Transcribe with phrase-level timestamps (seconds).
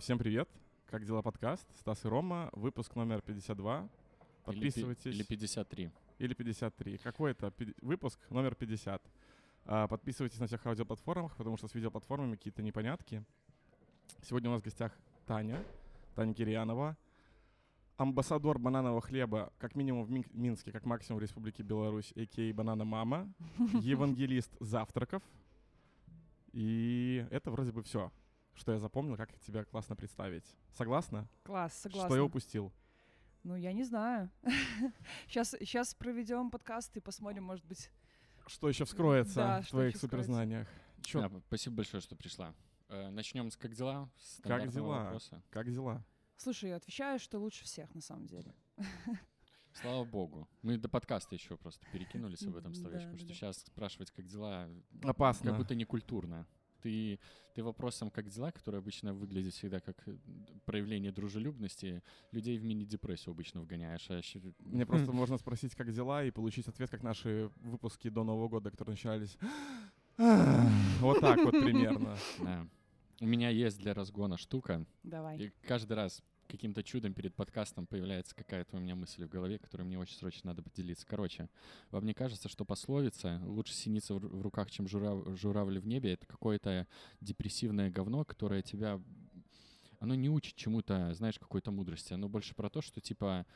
[0.00, 0.48] всем привет.
[0.86, 1.66] Как дела подкаст?
[1.78, 3.88] Стас и Рома, выпуск номер 52.
[4.44, 5.06] Подписывайтесь.
[5.06, 5.90] Или, пи- или 53.
[6.18, 6.98] Или 53.
[6.98, 8.18] Какой это выпуск?
[8.30, 9.02] Номер 50.
[9.66, 13.22] А, подписывайтесь на всех аудиоплатформах, потому что с видеоплатформами какие-то непонятки.
[14.22, 15.62] Сегодня у нас в гостях Таня,
[16.14, 16.96] Таня Кирьянова,
[17.98, 22.54] амбассадор бананового хлеба, как минимум в Мин- Минске, как максимум в Республике Беларусь, а.к.а.
[22.54, 23.32] Банана Мама,
[23.82, 25.22] евангелист завтраков.
[26.52, 28.10] И это вроде бы все,
[28.60, 30.44] что я запомнил, как тебя классно представить.
[30.72, 31.26] Согласна?
[31.42, 32.08] Класс, согласна.
[32.08, 32.72] Что я упустил?
[33.42, 34.30] Ну, я не знаю.
[35.26, 37.90] Сейчас, сейчас проведем подкаст и посмотрим, может быть.
[38.46, 40.68] Что еще вскроется Да, в что твоих суперзнаниях?
[41.02, 42.54] Чё, Да, спасибо большое, что пришла.
[42.88, 44.10] Э, начнем с как дела?
[44.18, 45.04] С Как дела?
[45.04, 45.42] вопроса.
[45.50, 46.04] как дела?
[46.36, 48.54] Слушай, я отвечаю, что лучше всех на самом деле.
[49.72, 50.48] Слава богу.
[50.62, 53.34] Мы до подкаста еще просто перекинулись об этом Да, словечком, да, что да.
[53.34, 54.68] сейчас спрашивать, как дела,
[55.02, 55.50] Опасно.
[55.50, 56.46] как будто не культурно.
[56.82, 57.18] Ты,
[57.54, 60.16] ты вопросом «как дела», который обычно выглядит всегда как э,
[60.64, 64.10] проявление дружелюбности, людей в мини-депрессию обычно вгоняешь.
[64.10, 64.20] А
[64.60, 68.70] Мне просто можно спросить, как дела, и получить ответ, как наши выпуски до Нового года,
[68.70, 69.36] которые начинались.
[71.00, 72.16] Вот так вот примерно.
[73.22, 75.38] У меня есть для разгона штука, Давай.
[75.38, 79.82] И каждый раз каким-то чудом перед подкастом появляется какая-то у меня мысль в голове, которой
[79.82, 81.06] мне очень срочно надо поделиться.
[81.06, 81.48] Короче,
[81.90, 85.86] вам не кажется, что пословица «лучше синица в ру- в руках, чем журав- журавль в
[85.86, 86.86] небе»— это какое-то
[87.20, 89.00] депрессивное говно, которое тебя...
[90.00, 92.12] Оно не учит чему-то, знаешь, какой-то мудрости.
[92.12, 93.46] Оно больше про то, что типа...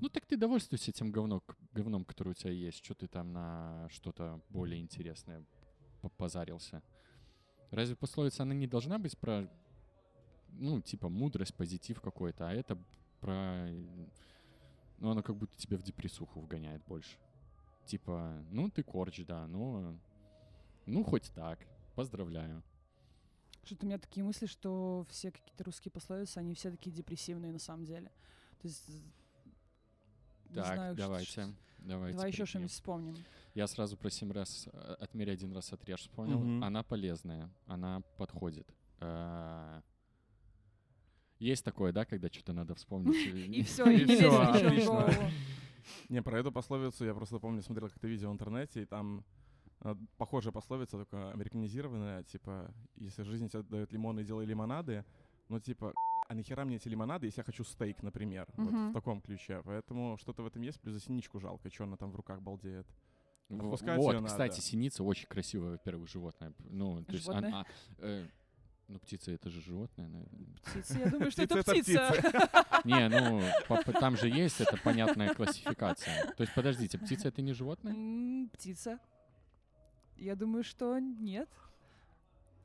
[0.00, 2.84] Ну так ты довольствуйся тем говно, говном, который у тебя есть.
[2.84, 5.44] Что ты там на что-то более интересное
[6.02, 6.82] по- позарился.
[7.70, 9.50] Разве пословица, она не должна быть про
[10.58, 12.78] ну, типа, мудрость, позитив какой-то, а это
[13.20, 13.68] про...
[14.98, 17.16] Ну, оно как будто тебя в депрессуху вгоняет больше.
[17.86, 19.98] Типа, ну, ты корч, да, ну,
[20.86, 21.58] ну, хоть так,
[21.94, 22.62] поздравляю.
[23.64, 27.58] Что-то у меня такие мысли, что все какие-то русские пословицы, они все такие депрессивные на
[27.58, 28.10] самом деле.
[28.60, 28.88] То есть...
[30.50, 32.16] не так, знаю, что- давайте, что- давайте.
[32.16, 33.16] Давай еще что-нибудь вспомним.
[33.54, 36.38] Я сразу про семь раз э, отмерь один раз отрежь вспомнил.
[36.38, 36.64] Мгм.
[36.64, 38.68] Она полезная, она подходит.
[39.00, 39.80] Э,
[41.38, 43.16] Есть такое, да, когда что-то надо вспомнить?
[43.26, 45.30] И все, И и не всё, лезет ничего в отлично.
[46.08, 49.24] Не, про эту пословицу я просто помню, смотрел как-то видео в интернете, и там
[49.80, 55.04] э, похожая пословица, только американизированная, типа, если жизнь тебе дает лимоны, делай лимонады,
[55.48, 55.92] ну, типа,
[56.28, 58.90] а нахера мне эти лимонады, если я хочу стейк, например, вот Мгм.
[58.90, 59.60] в таком ключе.
[59.64, 62.86] Поэтому что-то в этом есть, плюс за синичку жалко, что она там в руках балдеет.
[63.50, 64.26] Отпускать Вот, её надо.
[64.32, 66.54] кстати, синица очень красивое, во-первых, животное.
[66.60, 67.48] Ну, то есть Животное?
[67.50, 67.66] она-
[67.98, 68.26] э,
[68.88, 70.56] ну, птица это же животное, наверное.
[70.64, 72.12] Птица, я думаю, что это птица.
[72.84, 73.42] Не, ну,
[73.92, 76.32] там же есть эта понятная классификация.
[76.36, 78.48] То есть, подождите, птица это не животное?
[78.52, 78.98] Птица.
[80.16, 81.48] Я думаю, что нет.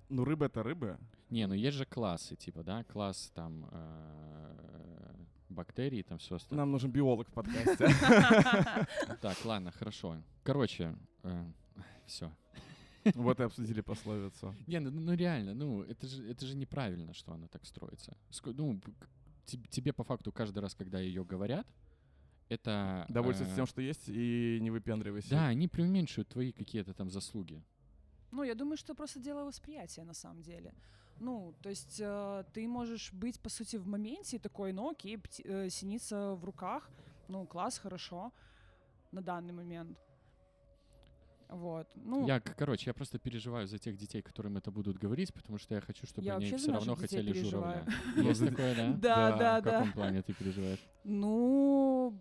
[0.10, 1.00] Ну, рыба— это рыба.
[1.30, 5.16] Не, ну есть же классы, типа, да, класс там э,
[5.50, 6.64] бактерий, там все остальное.
[6.66, 7.88] Нам нужен биолог в подкасте.
[9.22, 10.18] Так, ладно, хорошо.
[10.44, 10.96] Короче,
[12.08, 12.32] все.
[13.16, 14.54] Вот и обсудили пословицу.
[14.68, 18.18] Не, ну, ну реально, ну это же, это же неправильно, что она так строится.
[18.32, 18.80] Ск- Ну,
[19.70, 21.68] тебе по факту каждый раз, когда ее говорят,
[22.50, 23.06] это...
[23.10, 25.30] Довольствуйся э, тем, что есть, и не выпендривайся.
[25.30, 27.62] Да, они преуменьшивают твои какие-то там заслуги.
[28.32, 30.74] Ну, я думаю, что просто дело восприятия на самом деле.
[31.20, 35.44] Ну, то есть э, ты можешь быть, по сути, в моменте такой, ну окей, пти-
[35.46, 36.90] э, синица в руках,
[37.28, 38.32] ну, класс, хорошо,
[39.12, 39.98] на данный момент.
[41.50, 41.88] Вот.
[41.96, 45.76] Ну, Я, короче, я просто переживаю за тех детей, которым это будут говорить, потому что
[45.76, 47.84] я хочу, чтобы Я они все равно хотели журавля.
[47.86, 48.28] переживаю.
[48.30, 48.94] Есть такое, да?
[48.94, 49.94] Да, да, В каком да.
[49.94, 50.80] плане ты переживаешь?
[51.04, 52.14] Ну,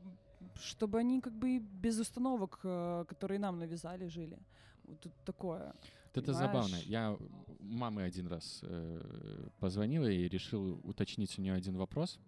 [0.55, 4.39] чтобы они как бы без установок, э, которые нам навязали, жили.
[4.85, 5.75] Вот тут такое.
[6.15, 6.77] Вот Это забавно.
[6.87, 12.19] Я у мамы один раз э, позвонил и решил уточнить у нее один вопрос.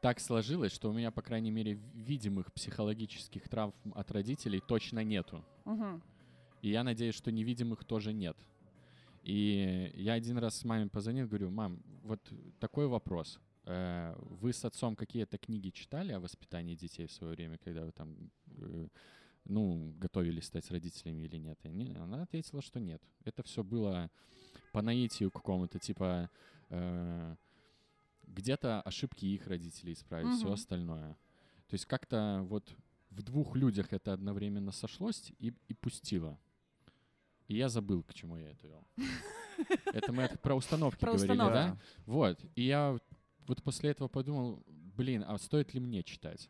[0.00, 5.44] Так сложилось, что у меня, по крайней мере, видимых психологических травм от родителей точно нету.
[5.66, 6.02] Мгм.
[6.62, 8.36] И я надеюсь, что невидимых тоже нет.
[9.22, 12.20] И я один раз с маме позвонил, говорю, мам, вот
[12.58, 13.38] такой вопрос.
[13.66, 17.92] Э, Вы с отцом какие-то книги читали о воспитании детей в свое время, когда вы
[17.92, 18.16] там,
[18.46, 18.88] э,
[19.44, 21.58] ну, готовились стать родителями или нет?
[21.64, 23.02] И она ответила, что нет.
[23.24, 24.10] Это все было
[24.72, 26.30] по наитию какому-то, типа,
[26.70, 27.36] э,
[28.30, 30.54] где-то ошибки их родителей исправить, все Мгм.
[30.54, 31.12] остальное.
[31.68, 32.74] То есть как-то вот
[33.10, 36.38] в двух людях это одновременно сошлось и, и пустило.
[37.48, 38.86] И я забыл, к чему я это вел.
[39.92, 41.76] Это мы про установки говорили, да?
[42.06, 42.40] Вот.
[42.54, 42.96] И я
[43.46, 46.48] вот после этого подумал, блин, а стоит ли мне читать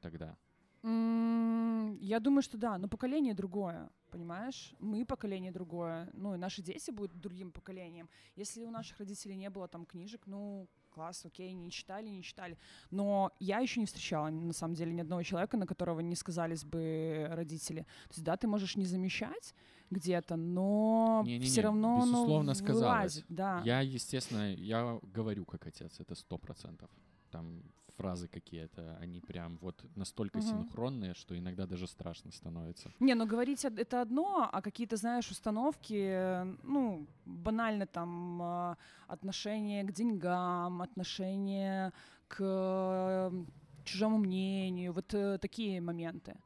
[0.00, 0.36] тогда?
[0.82, 4.72] Я думаю, что да, но поколение другое, понимаешь?
[4.78, 8.08] Мы поколение другое, ну и наши дети будут другим поколением.
[8.36, 12.56] Если у наших родителей не было там книжек, ну класс, окей, не читали, не читали.
[12.90, 16.64] Но я еще не встречала, на самом деле, ни одного человека, на которого не сказались
[16.64, 17.82] бы родители.
[18.08, 19.54] То есть, да, ты можешь не замещать
[19.90, 22.82] где-то, но все равно безусловно, сказалось.
[22.82, 23.62] вылазит, да.
[23.64, 26.88] Я, естественно, я говорю как отец, это сто процентов.
[27.30, 27.62] Там
[27.96, 30.46] фразы какие-то, они прям вот настолько Мгм.
[30.46, 32.90] синхронные, что иногда даже страшно становится.
[33.00, 38.76] Не, ну говорить это одно, а какие-то, знаешь, установки, э, ну, банально там э,
[39.08, 41.92] отношение к деньгам, отношение
[42.28, 43.44] к э,
[43.84, 46.36] чужому мнению, вот э, такие моменты.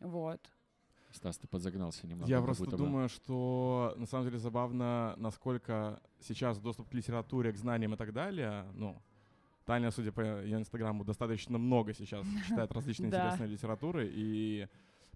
[0.00, 0.40] Вот.
[1.12, 2.30] Стас, ты подзагнался немного.
[2.30, 2.84] Я просто будто бы.
[2.84, 8.12] думаю, что на самом деле забавно, насколько сейчас доступ к литературе, к знаниям и так
[8.12, 9.02] далее, ну,
[9.70, 14.66] Таня, судя по ее инстаграму, достаточно много сейчас читает различные интересные литературы, и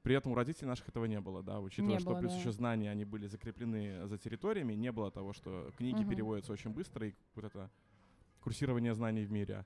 [0.05, 2.39] при этом у родителей наших этого не было, да, учитывая, Не что было, плюс да.
[2.39, 6.09] еще знания, они были закреплены за территориями, не было того, что книги Мгм.
[6.09, 7.69] переводятся очень быстро, и вот это
[8.45, 9.65] курсирование знаний в мире.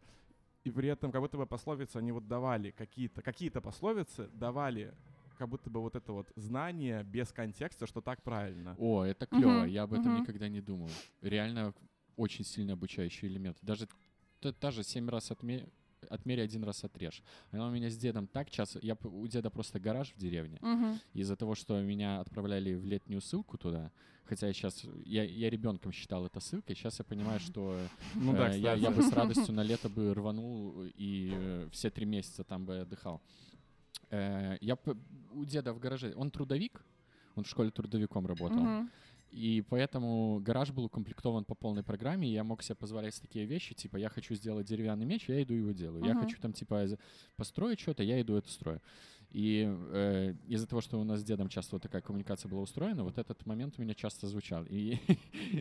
[0.64, 4.94] И при этом как будто бы пословицы, они вот давали какие-то, какие-то пословицы давали
[5.36, 8.74] как будто бы вот это вот знание без контекста, что так правильно.
[8.78, 10.22] О, это клево, Мгм, я об этом мгм.
[10.22, 10.88] никогда не думал.
[11.20, 11.74] Реально
[12.16, 13.58] очень сильно обучающий элемент.
[13.60, 13.86] Даже
[14.40, 15.66] та, та же семь раз отме...
[16.10, 17.22] отмерь, один раз отрежь.
[17.52, 18.78] Она у меня с дедом так часто...
[18.82, 20.58] Я, у деда просто гараж в деревне.
[20.60, 20.98] Мгм.
[21.14, 23.90] Из-за того, что меня отправляли в летнюю ссылку туда,
[24.24, 24.84] хотя я сейчас...
[25.04, 27.78] Я, я ребенком считал это ссылкой, сейчас я понимаю, что
[28.14, 31.90] Ну да, э, я, я бы с радостью на лето бы рванул и э, все
[31.90, 33.20] три месяца там бы отдыхал.
[34.10, 34.78] Э, я
[35.32, 36.14] у деда в гараже...
[36.16, 36.84] Он трудовик,
[37.34, 38.60] он в школе трудовиком работал.
[38.60, 38.90] Мгм.
[39.30, 43.74] И поэтому гараж был укомплектован по полной программе, и я мог себе позволять такие вещи,
[43.74, 46.02] типа, я хочу сделать деревянный меч, я иду его делаю.
[46.02, 46.20] Я Мгм.
[46.20, 46.86] хочу там, типа,
[47.36, 48.80] построить что-то, я иду это строю.
[49.30, 53.04] И э, из-за того, что у нас с дедом часто вот такая коммуникация была устроена,
[53.04, 54.64] вот этот момент у меня часто звучал.
[54.64, 54.96] И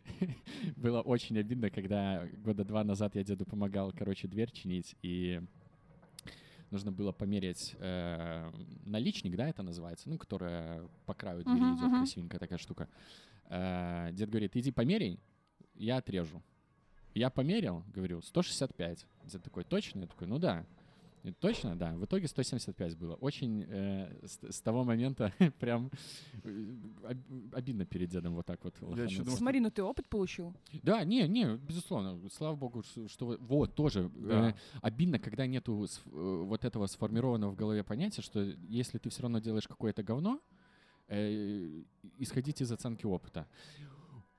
[0.78, 5.42] было очень обидно, когда года два назад я деду помогал, короче, дверь чинить, и
[6.72, 8.52] нужно было померять э,
[8.86, 11.98] наличник, да, это называется, ну, которая по краю двери Мгм, идет, мгм.
[11.98, 12.88] красивенькая такая штука.
[13.50, 15.20] Э, дед говорит, иди померяй,
[15.76, 16.42] я отрежу.
[17.14, 19.06] Я померил, говорю, 165.
[19.26, 20.02] Дед такой, точно?
[20.02, 20.66] Я такой, ну да.
[21.24, 21.94] И точно, да.
[21.96, 23.16] В итоге 175 было.
[23.16, 25.90] Очень э, с, с того момента прям
[26.44, 28.76] э, об- обидно перед дедом вот так вот.
[28.82, 29.18] лохануться.
[29.24, 30.54] думаю, Смотри, ну ты опыт получил.
[30.84, 32.30] Да, не, не, безусловно.
[32.30, 34.50] Слава богу, что, вот тоже Да.
[34.50, 36.10] э, обидно, когда нету э,
[36.46, 40.40] вот этого сформированного в голове понятия, что если ты все равно делаешь какое-то говно,
[41.08, 41.84] э,
[42.18, 43.48] исходить из оценки опыта.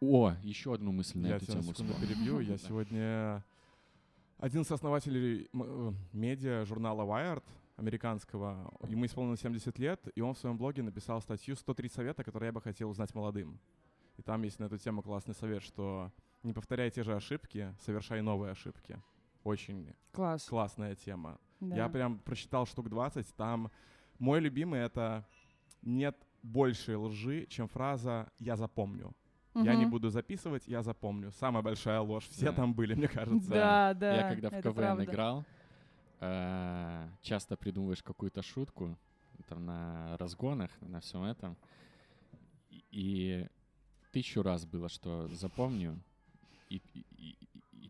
[0.00, 2.15] О, еще одну мысль на Я эту тебя тему секунду вспомнил.
[2.15, 2.38] перебью.
[2.53, 3.44] Я сегодня
[4.38, 7.44] один из основателей э, медиа журнала Wired
[7.76, 8.73] американского.
[8.88, 12.53] Ему исполнилось 70 лет, и он в своем блоге написал статью «103 совета, которые я
[12.53, 13.59] бы хотел узнать молодым».
[14.17, 16.12] И там есть на эту тему классный совет, что
[16.43, 19.00] не повторяй те же ошибки, совершай новые ошибки.
[19.44, 20.44] Очень Класс.
[20.44, 21.38] классная тема.
[21.61, 21.76] Да.
[21.76, 23.35] Я прям прочитал штук 20.
[23.37, 23.70] Там
[24.19, 25.26] мой любимый— это
[25.82, 26.17] «нет
[26.52, 29.12] большей лжи, чем фраза «я запомню».
[29.54, 31.32] Я не буду записывать, я запомню.
[31.32, 32.28] Самая большая ложь.
[32.28, 32.52] Все Да.
[32.52, 33.50] там были, мне кажется.
[33.50, 34.14] Да, да.
[34.16, 35.04] Я когда в КВН правда.
[35.04, 35.44] играл,
[36.20, 38.96] э, часто придумываешь какую-то шутку
[39.48, 41.56] там на разгонах, на всем этом.
[42.92, 43.46] И,
[44.12, 45.98] тысячу раз было, что запомню,
[46.70, 47.47] и- и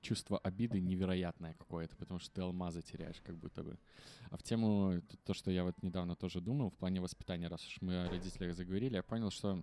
[0.08, 3.78] чувство обиды невероятное какое-то, потому что ты алмазы теряешь как будто бы.
[4.30, 7.82] А в тему то, что я вот недавно тоже думал в плане воспитания, раз уж
[7.82, 9.62] мы о родителях заговорили, я понял, что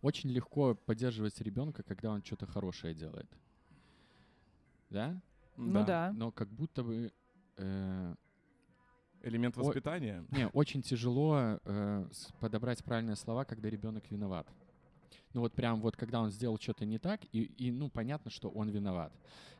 [0.00, 3.30] очень легко поддерживать ребенка, когда он что-то хорошее делает.
[4.88, 5.20] Да?
[5.56, 6.12] Ну да.
[6.14, 7.12] Но как будто бы
[7.58, 8.14] э,
[9.22, 10.24] Элемент воспитания.
[10.30, 12.08] не, очень тяжело э,
[12.40, 14.46] подобрать правильные слова, когда ребенок виноват.
[15.34, 18.48] Ну вот прям вот когда он сделал что-то не так, и, и, ну понятно, что
[18.48, 19.12] он виноват.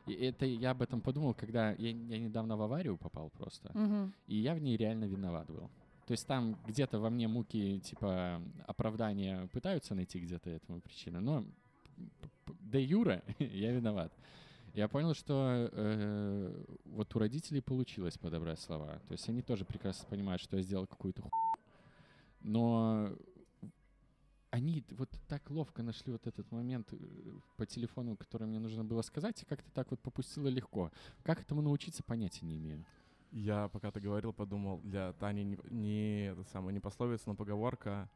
[0.07, 4.13] И это я об этом подумал, когда я, я недавно в аварию попал просто, Мгм.
[4.27, 5.69] и я в ней реально виноват был.
[6.05, 11.43] То есть там где-то во мне муки типа оправдания пытаются найти где-то этому причину, но
[12.61, 14.13] де юра я виноват.
[14.73, 18.99] Я понял, что э, вот у родителей получилось подобрать слова.
[19.07, 21.29] То есть они тоже прекрасно понимают, что я сделал какую-то ху...
[22.41, 23.09] Но
[24.51, 26.97] они вот так ловко нашли вот этот момент э,
[27.57, 30.91] по телефону, который мне нужно было сказать, и как-то так вот попустило легко.
[31.23, 32.85] Как этому научиться, понятия не имею.
[33.31, 38.09] Я, пока ты говорил, подумал, для Тани не, не, это самое, не пословица, но поговорка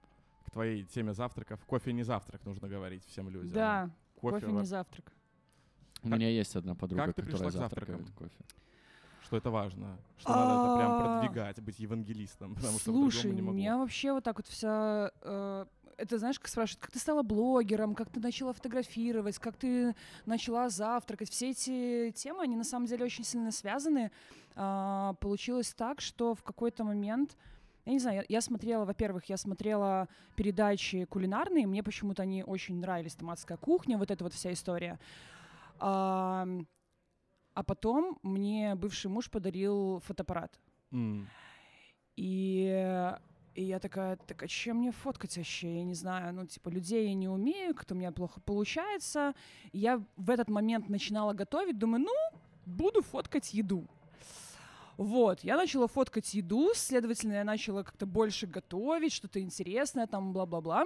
[0.45, 1.63] к твоей теме завтраков.
[1.65, 3.51] Кофе не завтрак, нужно говорить всем людям.
[3.51, 5.11] Да, кофе во- не завтрак.
[6.03, 8.29] У Как- меня есть одна подруга, как ты которая пришла к завтракает завтракам?
[8.29, 8.43] кофе.
[9.25, 13.35] что это важно, что надо это прям А, продвигать, быть евангелистом, потому что Слушай, по-другому
[13.35, 13.57] не у могу.
[13.57, 15.11] меня вообще вот так вот вся...
[16.01, 20.69] это знаешь, как спрашивают, как ты стала блогером, как ты начала фотографировать, как ты начала
[20.69, 21.29] завтракать.
[21.29, 24.11] Все эти темы, они на самом деле очень сильно связаны.
[24.55, 27.37] А, получилось так, что в какой-то момент,
[27.85, 32.79] я не знаю, я, я смотрела, во-первых, я смотрела передачи кулинарные, мне почему-то они очень
[32.79, 34.99] нравились, там «Адская кухня», вот эта вот вся история.
[35.79, 36.47] А,
[37.53, 40.59] а потом мне бывший муж подарил фотоаппарат.
[40.91, 41.27] М.
[42.15, 43.13] И,
[43.53, 45.75] и я такая, так а чем мне фоткать вообще?
[45.77, 49.33] Я не знаю, ну, типа, людей я не умею, как-то у меня плохо получается.
[49.71, 53.85] И я в этот момент начинала готовить, думаю, ну, буду фоткать еду.
[54.97, 60.85] Вот, я начала фоткать еду, следовательно, я начала как-то больше готовить, что-то интересное, там, бла-бла-бла.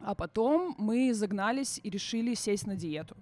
[0.00, 3.16] А потом мы загнались и решили сесть на диету.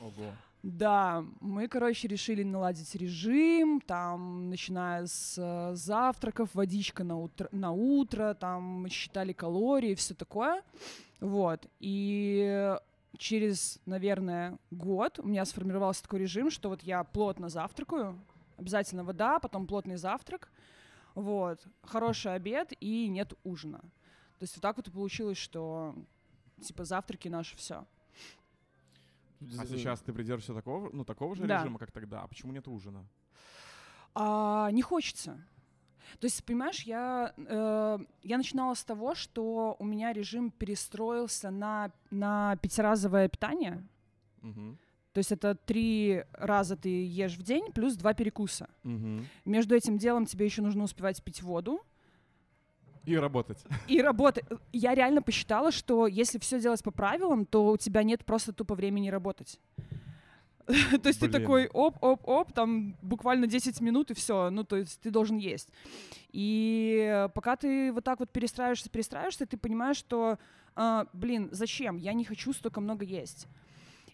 [0.00, 0.32] Ого.
[0.62, 7.70] Да, мы, короче, решили наладить режим, там, начиная с э, завтраков, водичка на утро, на
[7.70, 10.62] утро, там, считали калории, все такое,
[11.18, 12.76] вот, и
[13.16, 18.20] через, наверное, год у меня сформировался такой режим, что вот я плотно завтракаю,
[18.58, 20.50] обязательно вода, потом плотный завтрак,
[21.14, 23.78] вот, хороший обед и нет ужина.
[23.78, 25.94] То есть вот так вот и получилось, что,
[26.60, 27.86] типа, завтраки наши все.
[29.58, 31.60] А сейчас ты придерживаешься такого, ну, такого же Да.
[31.60, 32.22] режима, как тогда?
[32.22, 33.06] А почему нет ужина?
[34.14, 35.40] А, не хочется.
[36.18, 41.92] То есть, понимаешь, я, э, я начинала с того, что у меня режим перестроился на,
[42.10, 43.86] на пятиразовое питание.
[44.42, 44.76] Мгм.
[45.12, 48.68] То есть это три раза ты ешь в день плюс два перекуса.
[48.82, 49.26] Мгм.
[49.44, 51.80] Между этим делом тебе еще нужно успевать пить воду
[53.04, 53.64] И работать.
[53.88, 54.44] и работать.
[54.72, 58.74] Я реально посчитала, что если все делать по правилам, то у тебя нет просто тупо
[58.74, 59.58] времени работать.
[61.02, 65.10] То есть ты такой оп-оп-оп, там буквально 10 минут и все, ну то есть ты
[65.10, 65.70] должен есть.
[66.32, 70.38] И пока ты вот так вот перестраиваешься, перестраиваешься, ты понимаешь, что,
[70.76, 71.96] а, блин, зачем?
[71.96, 73.48] Я не хочу столько много есть.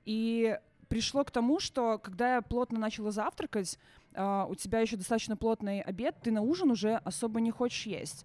[0.05, 3.79] И пришло к тому, что когда я плотно начала завтракать,
[4.15, 8.25] а, у тебя еще достаточно плотный обед, ты на ужин уже особо не хочешь есть.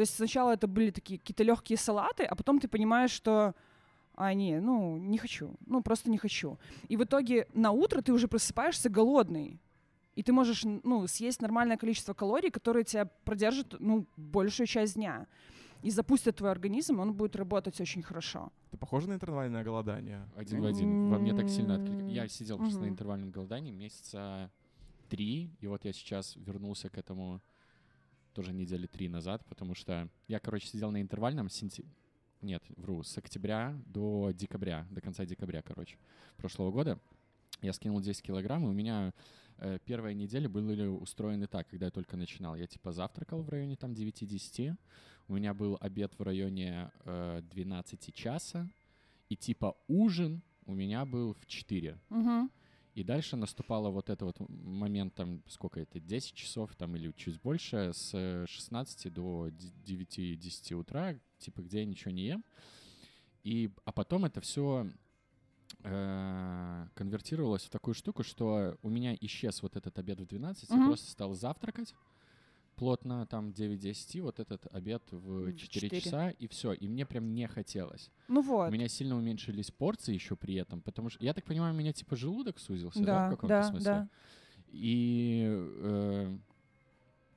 [0.00, 3.54] То есть сначала это были такие какие-то легкие салаты, а потом ты понимаешь, что
[4.14, 6.58] а, не, ну, не хочу, ну, просто не хочу.
[6.88, 9.60] И в итоге на утро ты уже просыпаешься голодный.
[10.16, 15.26] И ты можешь, ну, съесть нормальное количество калорий, которые тебя продержат, ну, большую часть дня.
[15.82, 18.50] И запустят твой организм, он будет работать очень хорошо.
[18.70, 20.26] Ты похожа на интервальное голодание?
[20.34, 21.10] Один в один.
[21.10, 24.50] Во мне так сильно отклик- М, Я сидел просто на интервальном голодании месяца
[25.10, 27.42] три, и вот я сейчас вернулся к этому
[28.32, 31.84] тоже недели три назад, потому что я, короче, сидел на интервальном с сенти-
[32.42, 35.96] Нет, вру, с октября до декабря, до конца декабря, короче,
[36.36, 36.98] прошлого года.
[37.62, 39.12] Я скинул 10 килограмм, и у меня
[39.58, 42.56] э, первые недели были устроены так, когда я только начинал.
[42.56, 44.76] Я типа завтракал в районе там 9-10,
[45.28, 48.66] у меня был обед в районе э, 12 часа,
[49.28, 51.98] и типа ужин у меня был в 4.
[52.08, 52.50] Мгм.
[52.94, 57.40] И дальше наступало вот это вот момент, там, сколько это, 10 часов там или чуть
[57.40, 62.44] больше, с э, 16 до 9-10 утра, типа, где я ничего не ем.
[63.44, 64.90] И, а потом это все
[65.82, 71.10] конвертировалось в такую штуку, что у меня исчез вот этот обед в 12, я просто
[71.10, 71.94] стал завтракать
[72.80, 76.00] плотно, там 9-10, вот этот обед в В 4 четыре.
[76.00, 76.72] часа, и все.
[76.72, 78.10] И мне прям не хотелось.
[78.26, 78.70] Ну вот.
[78.70, 81.92] У меня сильно уменьшились порции еще при этом, потому что, я так понимаю, у меня
[81.92, 83.84] типа желудок сузился, да, Да, в каком-то да, смысле?
[83.84, 84.08] да.
[84.72, 86.38] И, э,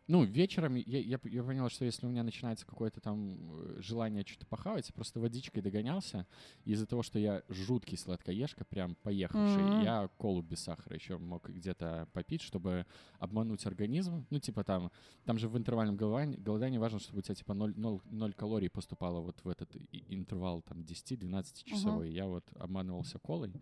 [0.08, 4.26] ну, вечером я, я, я понял, что если у меня начинается какое-то там э, желание
[4.28, 6.28] что-то похавать, я просто водичкой догонялся.
[6.66, 9.82] Из-за того, что я жуткий сладкоежка, прям поехавший, Мгм.
[9.82, 12.86] я колу без сахара еще мог где-то попить, чтобы
[13.20, 14.26] обмануть организм.
[14.30, 14.92] Ну, типа там,
[15.26, 18.70] там же в интервальном голодании, голодании важно, чтобы у тебя типа 0, 0, 0 калорий
[18.70, 22.12] поступало вот в этот интервал там 10-12 часовой.
[22.12, 23.54] Я вот обманывался колой,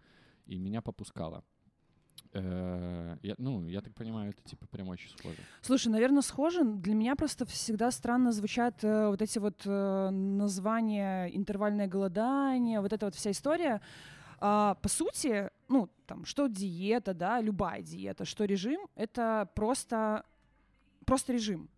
[0.48, 1.44] и меня попускало.
[2.34, 5.38] Э, я, ну, я так понимаю, это типа прям очень схоже.
[5.62, 6.64] Слушай, наверное, схоже.
[6.64, 12.94] Для меня просто всегда странно звучат э, вот эти вот э, названия интервальное голодание, вот
[12.94, 13.82] эта вот вся история.
[14.40, 20.26] А, по сути, ну, там, что диета, да, любая диета, что режим, это просто,
[21.06, 21.70] просто режим.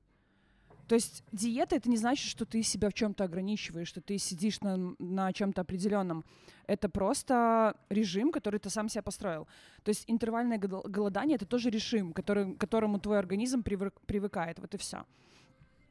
[0.87, 4.61] То есть диета это не значит, что ты себя в чем-то ограничиваешь, что ты сидишь
[4.61, 6.23] на, на чем-то определенном.
[6.67, 9.47] Это просто режим, который ты сам себя построил.
[9.83, 14.59] То есть интервальное гол- голодание это тоже режим, который, к которому твой организм привык- привыкает.
[14.59, 15.05] Вот и все.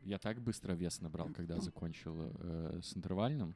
[0.05, 3.55] Я так быстро вес набрал, когда закончил э, с интервальным.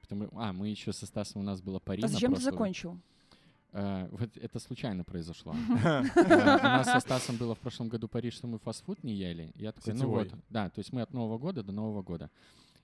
[0.00, 2.06] Потому, а, мы еще со Стасом у нас была парина.
[2.06, 2.98] А зачем ты закончил?
[3.76, 5.52] Э, вот это случайно произошло.
[5.74, 9.50] Э, У нас со Стасом было в прошлом году Париж, что мы фастфуд не ели.
[9.56, 12.30] Я такой, ну вот, да, то есть мы от Нового года до Нового года.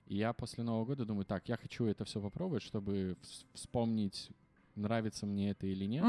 [0.07, 4.29] И я после Нового года думаю, так, я хочу это все попробовать, чтобы вс- вспомнить,
[4.75, 6.03] нравится мне это или нет.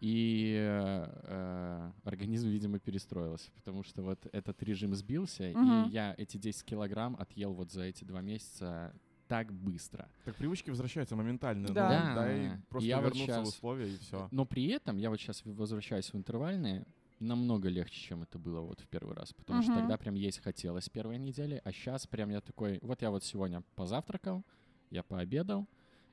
[0.00, 5.86] И э, э, организм, видимо, перестроился, потому что вот этот режим сбился, Мгм.
[5.86, 8.94] и я эти 10 килограмм отъел вот за эти два месяца
[9.28, 10.08] так быстро.
[10.24, 11.68] Так привычки возвращаются моментально.
[11.68, 12.08] Да.
[12.08, 12.32] ну, Да.
[12.32, 14.28] и просто Я вот вернуться в условия, и все.
[14.30, 16.86] Но при этом я вот сейчас возвращаюсь в интервальные
[17.20, 19.80] намного легче, чем это было вот в первый раз, потому что Мгм.
[19.80, 23.62] тогда прям есть хотелось первой недели, а сейчас прям я такой, вот я вот сегодня
[23.74, 24.44] позавтракал,
[24.90, 25.66] я пообедал,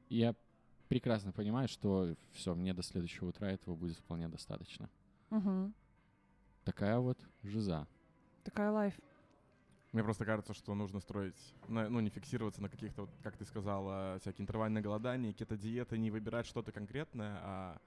[0.09, 0.35] и я
[0.87, 4.89] прекрасно понимаю, что все, мне до следующего утра этого будет вполне достаточно.
[5.29, 5.73] Мгм.
[6.63, 7.87] Такая вот жиза.
[8.43, 8.99] Такая лайф.
[9.95, 11.37] Мне просто кажется, что нужно строить,
[11.69, 16.45] ну, не фиксироваться на каких-то, вот, как ты сказала, всякие интервальные голодания, кето-диеты, не выбирать
[16.45, 17.77] что-то конкретное, а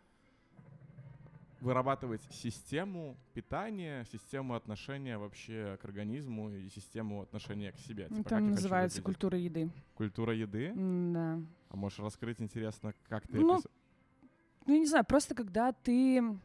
[1.61, 8.05] вырабатывать систему питания, систему отношения вообще к организму и систему отношения к себе.
[8.05, 9.71] Типа, как Там называется культура еды.
[9.95, 10.73] Культура еды.
[10.75, 11.43] Да.
[11.69, 13.71] А можешь раскрыть, интересно, как ты Ну, опис-
[14.65, 16.39] Ну, я не знаю, просто когда ты,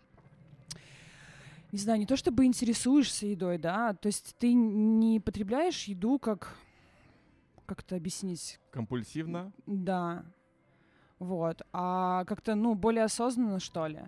[1.74, 6.56] не знаю, не то чтобы интересуешься едой, да, то есть ты не потребляешь еду как,
[7.66, 9.52] как это объяснить, компульсивно?
[9.66, 10.24] да,
[11.18, 14.02] вот, а как-то, ну, более осознанно, что ли,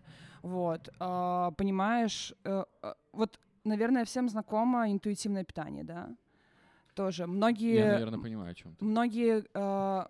[0.44, 6.16] вот, а, понимаешь, э, э, вот, наверное, всем знакомо интуитивное питание, да,
[6.94, 7.26] тоже.
[7.26, 7.78] Многие...
[7.78, 8.86] Я, наверное, понимаю, о чем ты.
[8.86, 10.08] многие э,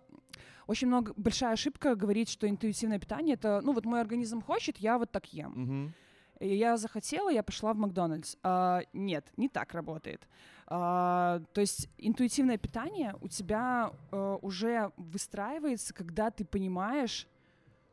[0.66, 4.98] очень много большая ошибка говорить, что интуитивное питание это ну вот мой организм хочет, я
[4.98, 5.52] вот так ем.
[5.56, 5.94] Мгм.
[6.40, 8.36] И я захотела, я пошла в Макдональдс.
[8.42, 10.26] А, нет, не так работает.
[10.66, 17.28] А, то есть интуитивное питание у тебя э, уже выстраивается, когда ты понимаешь,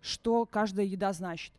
[0.01, 1.53] что каждая еда значит.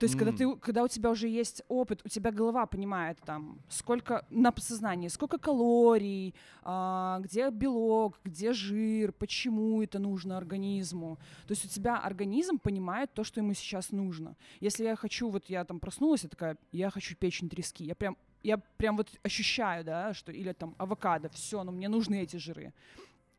[0.00, 0.36] То есть, когда, М.
[0.38, 5.08] ты, когда у тебя уже есть опыт, у тебя голова понимает там, сколько на подсознании,
[5.08, 11.18] сколько калорий, а, где белок, где жир, почему это нужно организму.
[11.46, 14.36] То есть у тебя организм понимает то, что ему сейчас нужно.
[14.60, 18.16] Если я хочу, вот я там проснулась, я такая, я хочу печень трески, я прям,
[18.42, 22.72] я прям вот ощущаю, да, что или там авокадо, все, но мне нужны эти жиры.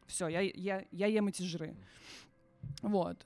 [0.05, 1.75] Все, я, я, я ем эти жиры.
[2.83, 3.25] Вот.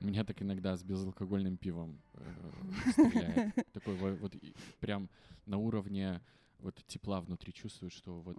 [0.00, 3.54] Меня так иногда с безалкогольным пивом э, стреляет.
[3.72, 4.34] Такой во- вот
[4.80, 5.08] прям
[5.46, 6.20] на уровне
[6.58, 8.36] вот тепла внутри чувствую, что вот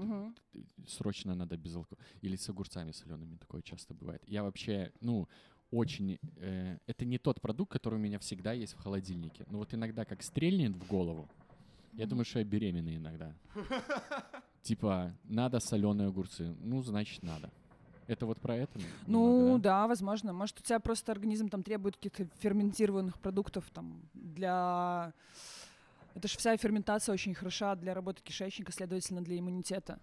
[0.88, 2.06] срочно надо без алкоголя.
[2.22, 4.22] Или с огурцами солеными такое часто бывает.
[4.28, 5.28] Я вообще, ну,
[5.72, 6.20] очень...
[6.38, 9.46] э, это не тот продукт, который у меня всегда есть в холодильнике.
[9.50, 11.28] Но вот иногда как стрельнет в голову,
[11.94, 13.34] я думаю, что я беременный иногда.
[14.62, 16.56] Типа, надо соленые огурцы.
[16.60, 17.50] Ну, значит, надо.
[18.08, 18.80] Это вот про это?
[19.06, 19.88] Ну немного, да?
[19.88, 20.34] возможно.
[20.34, 25.14] Может, у тебя просто организм там требует каких-то ферментированных продуктов там для...
[26.16, 30.00] Это же вся ферментация очень хороша для работы кишечника, следовательно, для иммунитета.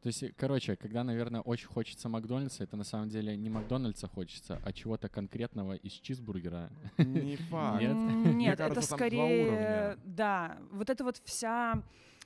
[0.00, 4.08] То есть, э, короче, когда, наверное, очень хочется Макдональдса, это на самом деле не Макдональдса
[4.08, 6.70] хочется, а чего-то конкретного из чизбургера.
[6.98, 7.80] Не факт.
[7.80, 7.90] Нет?
[7.92, 9.98] М, Мне Нет, кажется, это скорее...
[10.04, 11.82] Да, вот это вот вся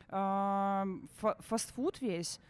[0.08, 2.40] фа- фастфуд весь.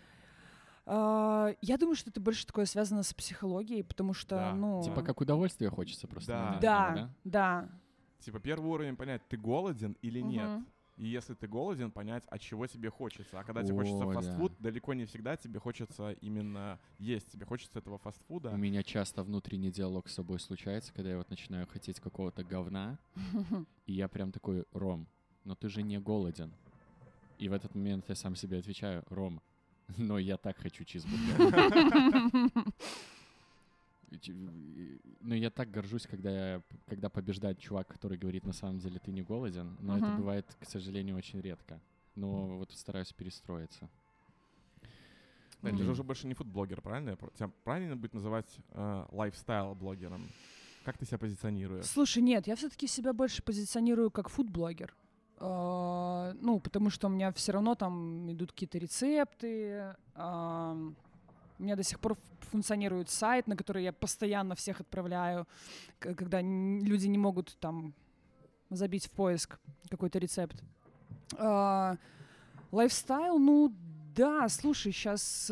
[0.91, 4.55] А, Я думаю, что это больше такое связано с психологией, потому что, Да.
[4.55, 4.83] ну...
[4.83, 6.33] Типа как удовольствие хочется просто.
[6.33, 6.59] Да.
[6.61, 7.11] Да, да?
[7.25, 7.69] да.
[8.21, 10.49] Типа первый уровень понять, ты голоден или нет.
[10.49, 10.67] Мгм.
[10.97, 13.39] И если ты голоден, понять, от чего тебе хочется.
[13.39, 14.13] А когда тебе О, хочется да.
[14.13, 17.31] фастфуд, далеко не всегда тебе хочется именно есть.
[17.31, 18.51] Тебе хочется этого фастфуда.
[18.51, 22.99] У меня часто внутренний диалог с собой случается, когда я вот начинаю хотеть какого-то говна,
[23.87, 25.07] и я прям такой, Ром,
[25.45, 26.53] но ты же не голоден.
[27.39, 29.41] И в этот момент я сам себе отвечаю, Ром,
[29.97, 31.37] но я так хочу чизбургер.
[35.21, 39.23] Но я так горжусь, когда, когда побеждает чувак, который говорит, на самом деле ты не
[39.23, 39.77] голоден.
[39.81, 41.79] Но это бывает, к сожалению, очень редко.
[42.15, 43.89] Но вот стараюсь перестроиться.
[45.63, 47.17] Да, ты же уже больше не фудблогер, правильно?
[47.35, 50.23] Тебя правильно будет называть э, лайфстайл-блогером?
[50.85, 51.85] Как ты себя позиционируешь?
[51.85, 54.95] Слушай, нет, я все-таки себя больше позиционирую как фудблогер.
[55.41, 59.95] А, Ну, потому что у меня все равно там идут какие-то рецепты.
[60.15, 60.77] а,
[61.59, 65.47] У меня до сих пор функционирует сайт, на который я постоянно всех отправляю,
[65.99, 67.95] когда люди не могут там
[68.71, 69.59] забить в поиск
[69.91, 70.63] какой-то рецепт.
[71.37, 71.97] А,
[72.73, 73.75] Lifestyle, ну
[74.15, 75.51] да, слушай, сейчас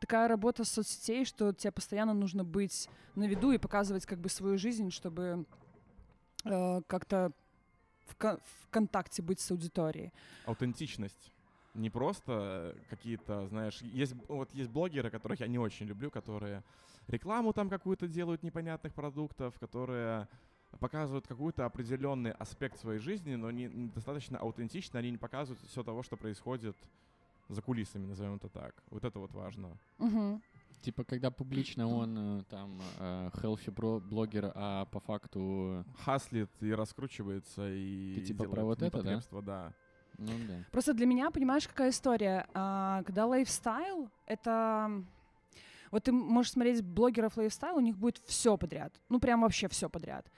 [0.00, 4.58] такая работа соцсетей, что тебе постоянно нужно быть на виду и показывать как бы свою
[4.58, 5.44] жизнь, чтобы
[6.44, 7.32] э, как-то
[8.06, 10.12] в, кон- в контакте быть с аудиторией.
[10.46, 11.32] Аутентичность.
[11.74, 16.62] Не просто э, какие-то, знаешь, есть, вот есть блогеры, которых я не очень люблю, которые
[17.08, 20.26] рекламу там какую-то делают непонятных продуктов, которые
[20.80, 26.02] показывают какой-то определенный аспект своей жизни, но не достаточно аутентично, они не показывают все того,
[26.02, 26.76] что происходит
[27.48, 28.74] за кулисами, назовем это так.
[28.90, 29.76] Вот это вот важно.
[29.98, 30.42] Мгм.
[30.82, 36.72] Типа, когда публично он э, там э, healthy бро- блогер, а по факту, Хаслит и
[36.72, 39.20] раскручивается, и Ты типа про вот это, да?
[39.42, 39.72] да?
[40.18, 40.64] ну да.
[40.70, 42.46] Просто для меня, понимаешь, какая история?
[42.54, 45.04] А, когда lifestyle— это...
[45.90, 48.92] Вот ты можешь смотреть блогеров lifestyle, у них будет все подряд.
[49.08, 50.30] Ну, прям вообще все подряд.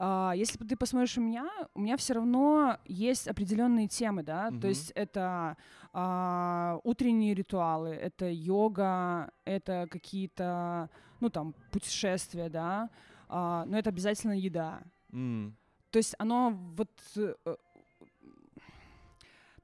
[0.00, 4.60] А, если ты посмотришь у меня, у меня все равно есть определенные темы, да, Мгм.
[4.60, 5.56] то есть это
[5.92, 10.88] а, утренние ритуалы, это йога, это какие-то,
[11.20, 12.90] ну, там, путешествия, да,
[13.28, 14.82] а, но это обязательно еда.
[15.12, 15.56] М,
[15.90, 16.90] То есть оно вот...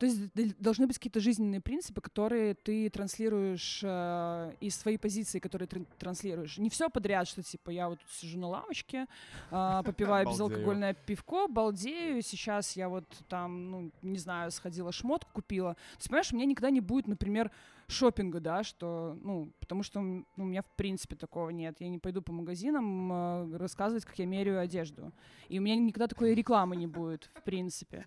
[0.04, 5.38] э, То есть должны быть какие-то жизненные принципы, которые ты транслируешь э, из своей позиции,
[5.38, 6.58] которые ты транслируешь.
[6.58, 9.06] Не все подряд, что типа я вот сижу на лавочке,
[9.50, 15.74] а, попиваю безалкогольное пивко, балдею, сейчас я вот там, ну, не знаю, сходила шмотку купила.
[15.74, 17.50] То есть, понимаешь, у меня никогда не будет, например,
[17.86, 21.76] шопинга, да, что, ну, потому что ну, у меня в принципе такого нет.
[21.80, 25.12] Я не пойду по магазинам э, рассказывать, как я меряю одежду.
[25.48, 28.06] И у меня никогда такой рекламы не будет, в принципе.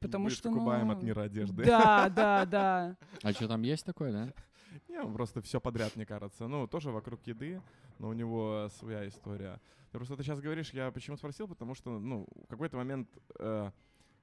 [0.00, 1.64] Потому будешь что, Кубаем ну, от мира одежды.
[1.64, 2.96] Да, да, да.
[3.22, 4.32] А что там есть такое, да?
[4.88, 6.46] Не, он просто все подряд, мне кажется.
[6.46, 7.60] Ну, тоже вокруг еды,
[7.98, 9.60] но у него своя история.
[9.90, 13.70] Ты просто ты сейчас говоришь, я почему спросил, потому что, ну, в какой-то момент, э,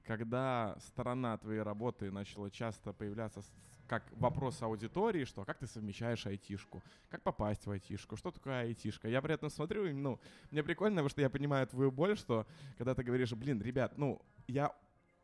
[0.04, 3.52] когда сторона твоей работы начала часто появляться с-
[3.88, 8.60] как вопрос аудитории, что а как ты совмещаешь айтишку, как попасть в айтишку, что такое
[8.62, 9.08] айтишка.
[9.08, 12.46] Я при этом смотрю, и, ну, мне прикольно, потому что я понимаю твою боль, что
[12.78, 14.72] когда ты говоришь, блин, ребят, ну, я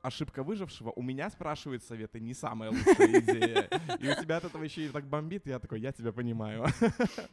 [0.03, 3.69] ошибка выжившего, у меня спрашивают советы не самая лучшая идея.
[4.01, 6.67] И у тебя от этого еще и так бомбит, я такой, я тебя понимаю.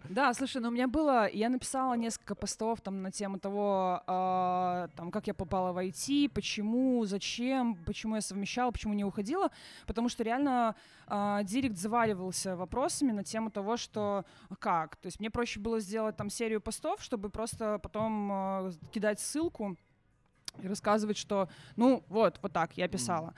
[0.09, 4.89] Да, слушай, ну у меня было, я написала несколько постов там на тему того, а,
[4.95, 9.51] там, как я попала в IT, почему, зачем, почему я совмещала, почему не уходила,
[9.87, 10.75] потому что реально
[11.07, 14.25] а, директ заваливался вопросами на тему того, что
[14.59, 19.19] как, то есть мне проще было сделать там серию постов, чтобы просто потом а, кидать
[19.19, 19.77] ссылку
[20.61, 23.33] и рассказывать, что, ну, вот, вот так я писала.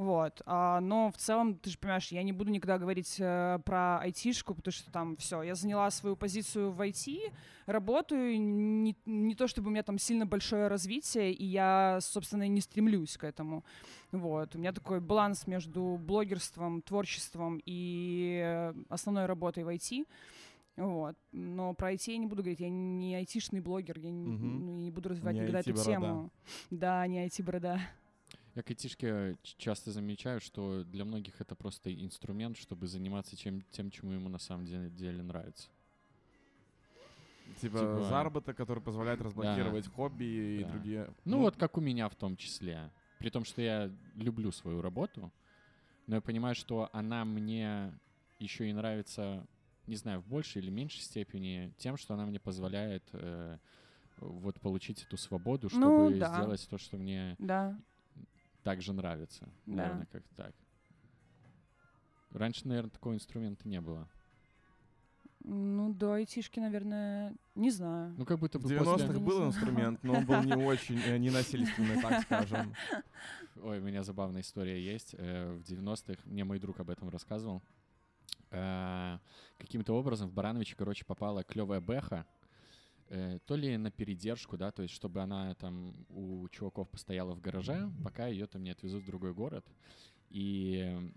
[0.00, 0.40] Вот.
[0.46, 4.54] А, но в целом, ты же понимаешь, я не буду никогда говорить э, про айтишку,
[4.54, 7.32] потому что там все, я заняла свою позицию в IT,
[7.66, 12.62] работаю, не, не то чтобы у меня там сильно большое развитие, и я, собственно, не
[12.62, 13.62] стремлюсь к этому.
[14.10, 14.54] Вот.
[14.54, 20.06] У меня такой баланс между блогерством, творчеством и э, основной работой в IT.
[20.80, 21.14] Вот.
[21.32, 24.90] Но про IT я не буду говорить, я не айтишный блогер, я не, ну, не
[24.90, 26.30] буду развивать Не никогда эту тему.
[26.70, 27.78] Да, не IT-борода.
[28.54, 33.90] Я к айтишке часто замечаю, что для многих это просто инструмент, чтобы заниматься чем, тем,
[33.90, 35.68] чему ему на самом деле, деле нравится.
[37.60, 40.70] Типа Типа- заработок, который позволяет разблокировать хобби и Да.
[40.70, 41.14] другие.
[41.26, 42.90] Ну, вот как у меня в том числе.
[43.18, 45.30] При том, что я люблю свою работу,
[46.06, 47.92] но я понимаю, что она мне
[48.38, 49.46] еще и нравится,
[49.86, 53.58] не знаю, в большей или меньшей степени тем, что она мне позволяет э,
[54.18, 56.34] вот получить эту свободу, чтобы Ну, да.
[56.34, 57.78] сделать то, что мне Да.
[58.62, 59.48] также нравится.
[59.66, 59.74] Да.
[59.76, 60.54] Наверное, как так.
[62.32, 64.08] Раньше, наверное, такого инструмента не было.
[65.42, 68.14] Ну, до айтишки, наверное, не знаю.
[68.18, 69.18] Ну, как будто В бы 90-х после...
[69.18, 72.74] был инструмент, но он был не очень э, ненасильственный, так скажем.
[73.62, 75.14] Ой, у меня забавная история есть.
[75.16, 77.62] Э, В 90-х мне мой друг об этом рассказывал.
[78.50, 79.18] Э,
[79.58, 82.26] Каким-то образом в Барановиче, короче, попала клевая бэха.
[83.08, 87.40] э, То ли на передержку, да, то есть чтобы она там у чуваков постояла в
[87.40, 89.66] гараже, пока ее там не отвезут в другой город.
[90.30, 91.12] И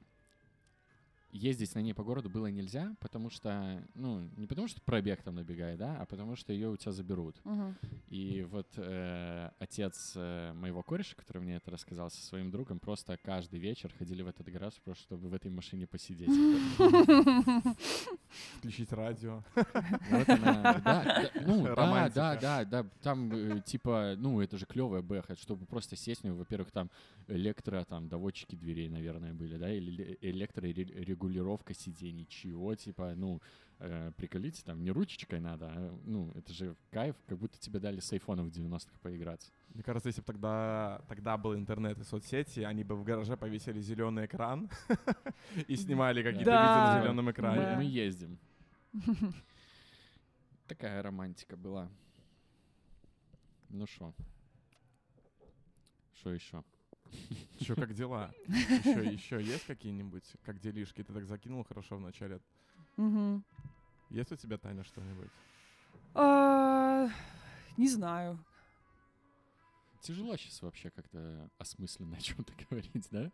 [1.33, 5.35] ездить на ней по городу было нельзя, потому что, ну, не потому что пробег там
[5.35, 7.35] набегает, да, а потому что ее у тебя заберут.
[7.43, 7.75] Мгм.
[8.09, 13.17] И вот э, отец э, моего кореша, который мне это рассказал со своим другом, просто
[13.17, 16.29] каждый вечер ходили в этот гараж, просто чтобы в этой машине посидеть.
[18.57, 19.43] Включить радио.
[20.09, 24.65] Вот она, да, да, ну, да, да, да, да, там, э, типа, ну, это же
[24.65, 26.89] клевая бэха, чтобы просто сесть нее, во-первых, там
[27.27, 30.17] электро, там, доводчики дверей, наверное, были, да, или ле-
[31.23, 33.41] электрорегулировка сидений, чего, типа, ну,
[33.79, 37.99] э, приколите, там, не ручечкой надо, а, ну, это же кайф, как будто тебе дали
[37.99, 39.51] с айфона в 90-х поиграться.
[39.73, 43.81] Мне кажется, если бы тогда, тогда был интернет и соцсети, они бы в гараже повесили
[43.81, 44.69] зеленый экран
[45.67, 47.77] и снимали какие-то видео на зеленом экране.
[47.77, 48.37] Мы ездим.
[50.67, 51.89] Такая романтика была.
[53.69, 54.13] Ну шо?
[56.13, 56.63] Что еще?
[57.59, 58.33] Еще как дела?
[58.47, 61.03] Еще, еще есть какие-нибудь, как делишки?
[61.03, 62.39] Ты так закинул хорошо в начале.
[64.09, 65.29] Есть у тебя, Таня, что-нибудь?
[66.13, 67.09] А,
[67.77, 68.37] Не знаю.
[70.01, 73.31] тяжело сейчас вообще как-то осмысленно о чем-то говорить, да?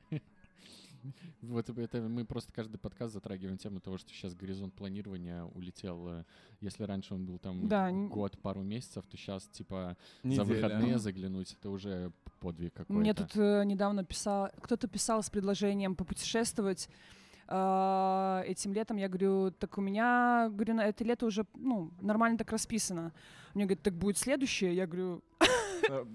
[1.42, 6.08] Вот это мы просто каждый подкаст затрагиваем тему того, что сейчас горизонт планирования улетел.
[6.10, 6.24] э,
[6.62, 10.44] Если раньше он был там Да, год, пару месяцев, то сейчас типа за Неделя.
[10.46, 12.94] выходные заглянуть это уже подвиг какой-то.
[13.00, 16.90] Мне тут э, недавно писал, кто-то писал с предложением попутешествовать
[17.48, 18.98] э, этим летом.
[18.98, 23.14] Я говорю, так у меня, говорю, на это лето уже, ну, нормально так расписано.
[23.54, 24.76] Мне говорят, так будет следующее.
[24.76, 25.24] Я говорю,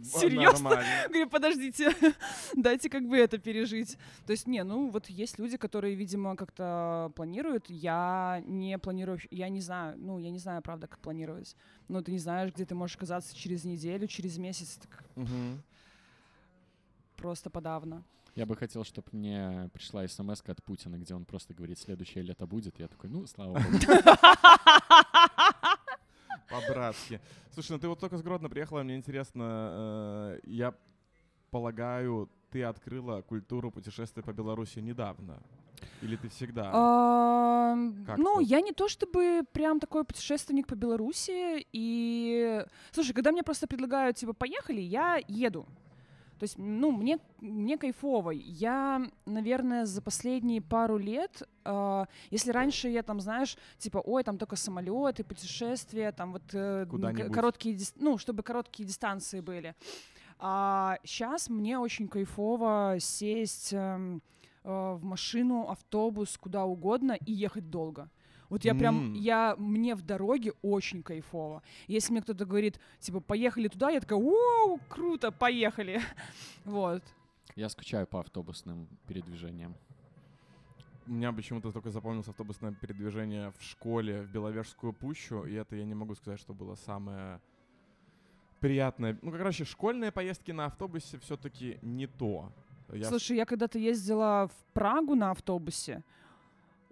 [0.02, 0.70] Серьезно?
[0.70, 0.84] Нормально.
[1.08, 1.94] говорю, подождите,
[2.56, 3.98] дайте как бы это пережить.
[4.26, 7.68] То есть, не, ну, вот есть люди, которые, видимо, как-то планируют.
[7.68, 11.56] Я не планирую, я не знаю, ну, я не знаю, правда, как планировать.
[11.88, 14.78] Ну, ты не знаешь, где ты можешь оказаться через неделю, через месяц.
[14.80, 15.04] Так
[17.16, 18.04] просто подавно.
[18.34, 22.46] Я бы хотел, чтобы мне пришла смс от Путина, где он просто говорит, следующее лето
[22.46, 22.78] будет.
[22.78, 23.78] Я такой, ну, слава богу.
[26.61, 27.21] По-братски.
[27.53, 30.75] Слушай, ну ты вот только с Гродно приехала, мне интересно, э, я
[31.51, 35.43] полагаю, ты открыла культуру путешествия по Беларуси недавно?
[36.03, 36.71] Или ты всегда?
[36.73, 37.75] А,
[38.17, 41.67] ну, я не то чтобы прям такой путешественник по Беларуси.
[41.73, 45.67] И, слушай, когда мне просто предлагают, типа, поехали, я еду.
[46.38, 48.31] То есть, ну, мне, мне кайфово.
[48.31, 54.38] Я, наверное, за последние пару лет, а, если раньше я там, знаешь, типа, ой, там
[54.38, 56.87] только самолеты, путешествия, там вот э,
[57.33, 59.75] короткие, ну, чтобы короткие дистанции были.
[60.38, 64.20] А сейчас мне очень кайфово сесть эм,
[64.64, 68.11] э, в машину, автобус, куда угодно и ехать долго.
[68.55, 69.14] Вот я прям, М.
[69.14, 71.61] я, мне в дороге очень кайфово.
[71.88, 76.01] Если мне кто-то говорит, типа, поехали туда, я такая, вау, круто, поехали.
[76.64, 77.03] Вот.
[77.57, 79.75] Я скучаю по автобусным передвижениям.
[81.09, 85.85] У меня почему-то только запомнилось автобусное передвижение в школе в Беловежскую пущу, и это я
[85.85, 87.40] не могу сказать, что было самое
[88.61, 89.19] приятное.
[89.21, 92.53] Ну, короче, школьные поездки на автобусе все-таки не то.
[92.93, 96.05] Я Слушай, я когда-то ездила в Прагу на автобусе.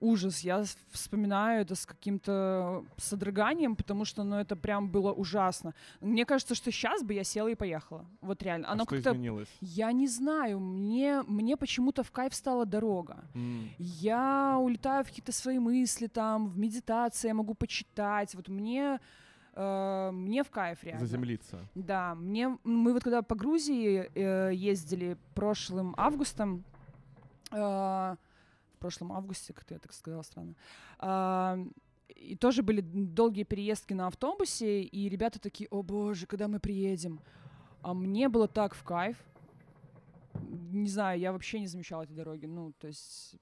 [0.03, 5.75] Ужас, я вспоминаю это с каким-то содроганием, потому что, ну, это прям было ужасно.
[6.01, 8.05] Мне кажется, что сейчас бы я села и поехала.
[8.21, 8.67] Вот реально.
[8.67, 9.11] А Оно что как-то...
[9.13, 9.49] изменилось?
[9.61, 13.25] Я не знаю, мне, мне почему-то в кайф стала дорога.
[13.35, 13.71] М.
[13.79, 18.35] Я улетаю в какие-то свои мысли, там, в медитации я могу почитать.
[18.35, 18.99] Вот мне,
[19.55, 21.07] э, мне в кайф реально.
[21.07, 21.59] Заземлиться.
[21.77, 26.65] Да, мне мы вот когда по Грузии э, ездили прошлым августом,
[27.53, 28.17] э,
[28.83, 30.55] прошлом августе, как я так сказала странно,
[30.99, 31.59] а,
[32.09, 37.21] и тоже были долгие переездки на автобусе, и ребята такие, о боже, когда мы приедем?
[37.83, 39.17] А мне было так в кайф.
[40.35, 42.47] Не знаю, я вообще не замечала эти дороги.
[42.47, 43.37] Ну, то есть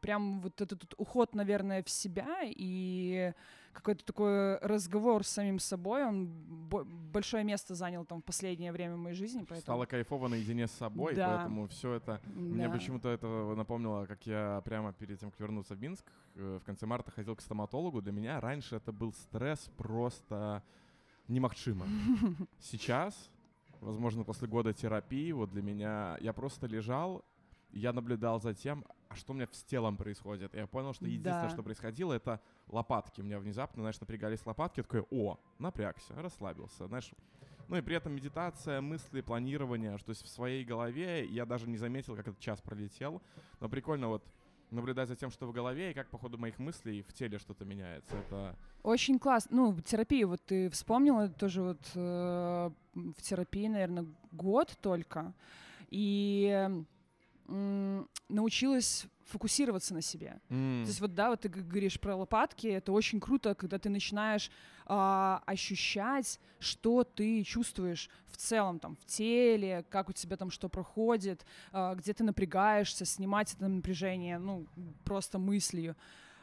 [0.00, 3.32] прям вот этот вот уход, наверное, в себя и
[3.72, 8.96] какой-то такой разговор с самим собой, он бо- большое место занял там в последнее время
[8.96, 9.60] моей жизни, поэтому...
[9.60, 11.36] Стало кайфово наедине с собой, Да.
[11.36, 12.20] поэтому все это...
[12.34, 12.72] Мне Да.
[12.74, 16.04] почему-то это напомнило, как я прямо перед тем, как вернуться в Минск,
[16.36, 18.00] э, в конце марта ходил к стоматологу.
[18.00, 20.62] Для меня раньше это был стресс просто
[21.28, 21.84] немахчимо.
[22.60, 23.30] Сейчас,
[23.80, 27.24] возможно, после года терапии, вот для меня, я просто лежал,
[27.70, 30.54] я наблюдал за тем, а что у меня с телом происходит.
[30.54, 31.48] Я понял, что единственное, Да.
[31.50, 33.20] что происходило, это лопатки.
[33.20, 34.80] У меня внезапно, знаешь, напрягались лопатки.
[34.80, 37.10] Я такой, о, напрягся, расслабился, знаешь.
[37.68, 41.76] Ну и при этом медитация, мысли, планирование, что есть в своей голове я даже не
[41.76, 43.20] заметил, как этот час пролетел.
[43.60, 44.24] Но прикольно вот
[44.70, 47.64] наблюдать за тем, что в голове, и как по ходу моих мыслей в теле что-то
[47.64, 48.16] меняется.
[48.16, 49.56] Это Очень классно.
[49.56, 55.32] Ну, терапию, вот ты вспомнила, тоже вот э, в терапии, наверное, год только.
[55.90, 56.68] И
[57.48, 60.40] м, научилась фокусироваться на себе.
[60.48, 63.88] м, То есть вот, да, вот ты говоришь про лопатки, это очень круто, когда ты
[63.88, 64.50] начинаешь
[64.88, 70.68] а, ощущать, что ты чувствуешь в целом, там, в теле, как у тебя там что
[70.68, 74.66] проходит, а, где ты напрягаешься, снимать это напряжение, ну,
[75.04, 75.96] просто мыслью.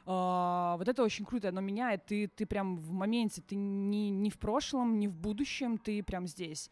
[0.05, 4.29] А, вот это очень круто, оно меняет, ты, ты прям в моменте, ты не, не
[4.29, 6.69] в прошлом, не в будущем, ты прям здесь.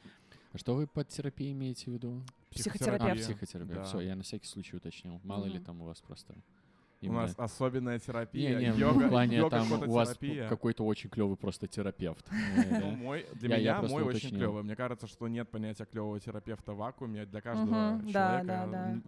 [0.52, 2.21] А что вы под терапией имеете в виду?
[2.52, 3.16] А, Психотерапия.
[3.16, 3.76] психотерапия.
[3.76, 3.84] Да.
[3.84, 5.20] Все, я на всякий случай уточнил.
[5.24, 5.64] Мало ли Мгм.
[5.64, 6.34] там у вас просто...
[6.34, 8.60] У именно- нас особенная терапия.
[8.60, 10.16] Не, не, йога, в плане йога, там у вас
[10.50, 12.24] какой-то очень клевый просто терапевт.
[12.30, 14.64] Ну, Э, мой, для Я- я меня просто мой очень клевый.
[14.64, 17.26] Мне кажется, что нет понятия клевого терапевта в вакууме.
[17.26, 18.92] Для каждого человека да, да.
[18.92, 19.04] м,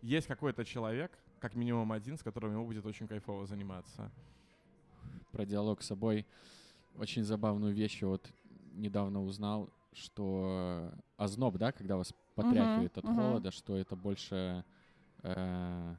[0.00, 4.10] есть какой-то человек, как минимум один, с которым ему будет очень кайфово заниматься.
[5.32, 6.24] Про диалог с собой.
[6.96, 8.26] Очень забавную вещь я вот
[8.74, 14.64] недавно узнал, что озноб, да, когда вас потряхивает от холода, что это больше
[15.22, 15.94] э,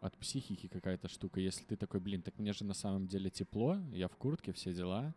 [0.00, 1.40] от психики какая-то штука.
[1.40, 4.72] Если ты такой, блин, так мне же на самом деле тепло, я в куртке, все
[4.72, 5.14] дела,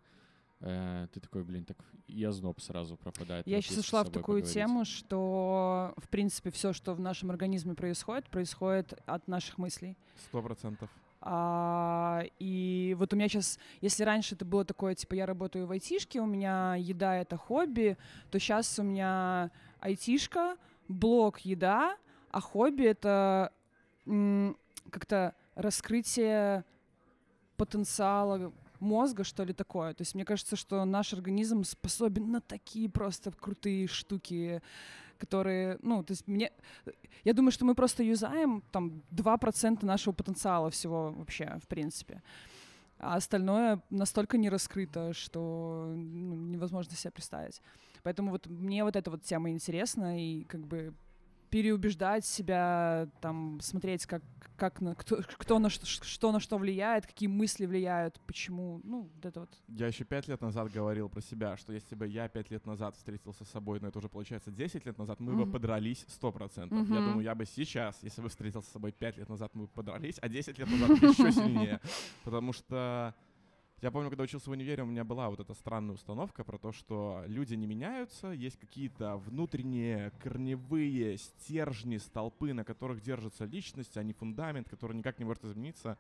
[0.60, 3.48] э, ты такой, блин, так и озноб сразу пропадает.
[3.48, 4.54] Я сейчас ушла в такую поговорить.
[4.54, 9.96] тему, что, в принципе, все, что в нашем организме происходит, происходит от наших мыслей.
[10.28, 10.90] Сто процентов.
[11.26, 15.72] А, и вот у меня сейчас, если раньше это было такое, типа, я работаю в
[15.72, 17.98] айтишке, у меня еда— это хобби,
[18.30, 19.50] то сейчас у меня
[19.84, 21.98] айтишка, блог еда,
[22.32, 23.52] а хобби— это
[24.90, 26.64] как-то раскрытие
[27.58, 29.94] потенциала мозга, что ли, такое.
[29.94, 34.62] То есть мне кажется, что наш организм способен на такие просто крутые штуки,
[35.18, 36.52] которые, ну, то есть мне...
[37.24, 42.22] Я думаю, что мы просто юзаем там 2% нашего потенциала всего вообще, в принципе.
[43.00, 47.62] А остальное настолько не раскрыто, что ну, невозможно себе представить.
[48.04, 50.94] Поэтому вот мне вот эта вот тема интересна, и как бы
[51.54, 54.24] переубеждать себя, там, смотреть, как,
[54.56, 59.12] как на, кто, кто на что, что на что влияет, какие мысли влияют, почему, ну,
[59.14, 59.50] вот это вот.
[59.68, 62.96] Я еще пять лет назад говорил про себя, что если бы я пять лет назад
[62.96, 65.52] встретился с собой, но это уже получается 10 лет назад, мы бы Мгм.
[65.52, 66.74] подрались 100%.
[66.74, 67.04] Я Мгм.
[67.04, 70.18] думаю, я бы сейчас, если бы встретился с собой 5 лет назад, мы бы подрались,
[70.22, 71.80] а 10 лет назад еще сильнее.
[72.24, 73.14] Потому что
[73.84, 76.72] я помню, когда учился в универе, у меня была вот эта странная установка про то,
[76.72, 84.04] что люди не меняются, есть какие-то внутренние корневые стержни, столпы, на которых держится личность, а
[84.04, 85.98] не фундамент, который никак не может измениться.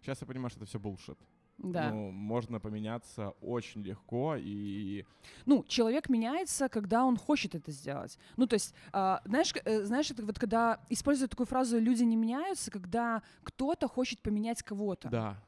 [0.00, 1.18] Сейчас я понимаю, что это все булшит.
[1.58, 1.90] Да.
[1.90, 5.04] Ну, можно поменяться очень легко, и
[5.44, 8.16] Ну, человек меняется, когда он хочет это сделать.
[8.36, 12.16] Ну, то есть, а, знаешь, э, знаешь, это вот когда используют такую фразу «люди не
[12.16, 15.08] меняются», когда кто-то хочет поменять кого-то.
[15.08, 15.42] да,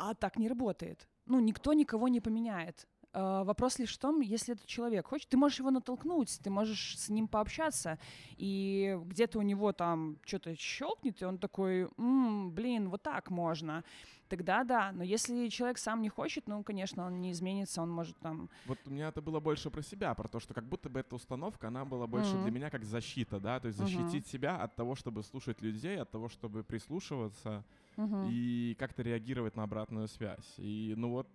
[0.00, 1.08] А так не работает.
[1.26, 2.86] Ну, никто никого не поменяет.
[3.12, 6.98] А, Вопрос лишь в том, если этот человек хочет, ты можешь его натолкнуть, ты можешь
[6.98, 7.98] с ним пообщаться,
[8.36, 13.84] и где-то у него там что-то щелкнет, и он такой, «М, блин, вот так можно.
[14.28, 18.18] Тогда да, но если человек сам не хочет, ну, конечно, он не изменится, он может
[18.18, 18.50] там...
[18.64, 21.14] вот у меня это было больше про себя, про то, что как будто бы эта
[21.14, 22.38] установка, она была больше Мгм.
[22.38, 26.10] для меня как защита, да, то есть защитить себя от того, чтобы слушать людей, от
[26.10, 27.64] того, чтобы прислушиваться
[27.96, 28.34] Мгм.
[28.34, 30.54] и как-то реагировать на обратную связь.
[30.58, 31.28] И, ну вот,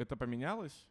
[0.00, 0.86] это поменялось,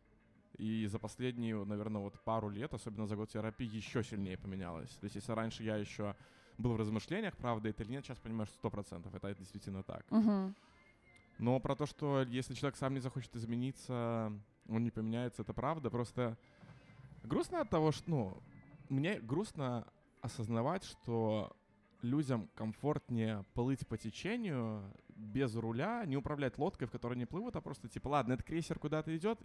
[0.58, 4.90] и за последние, наверное, вот пару лет, особенно за год терапии, еще сильнее поменялось.
[4.98, 6.16] То есть если раньше я еще
[6.58, 10.06] был в размышлениях, правда это или нет, сейчас понимаю, что сто процентов это действительно так.
[10.12, 10.56] Мгм.
[11.40, 14.34] Но про то, что если человек сам не захочет измениться,
[14.68, 15.90] он не поменяется, это правда.
[15.90, 16.38] Просто
[17.24, 18.44] грустно от того, что, ну,
[18.90, 19.88] мне грустно
[20.22, 21.56] осознавать, что
[22.02, 24.84] людям комфортнее плыть по течению
[25.20, 28.80] без руля, не управлять лодкой, в которой они плывут, а просто типа, ладно, этот крейсер
[28.80, 29.40] куда-то идет,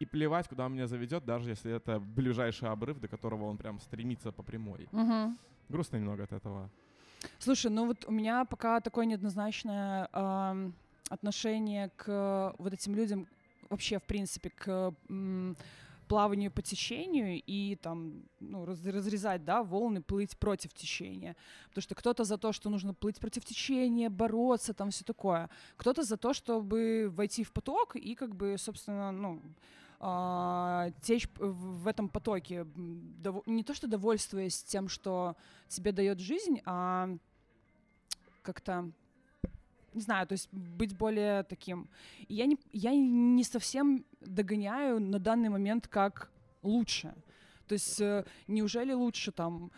[0.00, 3.78] и плевать, куда он меня заведет, даже если это ближайший обрыв, до которого он прям
[3.80, 4.88] стремится по прямой.
[4.92, 5.38] Мгм.
[5.68, 6.70] Грустно немного от этого.
[7.38, 10.74] Слушай, ну вот у меня пока такое неоднозначное ам,
[11.10, 13.26] отношение к вот этим людям,
[13.68, 15.56] вообще, в принципе, к м,
[16.10, 21.36] плаванию по течению и там, ну, раз- разрезать, да, волны, плыть против течения.
[21.68, 25.48] Потому что кто-то за то, что нужно плыть против течения, бороться, там все такое.
[25.76, 29.40] Кто-то за то, чтобы войти в поток и как бы, собственно, ну,
[30.00, 35.36] а, течь в этом потоке, м, дово- не то что довольствуясь тем, что
[35.68, 37.08] тебе дает жизнь, а
[38.42, 38.90] как-то
[39.94, 41.88] не знаю, то есть быть более таким.
[42.28, 46.30] И я не, я не совсем догоняю на данный момент, как
[46.62, 47.14] лучше.
[47.66, 49.70] То есть э, неужели лучше там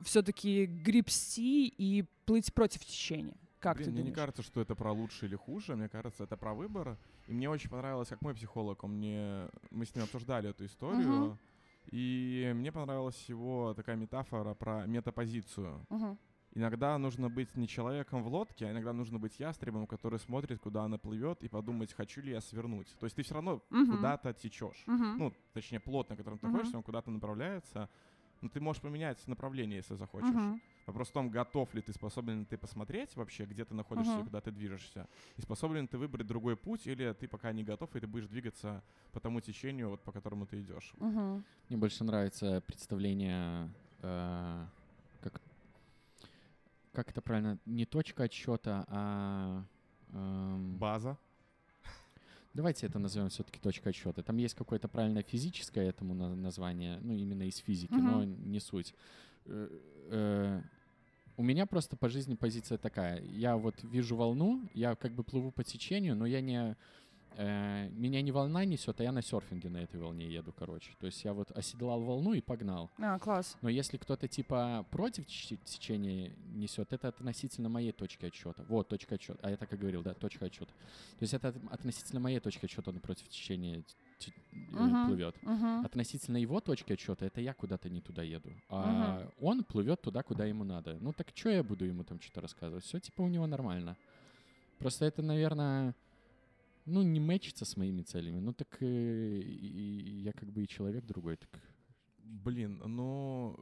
[0.00, 3.36] все-таки гребсти и плыть против течения?
[3.60, 4.16] Как Блин, ты мне не думаешь?
[4.16, 5.76] кажется, что это про лучше или хуже.
[5.76, 6.98] Мне кажется, это про выбор.
[7.26, 11.08] И мне очень понравилось, как мой психолог, он мне, мы с ним обсуждали эту историю.
[11.08, 11.38] Мгм.
[11.90, 15.86] И мне понравилась его такая метафора про метапозицию.
[15.88, 16.18] Мгм.
[16.56, 20.84] Иногда нужно быть не человеком в лодке, а иногда нужно быть ястребом, который смотрит, куда
[20.84, 22.88] она плывет, и подумать, хочу ли я свернуть.
[22.98, 23.90] То есть ты все равно Мгм.
[23.90, 24.82] куда-то течешь.
[24.86, 25.18] Мгм.
[25.18, 27.90] Ну, точнее, плот, на котором ты находишься, он куда-то направляется.
[28.40, 30.30] Но ты можешь поменять направление, если захочешь.
[30.30, 30.60] Мгм.
[30.86, 34.14] Вопрос в том, готов ли ты, способен ли ты посмотреть вообще, где ты находишься и
[34.14, 34.24] Мгм.
[34.24, 35.08] куда ты движешься.
[35.36, 38.28] И способен ли ты выбрать другой путь, или ты пока не готов, и ты будешь
[38.28, 40.94] двигаться по тому течению, вот, по которому ты идешь.
[40.96, 41.44] Мгм.
[41.68, 44.66] Мне больше нравится представление, э,
[46.96, 49.62] как это правильно, не точка отсчета, а...
[50.14, 51.18] эм, База.
[52.54, 54.22] Давайте это назовем все-таки точкой отсчета.
[54.22, 58.94] Там есть какое-то правильное физическое этому на- название, ну, именно из физики, но не суть.
[59.44, 59.68] Э,
[60.10, 60.62] э,
[61.36, 63.22] У меня просто по жизни позиция такая.
[63.24, 66.76] Я вот вижу волну, я как бы плыву по течению, но я не...
[67.36, 70.92] э, меня не волна несет, а я на серфинге на этой волне еду, короче.
[71.00, 72.90] То есть я вот оседлал волну и погнал.
[72.98, 73.56] А, класс.
[73.62, 78.64] Но если кто-то типа против теч- течения несет, это относительно моей точки отсчета.
[78.68, 79.38] Вот, точка отсчета.
[79.42, 80.72] А я так и говорил, да, точка отсчета.
[81.18, 83.82] То есть это от- относительно моей точки отсчета он против течения
[84.18, 84.32] те-
[84.70, 85.06] Мгм.
[85.08, 85.36] плывет.
[85.42, 85.84] Мгм.
[85.84, 88.50] Относительно его точки отсчета, это я куда-то не туда еду.
[88.70, 90.96] А он плывет туда, куда ему надо.
[91.00, 92.84] Ну так что я буду ему там что-то рассказывать?
[92.84, 93.96] Все типа у него нормально.
[94.78, 95.94] Просто это, наверное,
[96.86, 98.38] ну, не мэчится с моими целями.
[98.40, 101.36] Ну так э, и- и я как бы и человек другой.
[101.36, 101.50] Так
[102.18, 103.56] Блин, ну...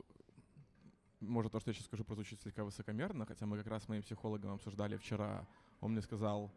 [1.21, 4.03] Может, то, что я сейчас скажу, прозвучит слегка высокомерно, хотя мы как раз с моим
[4.03, 5.47] психологом обсуждали вчера.
[5.81, 6.51] Он мне сказал,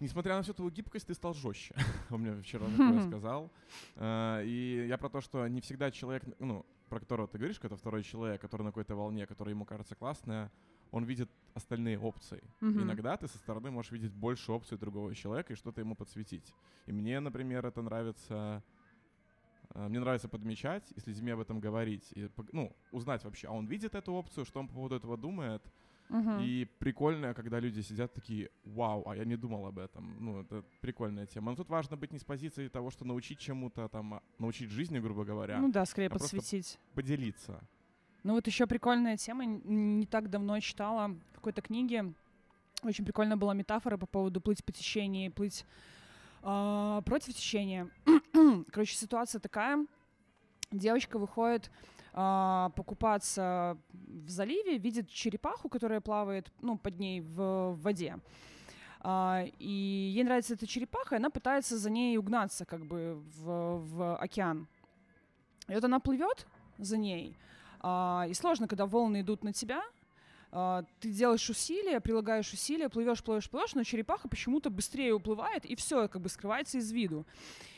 [0.00, 1.74] несмотря на всю твою гибкость, ты стал жестче.
[2.10, 3.50] Он мне вчера такое сказал.
[3.96, 7.76] Э, И я про то, что не всегда человек, ну, про которого ты говоришь, это
[7.76, 10.50] второй человек, который на какой-то волне, который ему кажется классная,
[10.90, 12.42] он видит остальные опции.
[12.60, 12.82] Мгм.
[12.82, 16.54] Иногда ты со стороны можешь видеть больше опций другого человека и что-то ему подсветить.
[16.86, 18.62] И мне, например, это нравится...
[19.74, 22.12] э, Мне нравится подмечать и с людьми об этом говорить.
[22.14, 25.62] И, ну, узнать вообще, а он видит эту опцию, что он по поводу этого думает.
[26.08, 26.38] Мгм.
[26.40, 30.16] И прикольно, когда люди сидят такие, вау, а я не думал об этом.
[30.20, 31.50] Ну, это прикольная тема.
[31.50, 35.00] Но тут важно быть не с позиции того, что научить чему-то, там, а научить жизни,
[35.00, 36.78] грубо говоря, Ну да, скорее а подсветить.
[36.94, 37.60] поделиться.
[38.26, 39.44] Ну вот еще прикольная тема.
[39.44, 42.12] Не так давно читала в какой-то книге.
[42.82, 45.64] Очень прикольная была метафора по поводу плыть по течению, плыть
[46.42, 47.88] а, против течения.
[48.72, 49.86] Короче, ситуация такая.
[50.72, 51.70] Девочка выходит
[52.14, 58.18] а, покупаться в заливе, видит черепаху, которая плавает ну, под ней в, в воде.
[59.02, 63.78] А, и ей нравится эта черепаха, и она пытается за ней угнаться как бы в,
[63.78, 64.66] в океан.
[65.68, 66.48] И вот она плывет
[66.78, 67.36] за ней,
[67.88, 69.80] а, и сложно, когда волны идут на тебя.
[70.50, 75.76] А, ты делаешь усилия, прилагаешь усилия, плывешь, плывешь, плывешь, но черепаха почему-то быстрее уплывает, и
[75.76, 77.24] все, как бы скрывается из виду.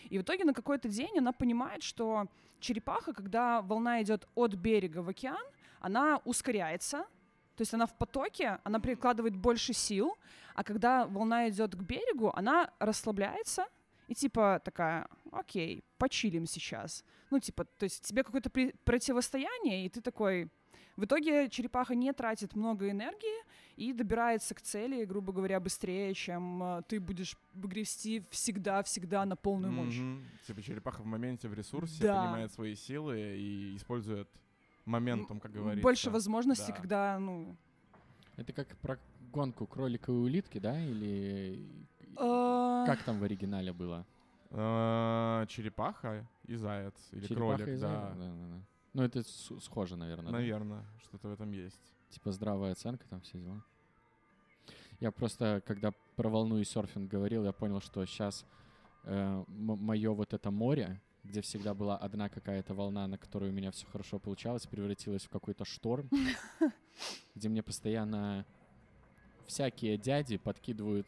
[0.09, 2.27] И в итоге на какой-то день она понимает, что
[2.59, 5.45] черепаха, когда волна идет от берега в океан,
[5.79, 7.05] она ускоряется,
[7.57, 10.17] то есть она в потоке, она прикладывает больше сил,
[10.55, 13.67] а когда волна идет к берегу, она расслабляется
[14.09, 17.05] и типа такая, окей, почилим сейчас.
[17.31, 20.49] Ну, типа, то есть тебе какое-то при- противостояние, и ты такой...
[20.97, 23.45] В итоге черепаха не тратит много энергии
[23.77, 29.73] и добирается к цели, грубо говоря, быстрее, чем э, ты будешь грести всегда-всегда на полную
[29.73, 29.97] мощь.
[29.97, 30.25] Мгм.
[30.45, 32.25] Типа черепаха в моменте в ресурсе Да.
[32.25, 34.29] понимает свои силы и использует
[34.87, 35.83] моментом, как говорится.
[35.85, 36.77] Больше возможностей, Да.
[36.77, 37.57] когда, ну...
[38.37, 38.99] это как про
[39.33, 40.85] гонку кролика и улитки, да?
[40.85, 41.65] Или
[42.17, 44.05] э, как там в оригинале было?
[44.51, 46.95] А, Черепаха и заяц.
[47.13, 47.89] Или Черепаха кролик, и да.
[47.89, 48.17] заяц?
[48.17, 48.63] Да, да, да.
[48.95, 49.23] Ну, это
[49.61, 50.33] схоже, наверное.
[50.33, 50.39] да?
[50.39, 51.93] Наверное, что-то в этом есть.
[52.11, 53.63] Типа здравая оценка, там все дела.
[55.01, 58.45] Я просто, когда про волну и серфинг говорил, я понял, что сейчас
[59.05, 63.87] мое вот это море, где всегда была одна какая-то волна, на которой у меня все
[63.87, 66.09] хорошо получалось, превратилось в какой-то шторм,
[67.35, 68.45] где мне постоянно
[69.47, 71.07] всякие дяди подкидывают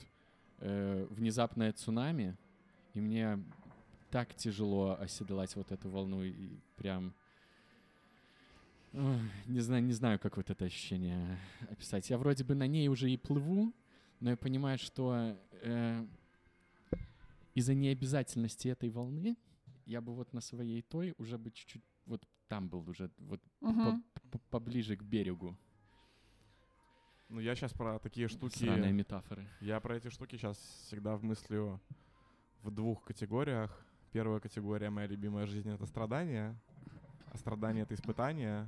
[0.58, 2.36] э, внезапное цунами,
[2.94, 3.42] и мне
[4.10, 7.14] так тяжело оседлать вот эту волну, и прям
[8.92, 11.38] Ой, Не знаю, не знаю, как вот это ощущение
[11.70, 12.10] описать.
[12.10, 13.72] Я вроде бы на ней уже и плыву,
[14.18, 16.06] но я понимаю, что э,
[17.54, 19.36] из-за необязательности этой волны
[19.86, 24.02] я бы вот на своей той уже бы чуть-чуть вот там был уже вот мгм.
[24.32, 25.56] по- поближе к берегу.
[27.28, 28.58] Ну, я сейчас про такие штуки...
[28.58, 29.46] Сраные метафоры.
[29.60, 31.80] Я про эти штуки сейчас всегда мыслю
[32.62, 33.86] в двух категориях.
[34.12, 36.56] Первая категория, моя любимая жизнь, это страдания.
[37.32, 38.66] А страдание— это испытание.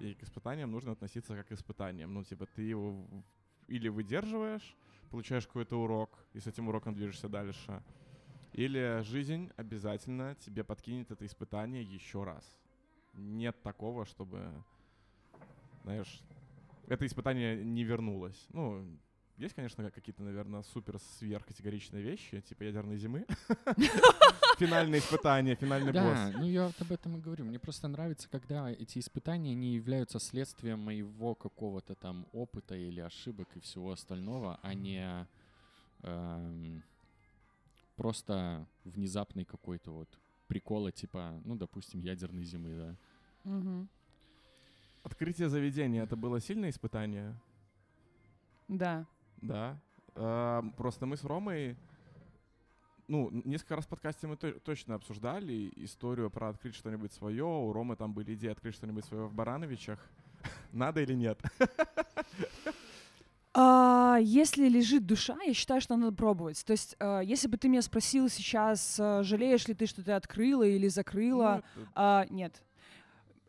[0.00, 2.12] И к испытаниям нужно относиться как к испытаниям.
[2.12, 3.06] Ну, типа, ты его
[3.68, 4.76] или выдерживаешь,
[5.10, 7.82] получаешь какой-то урок, и с этим уроком движешься дальше.
[8.52, 12.44] Или жизнь обязательно тебе подкинет это испытание еще раз.
[13.14, 14.50] Нет такого, чтобы,
[15.84, 16.22] знаешь,
[16.88, 18.46] это испытание не вернулось.
[18.50, 18.84] Ну,
[19.38, 23.26] есть, конечно, какие-то, наверное, супер сверхкатегоричные вещи, типа ядерной зимы.
[24.58, 26.34] Финальное испытание, финальный Да, босс.
[26.38, 27.44] ну я вот об этом и говорю.
[27.46, 33.48] Мне просто нравится, когда эти испытания не являются следствием моего какого-то там опыта или ошибок
[33.56, 35.26] и всего остального, а не
[36.02, 36.82] эм,
[37.96, 40.08] просто внезапный какой-то вот
[40.46, 42.96] прикола типа, ну, допустим, ядерной зимы,
[43.44, 43.86] да.
[45.02, 47.34] Открытие заведения— это было сильное испытание?
[48.68, 49.06] Да.
[49.42, 49.78] Да.
[50.14, 51.76] А, Просто мы с Ромой,
[53.08, 57.44] ну, несколько раз в подкасте мы то- точно обсуждали историю про открыть что-нибудь свое.
[57.44, 59.98] У Ромы там были идеи открыть что-нибудь свое в Барановичах.
[60.72, 61.40] Надо или нет?
[63.54, 66.64] А, если лежит душа, я считаю, что надо пробовать.
[66.64, 70.12] То есть, а, если бы ты меня спросил сейчас, а, жалеешь ли ты, что ты
[70.12, 72.62] открыла или закрыла, Ну, это- а, нет.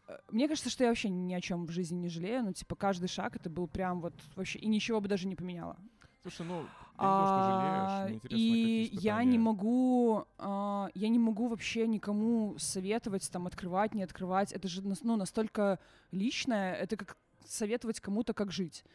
[0.08, 2.44] Э, Мне кажется, что я вообще ни о чем в жизни не жалею.
[2.44, 4.60] Ну, типа, каждый шаг это был прям вот вообще...
[4.60, 5.78] И ничего бы даже не поменяло.
[6.22, 12.56] Слушай, ну, что А, жалеешь, и я не могу, а, я не могу вообще никому
[12.58, 14.54] советовать там открывать, не открывать.
[14.54, 15.80] Это же ну настолько
[16.12, 16.76] личное.
[16.76, 18.86] Это как советовать кому-то, как жить.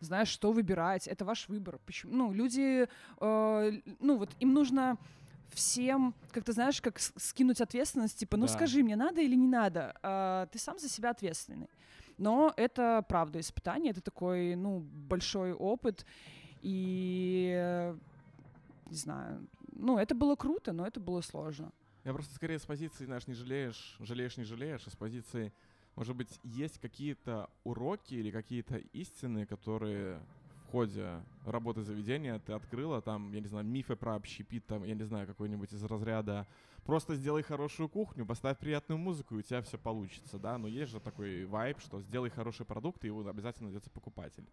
[0.00, 1.80] Знаешь, что выбирать, это ваш выбор.
[1.84, 2.14] Почему?
[2.14, 2.86] Ну, люди,
[3.20, 4.96] э, ну вот им нужно
[5.48, 8.52] всем, как ты знаешь, как скинуть ответственность, типа, ну Да.
[8.52, 9.94] скажи, мне надо или не надо?
[10.02, 11.68] А, ты сам за себя ответственный.
[12.18, 16.04] Но это правда испытание, это такой, ну, большой опыт,
[16.60, 17.94] и
[18.90, 21.72] не знаю, ну, это было круто, но это было сложно.
[22.04, 25.52] Я просто скорее с позиции, знаешь, не жалеешь, жалеешь, не жалеешь, а с позиции,
[25.94, 30.20] может быть, есть какие-то уроки или какие-то истины, которые
[30.68, 35.04] ходе работы заведения ты открыла, там, я не знаю, мифы про общепит, там, я не
[35.04, 36.46] знаю, какой-нибудь из разряда
[36.84, 40.92] просто сделай хорошую кухню, поставь приятную музыку, и у тебя все получится, да, но есть
[40.92, 44.46] же такой вайб, что сделай хороший продукт, и его обязательно найдется покупатель.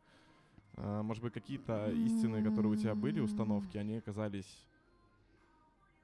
[0.76, 4.66] А, Может быть, какие-то истины, которые у тебя были, установки, они оказались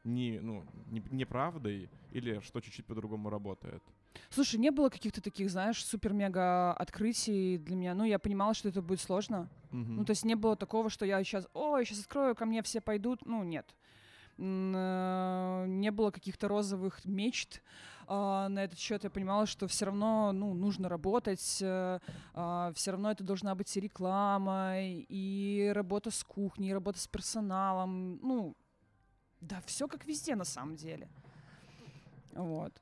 [0.03, 3.83] не, ну, не, неправдой или что чуть-чуть по-другому работает.
[4.29, 7.93] Слушай, не было каких-то таких, знаешь, супер-мега открытий для меня.
[7.93, 9.49] Ну, я понимала, что это будет сложно.
[9.97, 12.61] Ну, то есть не было такого, что я сейчас, о, я сейчас открою, ко мне
[12.61, 13.25] все пойдут.
[13.25, 13.75] Ну, нет.
[14.37, 17.61] Э, Не было каких-то розовых мечт
[18.07, 19.03] а, на этот счет.
[19.03, 21.99] Я понимала, что все равно, ну, нужно работать, все
[22.33, 28.19] равно это должна быть и реклама, и работа с кухней, и работа с персоналом.
[28.21, 28.55] Ну,
[29.39, 31.07] да, все как везде на самом деле.
[32.33, 32.73] Вот.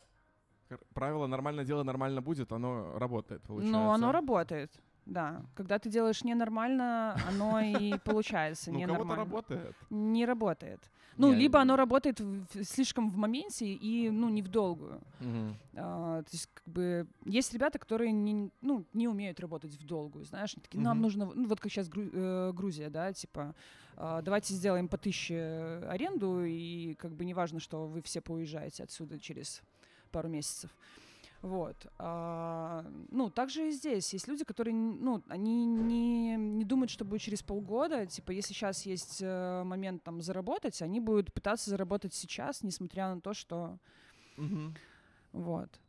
[0.94, 3.80] Правило «нормально дело, нормально будет», оно работает, получается.
[3.80, 4.72] Но оно работает.
[5.06, 9.16] Да, когда ты делаешь ненормально, оно и получается Ну, кого-то ненормально.
[9.16, 9.76] работает.
[9.90, 10.80] Не работает.
[11.18, 12.22] Ну, либо оно работает
[12.64, 15.02] слишком в моменте и, ну, не в долгую.
[15.76, 20.26] А, то есть, как бы, есть ребята, которые не, ну, не умеют работать в долгую,
[20.26, 23.54] знаешь, такие, нам нужно, ну, вот как сейчас Грузия, да, типа,
[23.98, 29.20] а, давайте сделаем по тысяче аренду, и как бы неважно, что вы все поуезжаете отсюда
[29.20, 29.62] через
[30.10, 30.70] пару месяцев.
[31.42, 31.88] Вот.
[31.98, 34.12] А, ну, также и здесь.
[34.14, 38.06] Есть люди, которые, ну, они не, не думают, что будет через полгода.
[38.06, 43.22] Типа, если сейчас есть э, момент там заработать, они будут пытаться заработать сейчас, несмотря на
[43.22, 43.80] то, что...
[44.36, 44.76] Мгм.
[45.32, 45.80] Вот.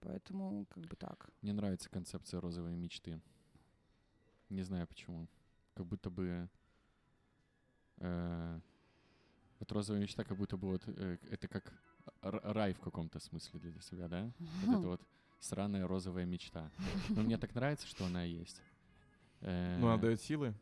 [0.00, 1.30] Поэтому как бы так.
[1.40, 3.20] Мне нравится концепция розовой мечты.
[4.50, 5.28] Не знаю почему.
[5.74, 6.48] Как будто бы...
[7.98, 8.60] э,
[9.60, 11.72] вот розовая мечта, как будто бы вот э, это как
[12.22, 14.30] рай в каком-то смысле для себя, да?
[14.66, 15.00] Вот это вот
[15.38, 16.70] сраная розовая мечта.
[17.08, 18.60] Но мне так нравится, что она есть.
[19.40, 20.54] Э, Ну, она дает силы.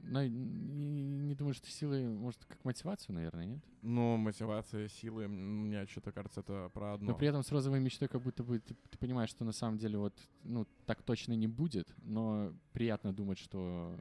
[0.00, 3.64] но не, не думаю, что силы, может, как мотивацию, наверное, нет?
[3.82, 7.12] Но мотивация, силы, мне что-то кажется, это про одно.
[7.12, 9.78] Но при этом с розовой мечтой как будто бы ты, ты понимаешь, что на самом
[9.78, 13.96] деле вот, ну, так точно не будет, но приятно думать, что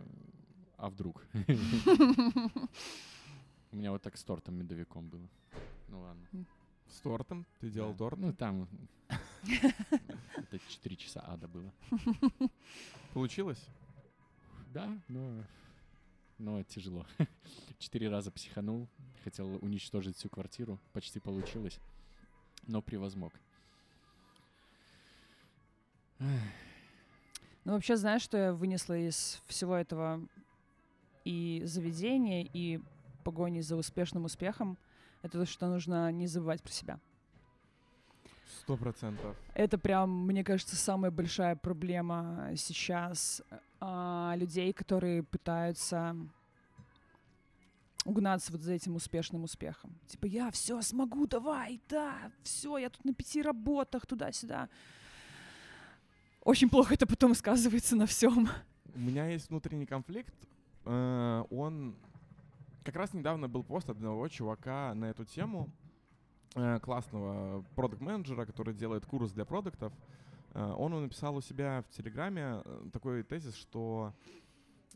[0.77, 1.23] а вдруг?
[3.71, 5.29] У меня вот так с тортом медовиком было.
[5.91, 6.25] Ну ладно.
[6.87, 7.45] С тортом?
[7.59, 7.97] Ты делал Да.
[7.97, 8.17] торт?
[8.19, 8.67] Ну там
[10.35, 11.71] это 4 часа ада было.
[13.13, 13.63] Получилось?
[14.73, 15.43] Да, но,
[16.37, 17.05] но тяжело.
[17.77, 18.87] Четыре раза психанул,
[19.23, 21.77] хотел уничтожить всю квартиру, почти получилось,
[22.67, 23.33] но превозмог.
[26.19, 30.21] Ну, вообще, знаешь, что я вынесла из всего этого
[31.25, 32.79] и заведения, и
[33.23, 34.77] погони за успешным успехом?
[35.21, 36.99] Это то, что нужно не забывать про себя.
[38.61, 39.35] Сто процентов.
[39.53, 43.41] Это прям, мне кажется, самая большая проблема сейчас
[43.79, 46.15] а, людей, которые пытаются
[48.05, 49.97] угнаться вот за этим успешным успехом.
[50.07, 54.69] Типа, я все смогу, давай, да, все, я тут на пяти работах, туда-сюда.
[56.43, 58.49] Очень плохо это потом сказывается на всем.
[58.95, 60.33] У меня есть внутренний конфликт.
[60.85, 61.95] Э, Он
[62.83, 65.69] как раз недавно был пост одного чувака на эту тему
[66.55, 69.93] э, классного продукт-менеджера, который делает курс для продуктов.
[70.53, 74.13] Э, Он написал у себя в Телеграме э, такой тезис, что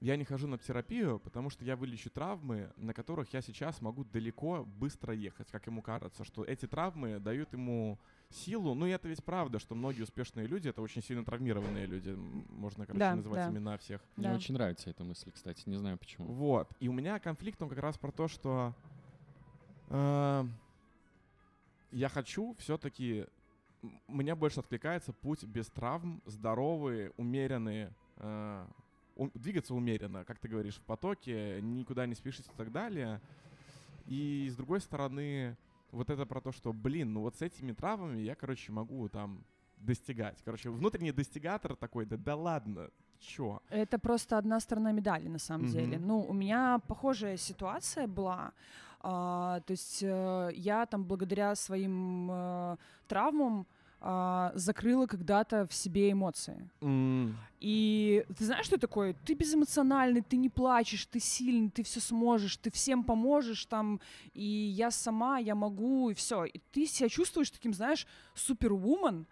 [0.02, 4.04] я не хожу на терапию, потому что я вылечу травмы, на которых я сейчас могу
[4.04, 8.00] далеко быстро ехать, как ему кажется, что эти травмы дают ему
[8.36, 8.74] силу.
[8.76, 12.10] Ну и это ведь правда, что многие успешные люди— это очень сильно травмированные люди.
[12.50, 13.52] Можно, короче, Да, называть да.
[13.52, 14.02] имена всех.
[14.16, 14.36] Мне Да.
[14.36, 16.28] очень нравится эта мысль, кстати, не знаю почему.
[16.28, 16.70] Вот.
[16.80, 18.74] И у меня конфликт, он как раз про то, что
[19.90, 20.46] э,
[21.92, 23.26] я хочу все-таки...
[24.08, 28.68] Мне больше откликается путь без травм, здоровый, умеренный, э,
[29.36, 33.22] двигаться умеренно, как ты говоришь, в потоке, никуда не спешить и так далее.
[34.08, 35.56] И с другой стороны,
[35.92, 39.44] вот это про то, что, блин, ну вот с этими травмами я, короче, могу там
[39.78, 40.42] достигать.
[40.46, 43.60] Короче, внутренний достигатор такой, да, да ладно, чё?
[43.70, 45.72] Это просто одна сторона медали, на самом Мгм.
[45.72, 46.00] деле.
[46.00, 48.52] Ну, у меня похожая ситуация была.
[49.08, 52.78] А, то есть э, я там благодаря своим э,
[53.08, 53.68] травмам
[54.08, 56.70] а, закрыла когда-то в себе эмоции.
[56.82, 59.16] М, И ты знаешь, что такое?
[59.26, 64.00] Ты безэмоциональный, ты не плачешь, ты сильный, ты все сможешь, ты всем поможешь там,
[64.36, 66.46] и я сама, я могу, и все.
[66.46, 69.26] И ты себя чувствуешь таким, знаешь, супервумен,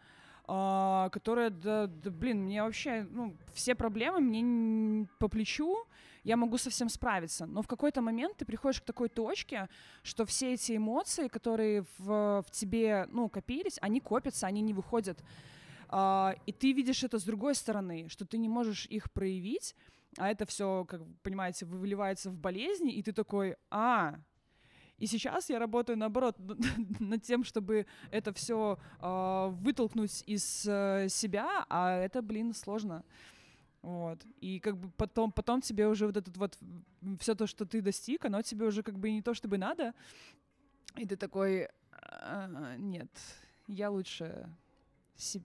[0.47, 5.85] а, которая, да, да, блин, мне вообще, ну, все проблемы мне по плечу,
[6.23, 7.45] я могу со всем справиться.
[7.45, 9.69] Но в какой-то момент ты приходишь к такой точке,
[10.03, 15.23] что все эти эмоции, которые в, в тебе, ну, копились, они копятся, они не выходят.
[15.89, 19.75] А, и ты видишь это с другой стороны, что ты не можешь их проявить,
[20.17, 24.15] а это все, как понимаете, выливается в болезни, и ты такой, а,
[24.97, 26.37] и сейчас я работаю наоборот
[26.99, 33.03] над тем, чтобы это все вытолкнуть из э, себя, а это, блин, сложно.
[33.83, 34.25] Вот.
[34.41, 36.57] И как бы потом, потом тебе уже вот этот вот
[37.19, 39.93] все то, что ты достиг, оно тебе уже как бы не то, чтобы надо.
[40.95, 43.09] И ты такой, «А, нет,
[43.67, 44.49] я лучше
[45.15, 45.41] се-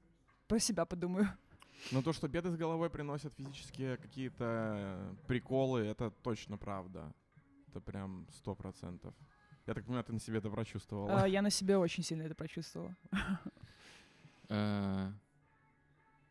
[0.46, 1.26] про себя подумаю.
[1.92, 7.12] Но то, что беды с головой приносят физические какие-то приколы, это точно правда.
[7.68, 9.14] Это прям сто процентов.
[9.66, 11.22] Я так понимаю, ты на себе это прочувствовала.
[11.22, 12.96] А, Я на себе очень сильно это прочувствовала.
[14.48, 15.12] Э,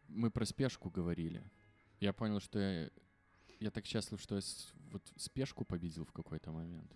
[0.10, 1.44] Мы про спешку говорили.
[2.00, 2.90] Я понял, что я,
[3.60, 6.92] я так счастлив, что я с- вот спешку победил в какой-то момент.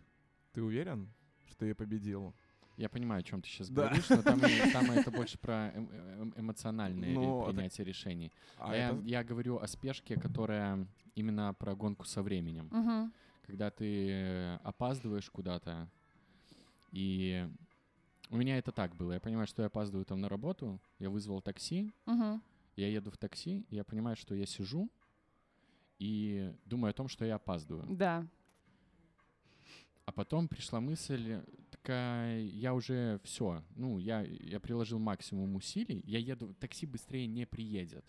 [0.54, 1.12] Ты уверен,
[1.46, 2.34] что я победил?
[2.78, 3.88] Я понимаю, о чем ты сейчас Да.
[3.88, 4.40] говоришь, но там,
[4.74, 8.32] там это больше про эм- эм- эмоциональное ре- Ну, это- принятие решений.
[8.58, 12.70] А А я, это- я говорю о спешке, которая именно про гонку со временем.
[12.72, 13.12] Мгм.
[13.44, 15.90] Когда ты э, опаздываешь куда-то,
[16.92, 17.48] и
[18.30, 19.14] у меня это так было.
[19.14, 22.42] Я понимаю, что я опаздываю там на работу, я вызвал такси, Мгм.
[22.76, 24.90] Я еду в такси, я понимаю, что я сижу
[26.00, 27.86] и думаю о том, что я опаздываю.
[27.96, 28.28] Да.
[30.06, 36.20] А потом пришла мысль такая, я уже все, ну, я, я приложил максимум усилий, я
[36.20, 38.04] еду, такси быстрее не приедет.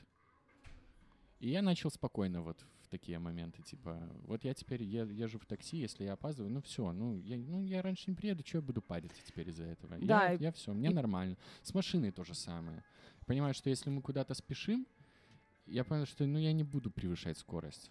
[1.38, 5.46] И я начал спокойно вот в такие моменты, типа, вот я теперь е- езжу в
[5.46, 8.62] такси, если я опаздываю, ну все, ну я, ну я раньше не приеду, что я
[8.62, 9.96] буду париться теперь из-за этого?
[9.98, 11.36] Да, я, я все, мне и- нормально.
[11.62, 12.82] С машиной то же самое.
[13.26, 14.86] Понимаю, что если мы куда-то спешим,
[15.66, 17.90] я понял, что ну я не буду превышать скорость.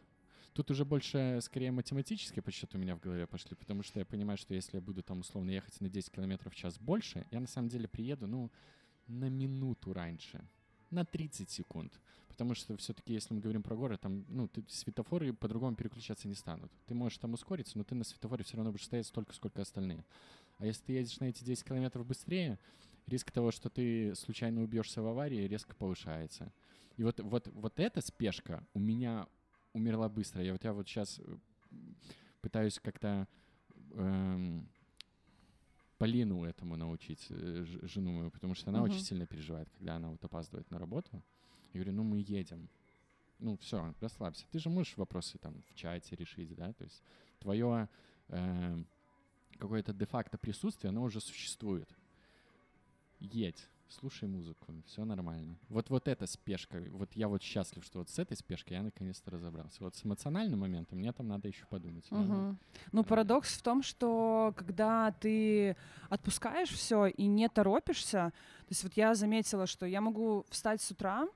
[0.54, 4.38] Тут уже больше, скорее, математические подсчеты у меня в голове пошли, потому что я понимаю,
[4.38, 7.48] что если я буду там условно ехать на 10 километров в час больше, я на
[7.48, 8.52] самом деле приеду, ну,
[9.08, 10.46] на минуту раньше,
[10.90, 12.02] на 30 секунд.
[12.28, 16.34] Потому что все-таки, если мы говорим про город, там, ну, ты, светофоры по-другому переключаться не
[16.34, 16.72] станут.
[16.86, 20.04] Ты можешь там ускориться, но ты на светофоре все равно будешь стоять столько, сколько остальные.
[20.58, 22.60] А если ты едешь на эти 10 километров быстрее,
[23.12, 26.52] риск того, что ты случайно убьешься в аварии, резко повышается.
[26.98, 29.28] И вот, вот, вот эта спешка у меня
[29.74, 30.44] умерла быстро.
[30.44, 31.20] Я вот, я вот сейчас
[32.42, 33.28] пытаюсь как-то
[33.94, 34.68] эм,
[35.98, 38.92] Полину этому научить, э, жену мою, потому что она Мгм.
[38.92, 41.24] очень сильно переживает, когда она вот опаздывает на работу.
[41.74, 42.70] Я говорю, ну мы едем.
[43.40, 44.46] Ну все, расслабься.
[44.52, 46.74] Ты же можешь вопросы там в чате решить, да?
[46.74, 47.04] То есть
[47.40, 47.88] твое
[48.30, 48.88] эм,
[49.58, 51.90] какое-то де-факто присутствие, оно уже существует.
[53.22, 55.56] Едь, слушай музыку, все нормально.
[55.70, 59.30] Вот вот эта спешка, вот я вот счастлив, что вот с этой спешкой я наконец-то
[59.30, 59.84] разобрался.
[59.84, 62.10] Вот с эмоциональным моментом мне там надо еще подумать.
[62.10, 62.58] Мгм.
[62.92, 65.78] Ну, парадокс в том, что когда ты
[66.10, 70.90] отпускаешь все и не торопишься, то есть вот я заметила, что я могу встать с
[70.90, 71.28] утра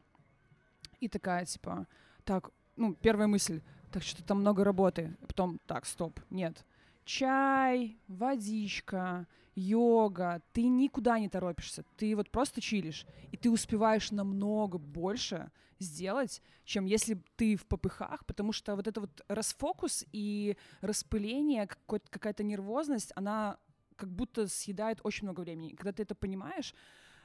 [1.00, 1.86] и такая, типа,
[2.24, 3.62] так, ну, первая мысль,
[3.92, 6.66] так что там много работы, потом, так, стоп, нет.
[7.06, 14.80] Чай, водичка, йога, ты никуда не торопишься, ты вот просто чилишь, и ты успеваешь намного
[14.80, 21.68] больше сделать, чем если ты в попыхах, потому что вот это вот расфокус и распыление,
[21.88, 23.60] какая-то нервозность, она
[23.96, 25.70] как будто съедает очень много времени.
[25.70, 26.74] И когда ты это понимаешь,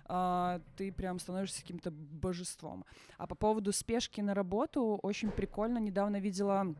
[0.04, 2.84] а, ты прям становишься каким-то божеством.
[3.16, 6.74] А по поводу спешки на работу, очень прикольно, недавно видела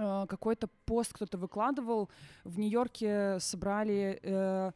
[0.00, 2.08] какой-то пост кто-то выкладывал.
[2.44, 4.72] В Нью-Йорке собрали э,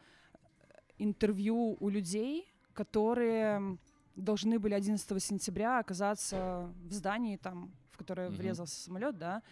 [0.99, 3.79] интервью у людей, которые
[4.16, 8.37] должны были 11 сентября оказаться в здании, там, в которое Мгм.
[8.37, 9.43] врезался самолет, да,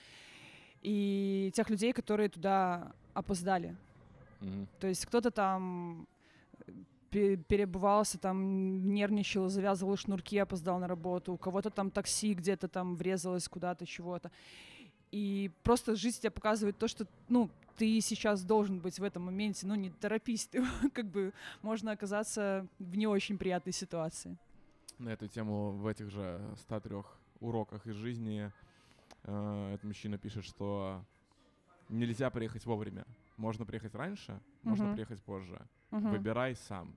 [0.83, 3.77] и тех людей, которые туда опоздали.
[4.41, 4.67] Мгм.
[4.81, 6.07] То есть кто-то там
[7.11, 12.97] пе- перебывался, там нервничал, завязывал шнурки, опоздал на работу, у кого-то там такси где-то там
[12.97, 14.31] врезалось куда-то, чего-то.
[15.13, 19.67] И просто жизнь тебе показывает то, что, ну, ты сейчас должен быть в этом моменте,
[19.67, 21.33] ну, не торопись, ты как бы
[21.63, 24.37] можно оказаться в не очень приятной ситуации.
[24.99, 26.97] На эту тему в этих же 103
[27.41, 28.51] уроках из жизни
[29.25, 31.05] э, этот мужчина пишет, что
[31.89, 33.05] нельзя приехать вовремя.
[33.37, 34.95] Можно приехать раньше, можно Мгм.
[34.95, 35.61] приехать позже.
[35.91, 36.11] Мгм.
[36.11, 36.95] Выбирай сам.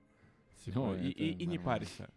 [0.63, 2.09] Типа, Ну, и, и- и не парься.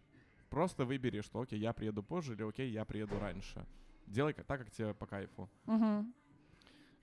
[0.49, 3.65] Просто выбери, что окей, я приеду позже или окей, я приеду раньше.
[4.09, 5.47] Делай так, как тебе по кайфу.
[5.67, 6.13] Мгм.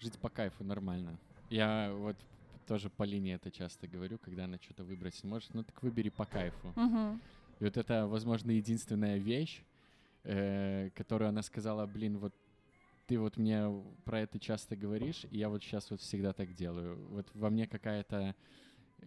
[0.00, 1.16] Жить по кайфу нормально.
[1.50, 2.16] Я вот
[2.66, 6.26] тоже Полине это часто говорю, когда она что-то выбрать не может, ну так выбери по
[6.26, 6.72] кайфу.
[6.74, 7.20] Мгм.
[7.60, 9.62] И вот это, возможно, единственная вещь,
[10.24, 12.34] э, которую она сказала, блин, вот
[13.06, 13.70] ты вот мне
[14.04, 16.96] про это часто говоришь, и я вот сейчас вот всегда так делаю.
[17.08, 18.34] Вот во мне какая-то...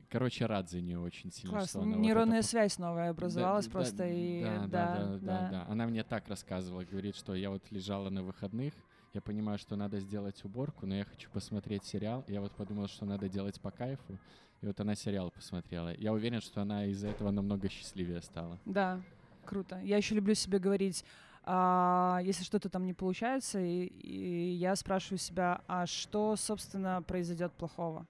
[0.10, 1.50] Короче, рад за нее очень сильно.
[1.62, 1.82] что Классно.
[1.82, 5.18] она вот Нейронная это по- связь новая образовалась Да, просто да, и да, да, да,
[5.20, 5.66] да, да.
[5.68, 8.74] Она мне так рассказывала, говорит, что я вот лежала на выходных,
[9.14, 12.24] я понимаю, что надо сделать уборку, но я хочу посмотреть сериал.
[12.28, 14.18] Я вот подумал, что надо делать по кайфу.
[14.62, 15.94] И вот она сериал посмотрела.
[15.96, 18.60] Я уверен, что она из-за этого намного счастливее стала.
[18.66, 19.02] Да,
[19.46, 19.80] круто.
[19.82, 21.04] Я еще люблю себе говорить,
[21.44, 27.54] а, если что-то там не получается, и, и я спрашиваю себя, а что, собственно, произойдет
[27.54, 28.06] плохого?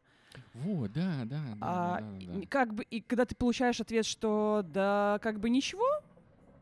[0.54, 2.48] Вот, да, да, да, А, да, да, и да.
[2.50, 5.88] Как бы, и когда ты получаешь ответ, что да, как бы ничего,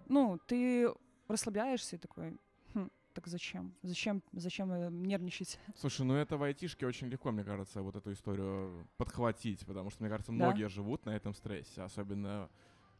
[0.07, 0.89] ну, ты
[1.27, 2.37] расслабляешься и такой,
[2.73, 3.73] «Хм, так зачем?
[3.81, 5.59] Зачем, зачем э, нервничать?
[5.75, 10.03] Слушай, ну это в айтишке очень легко, мне кажется, вот эту историю подхватить, потому что,
[10.03, 10.37] мне кажется, Да.
[10.37, 12.49] многие живут на этом стрессе, особенно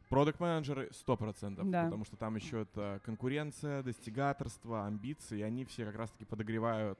[0.08, 1.84] продукт менеджеры 100%, Да.
[1.84, 6.98] потому что там еще это конкуренция, достигаторство, амбиции, и они все как раз-таки подогревают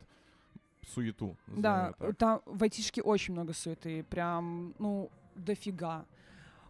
[0.86, 1.36] суету.
[1.46, 6.04] Да, там в айтишке очень много суеты, прям, ну, дофига.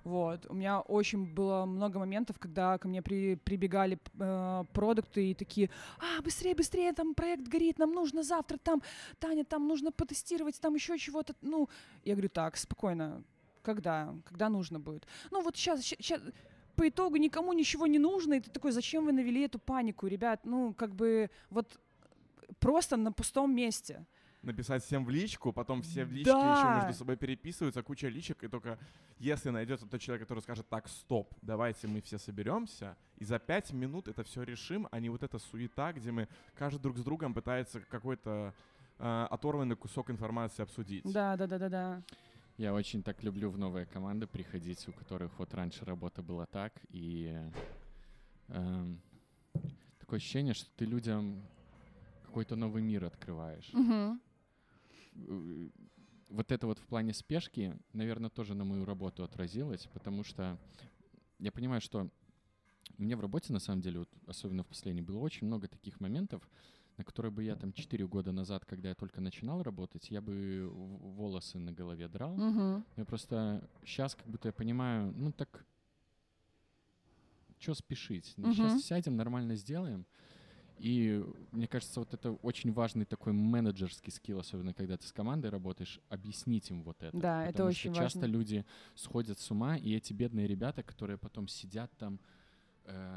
[0.05, 0.47] Вот.
[0.49, 5.69] У меня очень было много моментов, когда ко мне при, прибегали э, продукты и такие,
[5.99, 8.83] а, быстрее, быстрее, там проект горит, нам нужно завтра, там,
[9.19, 11.35] Таня, там нужно потестировать, там еще чего-то.
[11.43, 11.69] Ну,
[12.05, 13.23] я говорю, так, спокойно,
[13.63, 14.15] когда?
[14.25, 15.07] Когда нужно будет?
[15.31, 16.23] Ну, вот сейчас, сейчас,
[16.75, 20.41] по итогу никому ничего не нужно, и ты такой, зачем вы навели эту панику, ребят?
[20.45, 21.79] Ну, как бы, вот
[22.59, 24.07] просто на пустом месте.
[24.43, 26.75] Написать всем в личку, потом все в личке еще Да.
[26.77, 28.79] между собой переписываются, куча личек, и только
[29.19, 33.73] если найдется тот человек, который скажет, так, стоп, давайте мы все соберемся, и за пять
[33.73, 37.35] минут это все решим, а не вот эта суета, где мы каждый друг с другом
[37.35, 38.55] пытается какой-то
[38.99, 41.03] э, оторванный кусок информации обсудить.
[41.13, 42.03] Да, да, да, да, да.
[42.57, 46.73] Я очень так люблю в новые команды приходить, у которых вот раньше работа была так,
[46.91, 47.37] и
[48.49, 49.01] эм,
[49.99, 51.43] такое ощущение, что ты людям
[52.29, 53.71] какой-то новый мир открываешь.
[55.15, 55.69] Э,
[56.29, 60.59] вот это вот в плане спешки, наверное, тоже на мою работу отразилось, потому что
[61.39, 62.11] я понимаю, что
[62.99, 66.49] мне в работе, на самом деле, вот, особенно в последней, было очень много таких моментов,
[66.99, 70.69] на которые бы я там 4 года назад, когда я только начинал работать, я бы
[70.71, 72.37] волосы на голове драл.
[72.37, 72.85] Мгм.
[72.97, 75.65] Я просто сейчас как будто я понимаю, ну так,
[77.59, 78.35] что спешить?
[78.37, 78.53] Мгм.
[78.53, 80.05] Сейчас сядем, нормально сделаем.
[80.79, 85.51] И мне кажется, вот это очень важный такой менеджерский скилл, особенно когда ты с командой
[85.51, 87.17] работаешь, объяснить им вот это.
[87.17, 88.33] Да, это Потому очень что часто важно.
[88.33, 88.65] люди
[88.95, 92.21] сходят с ума, и эти бедные ребята, которые потом сидят там,
[92.85, 93.17] э,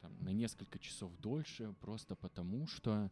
[0.00, 3.10] там на несколько часов дольше, просто потому что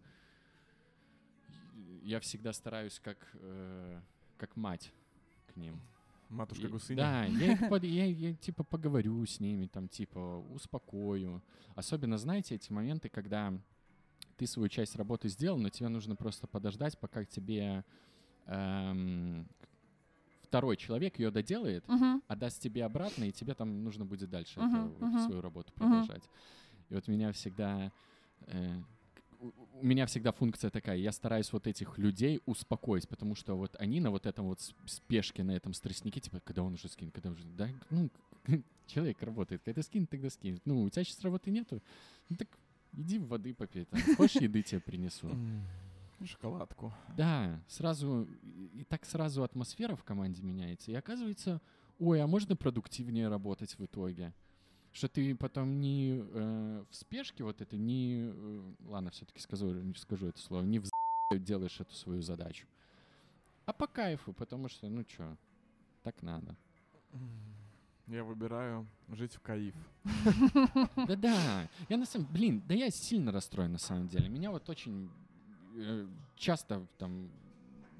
[2.02, 4.00] я всегда стараюсь как, э,
[4.38, 4.92] как мать
[5.52, 5.80] к ним.
[6.32, 7.02] Матушка Гусыня.
[7.02, 11.42] Да, я, их под- я, я, типа поговорю с ними, там типа успокою.
[11.74, 13.52] Особенно, знаете, эти моменты, когда
[14.36, 17.84] ты свою часть работы сделал, но тебе нужно просто подождать, пока тебе
[18.46, 19.46] эм,
[20.42, 22.22] второй человек ее доделает, Мгм.
[22.28, 25.18] отдаст тебе обратно, и тебе там нужно будет дальше Мгм, это, вот мгм.
[25.20, 26.24] свою работу продолжать.
[26.88, 27.92] И вот меня всегда...
[28.46, 28.80] э,
[29.42, 34.00] у- меня всегда функция такая, я стараюсь вот этих людей успокоить, потому что вот они
[34.00, 37.44] на вот этом вот спешке, на этом стресснике, типа, когда он уже скинет, когда уже,
[37.44, 38.10] да, ну,
[38.86, 40.60] человек работает, когда скинет, тогда скинет.
[40.64, 41.82] Ну, у тебя сейчас работы нету,
[42.28, 42.48] ну так
[42.92, 45.28] иди воды попей, там, хочешь еды тебе принесу.
[45.28, 45.62] М,
[46.24, 46.92] Шоколадку.
[47.16, 48.28] Да, сразу,
[48.74, 50.92] и так сразу атмосфера в команде меняется.
[50.92, 51.60] И оказывается,
[51.98, 54.32] ой, а можно продуктивнее работать в итоге?
[54.92, 58.30] Что ты потом не э, в спешке вот это, не...
[58.32, 60.84] э, ладно, все-таки скажу, не скажу это слово, не в
[61.38, 62.66] делаешь эту свою задачу.
[63.64, 65.36] А по кайфу, потому что, ну чё,
[66.02, 66.56] так надо.
[68.08, 69.74] Я выбираю жить в Каиф.
[71.06, 72.26] Да-да, я на самом...
[72.32, 74.28] Блин, да я сильно расстроен на самом деле.
[74.28, 75.08] Меня вот очень
[75.76, 77.30] э, часто там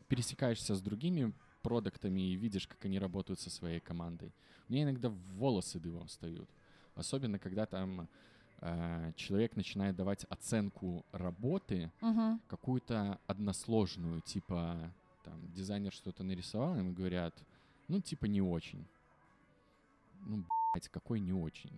[0.09, 1.33] пересекаешься с другими
[1.63, 4.35] продуктами и видишь, как они работают со своей командой.
[4.69, 6.51] Мне иногда волосы дыбом встают.
[6.95, 8.09] Особенно, когда там
[8.61, 12.41] э, человек начинает давать оценку работы Мгм.
[12.49, 14.93] какую-то односложную, типа
[15.25, 17.35] там дизайнер что-то нарисовал, им говорят,
[17.89, 18.85] ну типа не очень.
[20.27, 21.73] Ну, блядь, какой не очень.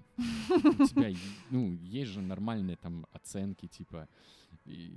[0.48, 1.10] У тебя,
[1.50, 4.06] ну, есть же нормальные там оценки, типа,
[4.66, 4.92] и-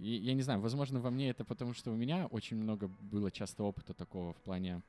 [0.00, 3.30] и- я не знаю, возможно, во мне это потому, что у меня очень много было
[3.32, 4.82] часто опыта такого в плане,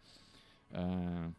[0.69, 1.31] э,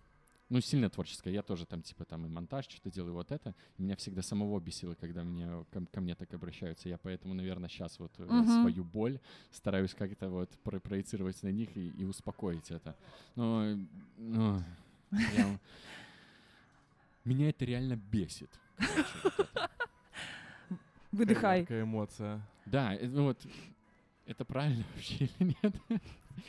[0.51, 1.33] ну, сильно творческое.
[1.33, 3.55] Я тоже там, типа, там и монтаж что-то делаю, вот это.
[3.79, 6.89] Меня всегда самого бесило, когда мне, ко, ко мне так обращаются.
[6.89, 8.45] Я поэтому, наверное, сейчас вот Мгм.
[8.61, 9.21] свою боль
[9.53, 12.97] стараюсь как-то вот про- проецировать на них и, и успокоить это.
[13.37, 13.77] Но,
[14.19, 14.63] ну,
[15.11, 15.59] я-
[17.25, 18.51] меня это реально бесит.
[18.77, 19.71] короче, вот это.
[21.13, 21.61] Выдыхай.
[21.61, 22.41] Яркая эмоция.
[22.67, 23.39] Да, э, ну вот
[24.27, 25.75] это правильно вообще или нет?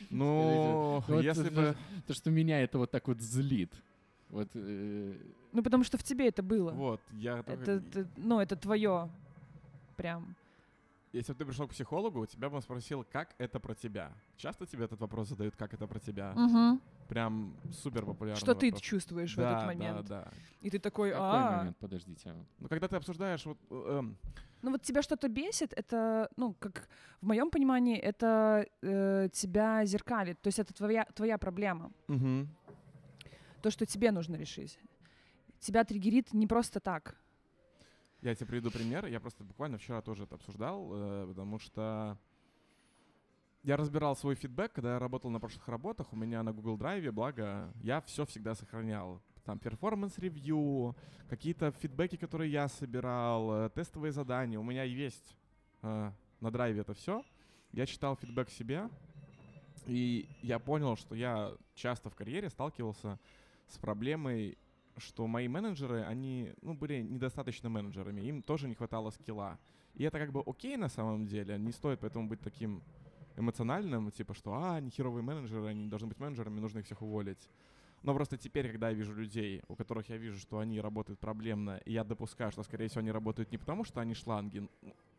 [0.10, 1.76] Ну, Вот если бы...
[2.08, 3.74] То, что меня это вот так вот злит.
[4.32, 5.14] Вот э,
[5.52, 6.72] Ну, потому что в тебе это было.
[6.72, 9.10] Вот, я только- Это, это- ну, это твое.
[9.98, 10.36] Прям.
[11.14, 14.14] Если бы ты пришел к психологу, тебя бы он спросил, как это про тебя.
[14.38, 16.32] Часто тебе этот вопрос задают, как это про тебя?
[16.36, 16.82] Мгм.
[17.10, 17.54] Прям
[17.84, 18.82] супер популярный Что ты вопрос.
[18.82, 20.08] чувствуешь в Да, этот момент?
[20.08, 20.32] Да, да.
[20.62, 21.78] И ты такой, какой а, момент?
[21.78, 22.34] Подождите.
[22.60, 24.18] Ну, когда ты обсуждаешь, вот, э, эм,
[24.62, 26.88] ну вот тебя что-то бесит, это, ну, как
[27.20, 30.40] в моем понимании, это э, тебя зеркалит.
[30.42, 31.92] То есть это твоя, твоя проблема.
[32.08, 32.48] мгм.
[33.62, 34.80] То, что тебе нужно решить.
[35.60, 37.16] Тебя триггерит не просто так.
[38.22, 39.06] я тебе приведу пример.
[39.06, 42.18] Я просто буквально вчера тоже это обсуждал, э, потому что
[43.64, 46.12] я разбирал свой фидбэк, когда я работал на прошлых работах.
[46.12, 49.22] У меня на Google Drive, благо, я все всегда сохранял.
[49.46, 50.96] Там performance review,
[51.30, 54.60] какие-то фидбэки, которые я собирал, э, тестовые задания.
[54.60, 55.38] У меня есть
[55.84, 57.24] э, на драйве это все.
[57.72, 58.90] Я читал фидбэк себе,
[59.86, 63.20] и я понял, что я часто в карьере сталкивался
[63.78, 64.58] проблемой,
[64.98, 69.60] что мои менеджеры, они ну, были недостаточно менеджерами, им тоже не хватало скилла.
[69.96, 72.82] И это как бы окей на самом деле, не стоит поэтому быть таким
[73.38, 77.02] эмоциональным, типа, что, а, они херовые менеджеры, они не должны быть менеджерами, нужно их всех
[77.02, 77.50] уволить.
[78.04, 81.80] Но просто теперь, когда я вижу людей, у которых я вижу, что они работают проблемно,
[81.86, 84.68] и я допускаю, что, скорее всего, они работают не потому, что они шланги,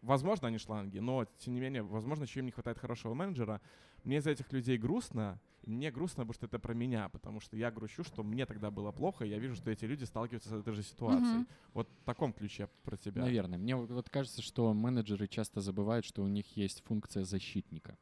[0.02, 3.60] возможно, они шланги, но, тем не менее, возможно, еще им не хватает хорошего менеджера,
[4.02, 7.56] мне из-за этих людей грустно, и мне грустно, потому что это про меня, потому что
[7.56, 10.52] я грущу, что мне тогда было плохо, и я вижу, что эти люди сталкиваются с
[10.52, 11.36] этой же ситуацией.
[11.36, 11.48] Мгм.
[11.72, 13.22] Вот в таком ключе про тебя.
[13.22, 13.58] Наверное.
[13.58, 17.96] Мне вот кажется, что менеджеры часто забывают, что у них есть функция защитника.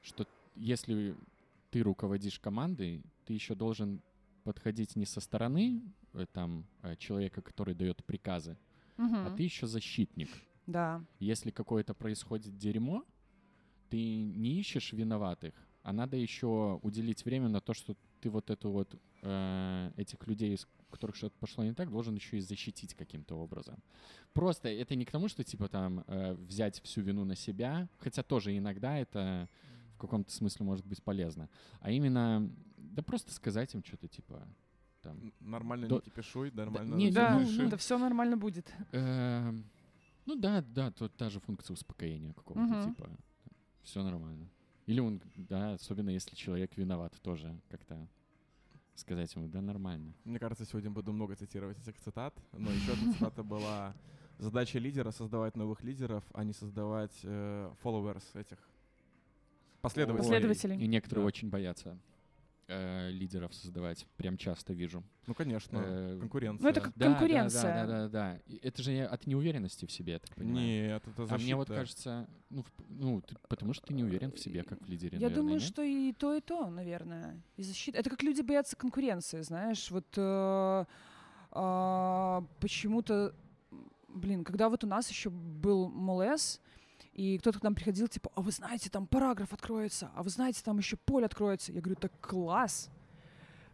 [0.00, 1.16] Что если
[1.76, 4.00] ты руководишь командой, ты еще должен
[4.44, 5.82] подходить не со стороны
[6.14, 8.56] э, там э, человека, который дает приказы,
[8.96, 9.36] а Мгм.
[9.36, 10.30] ты еще защитник.
[10.66, 11.04] Да.
[11.18, 13.04] Если какое-то происходит дерьмо,
[13.90, 15.52] ты не ищешь виноватых,
[15.82, 20.54] а надо еще уделить время на то, что ты вот эту вот э, этих людей,
[20.54, 23.82] из которых что-то пошло не так, должен еще и защитить каким-то образом.
[24.32, 28.22] Просто это не к тому, что типа там э, взять всю вину на себя, хотя
[28.22, 29.50] тоже иногда это
[29.96, 31.48] в каком-то смысле может быть полезно,
[31.80, 34.46] а именно да просто сказать им что-то типа
[35.02, 37.68] там Нормально Да- не кипишуй, нормально не, всё Да, решим.
[37.70, 38.72] да все нормально будет.
[38.92, 39.64] Эм,
[40.26, 42.94] Ну да, да, то та же функция успокоения какого-то Мгм.
[42.94, 43.10] типа.
[43.82, 44.48] Все нормально.
[44.86, 48.08] Или он, да, особенно если человек виноват, тоже как-то
[48.96, 50.12] сказать ему, да, нормально.
[50.24, 53.94] Мне кажется, сегодня буду много цитировать этих цитат, но еще одна цитата была
[54.38, 58.58] «Задача лидера— создавать новых лидеров, а не создавать э, followers этих
[59.88, 60.28] последователей».
[60.28, 60.76] Последователей.
[60.84, 61.28] И некоторые Да.
[61.28, 61.98] очень боятся
[62.68, 64.04] э, лидеров создавать.
[64.16, 65.04] Прям часто вижу.
[65.28, 66.64] Ну, конечно, Э, конкуренция.
[66.64, 67.62] Ну, это как Да, да, конкуренция.
[67.62, 68.40] Да, да, да, да.
[68.46, 70.66] И Это же от неуверенности в себе, я так понимаю.
[70.66, 71.34] Нет, это защита.
[71.34, 74.64] а мне вот кажется, ну, в- ну ты- потому что ты не уверен в себе,
[74.64, 75.62] как в лидере, Я наверное, думаю, нет?
[75.62, 77.40] что и то, и то, наверное.
[77.56, 77.98] И защита.
[77.98, 79.88] Это как люди боятся конкуренции, знаешь.
[79.92, 80.84] Вот э,
[81.52, 83.32] а, почему-то,
[84.08, 86.60] блин, когда вот у нас еще был МЛС,
[87.16, 90.60] и кто-то к нам приходил, типа, а вы знаете, там параграф откроется, а вы знаете,
[90.62, 91.72] там еще поле откроется.
[91.72, 92.90] Я говорю, так класс.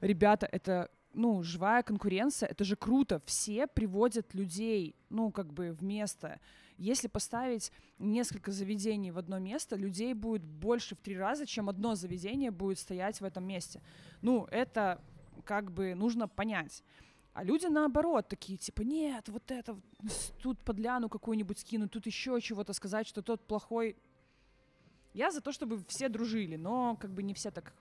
[0.01, 3.20] Ребята, это, ну, живая конкуренция, это же круто.
[3.26, 6.38] Все приводят людей, ну, как бы в место.
[6.78, 11.97] Если поставить несколько заведений в одно место, людей будет больше в три раза, чем одно
[11.97, 13.82] заведение будет стоять в этом месте.
[14.20, 15.03] Ну, это
[15.45, 16.84] как бы нужно понять.
[17.35, 19.78] А люди наоборот такие, типа, нет, вот это,
[20.43, 23.97] тут подляну какую-нибудь скинуть, тут еще чего-то сказать, что тот плохой.
[25.14, 27.72] Я за то, чтобы все дружили, но как бы не все так.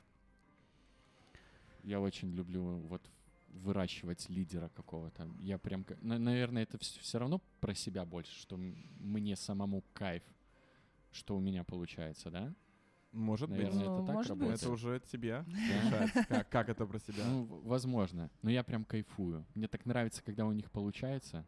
[1.83, 3.01] Я очень люблю вот
[3.49, 5.27] выращивать лидера какого-то.
[5.39, 10.23] Я прям, наверное, это все равно про себя больше, что мне самому кайф,
[11.11, 12.53] что у меня получается, да?
[13.11, 13.57] Может быть.
[13.59, 14.41] Наверное, Ну, это так может быть.
[14.41, 14.61] работает.
[14.63, 17.23] Это уже тебе решать, как, как это про себя.
[17.25, 18.29] Ну, возможно.
[18.41, 19.45] Но я прям кайфую.
[19.53, 21.45] Мне так нравится, когда у них получается.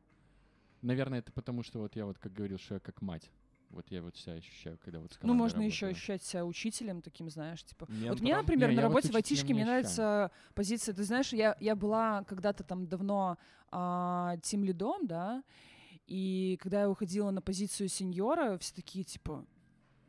[0.81, 3.31] Наверное, это потому, что вот я вот как говорил, что я как мать.
[3.69, 5.91] Вот я вот себя ощущаю, когда вот с Ну, можно еще работаю.
[5.97, 7.85] ощущать себя учителем таким, знаешь, типа.
[7.87, 8.19] Вот Ментором.
[8.21, 9.81] мне, например, Не, на я вот работе в айтишке не мне ощущаю.
[9.81, 10.93] нравится позиция.
[10.93, 13.37] Ты знаешь, я, я была когда-то там давно
[13.71, 15.43] а, тим лидом, да,
[16.05, 19.43] и когда я уходила на позицию сеньора, все такие, типа,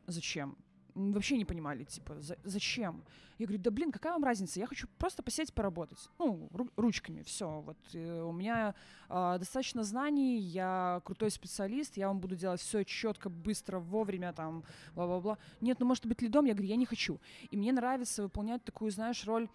[0.08, 0.58] зачем?
[0.94, 3.02] Вообще не понимали, типа, «За- зачем?
[3.38, 4.60] Я говорю, да блин, какая вам разница?
[4.60, 6.08] Я хочу просто посидеть поработать.
[6.20, 7.60] Ну, ру- ручками, все.
[7.62, 8.74] Вот э, у меня
[9.08, 14.62] а, достаточно знаний, я крутой специалист, я вам буду делать все четко, быстро, вовремя, там,
[14.94, 15.38] бла-бла-бла.
[15.60, 17.18] Нет, ну может быть лидом, я говорю, я не хочу.
[17.50, 19.48] И мне нравится выполнять такую, знаешь, роль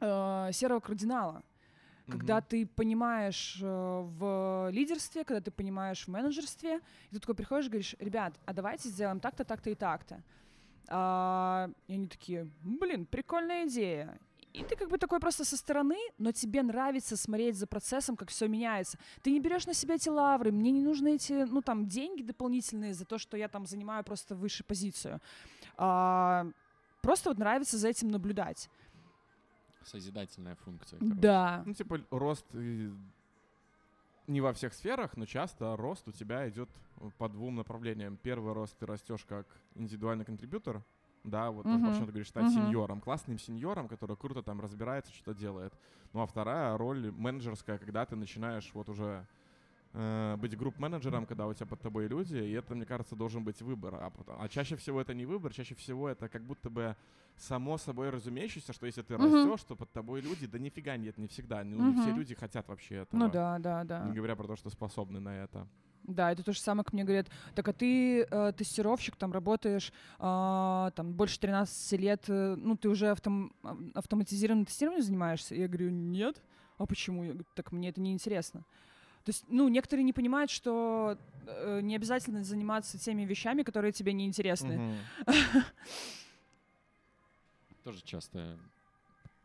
[0.00, 1.42] э, серого кардинала.
[2.08, 2.44] Когда Мгм.
[2.48, 7.70] ты понимаешь э, в лидерстве, когда ты понимаешь в менеджерстве, и ты такой приходишь и
[7.70, 10.22] говоришь, ребят, а давайте сделаем так-то, так-то и так-то.
[10.94, 14.18] А, и они такие, блин, прикольная идея.
[14.52, 18.28] И ты как бы такой просто со стороны, но тебе нравится смотреть за процессом, как
[18.28, 18.98] все меняется.
[19.22, 22.92] Ты не берешь на себя эти лавры, мне не нужны эти, ну там, деньги дополнительные
[22.92, 25.20] за то, что я там занимаю просто высшую позицию.
[25.78, 26.46] А,
[27.00, 28.68] просто вот нравится за этим наблюдать.
[29.84, 30.98] Созидательная функция.
[30.98, 31.16] короче.
[31.16, 31.62] Да.
[31.64, 32.46] Ну, типа, рост
[34.32, 36.68] не во всех сферах, но часто рост у тебя идет
[37.18, 38.16] по двум направлениям.
[38.16, 40.82] Первый рост ты растешь как индивидуальный контрибьютор,
[41.24, 42.54] да, вот о чем ты говоришь, стать Мгм.
[42.66, 45.72] сеньором, классным сеньором, который круто там разбирается, что делает.
[46.12, 49.26] Ну а вторая роль менеджерская, когда ты начинаешь вот уже
[49.92, 53.60] э, быть групп-менеджером, когда у тебя под тобой люди, и это, мне кажется, должен быть
[53.62, 53.94] выбор.
[53.96, 56.96] А, а чаще всего это не выбор, чаще всего это как будто бы
[57.36, 59.24] само собой разумеющееся, что если ты Мгм.
[59.24, 61.64] растешь, то под тобой люди, да нифига нет, не всегда.
[61.64, 63.20] Ну, не все люди хотят вообще этого.
[63.20, 64.00] Ну да, да, да.
[64.00, 65.66] Не говоря про то, что способны на это.
[66.04, 69.92] Да, это то же самое, как мне говорят, так а ты э, тестировщик, там работаешь
[70.18, 73.54] а, там больше 13 лет, э, ну ты уже автом,
[73.94, 75.54] автоматизированным тестированием занимаешься?
[75.54, 76.42] Я говорю, нет.
[76.76, 77.22] А почему?
[77.22, 78.64] Я говорю, так мне это не интересно.
[79.24, 81.16] То есть, ну, некоторые не понимают, что
[81.46, 84.98] э, не обязательно заниматься теми вещами, которые тебе не интересны.
[87.84, 88.58] Тоже часто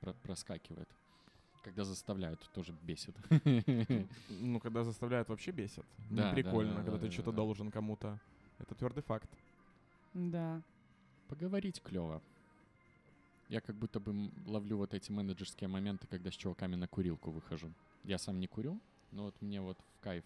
[0.01, 0.89] про- проскакивает.
[1.63, 3.15] Когда заставляют, тоже бесит.
[4.29, 5.85] Ну, когда заставляют, вообще бесит.
[6.09, 7.37] Да, Не да, прикольно, да, когда да, ты да, что-то да.
[7.37, 8.19] должен кому-то.
[8.59, 9.29] Это твердый факт.
[10.13, 10.61] Да.
[11.27, 12.21] Поговорить клево.
[13.49, 17.71] Я как будто бы ловлю вот эти менеджерские моменты, когда с чуваками на курилку выхожу.
[18.03, 18.79] Я сам не курю,
[19.11, 20.23] но вот мне вот в кайф.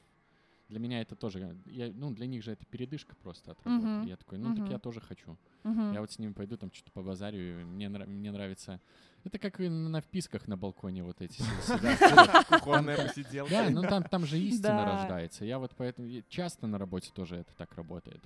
[0.69, 3.85] Для меня это тоже, я, ну, для них же это передышка просто от работы.
[3.87, 4.07] Мгм.
[4.07, 4.71] Я такой, ну, так Мгм.
[4.71, 5.37] я тоже хочу.
[5.63, 5.91] Мгм.
[5.91, 8.79] Я вот с ними пойду, там что-то по базарю, и мне, нра- мне нравится...
[9.25, 11.43] Это как и на вписках на балконе вот эти.
[12.49, 13.51] Кухонная посиделка.
[13.51, 14.85] Да, ну там, там же истина Да.
[14.85, 15.43] рождается.
[15.45, 18.23] Я вот поэтому часто на работе тоже это так работает.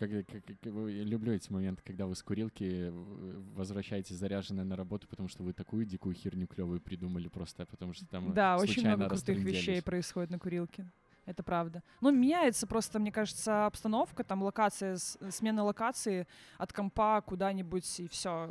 [0.00, 4.74] Как, как- как- я люблю эти моменты, когда вы с курилки в- возвращаетесь заряженные на
[4.74, 8.86] работу, потому что вы такую дикую херню клевую придумали просто, потому что там Да, очень
[8.86, 10.86] много крутых вещей происходит на курилке.
[11.26, 11.82] Это правда.
[12.00, 16.26] Ну, меняется просто, мне кажется, обстановка, там локация, с- смена локации
[16.56, 18.48] от компа куда-нибудь, и все.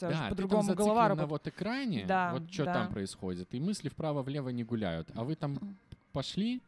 [0.00, 1.30] Да, по-другому голова зациклен на работает.
[1.30, 2.72] вот экране, Да, вот что да.
[2.74, 5.10] там происходит, и мысли вправо-влево не гуляют.
[5.16, 5.58] А вы там
[6.12, 6.62] пошли,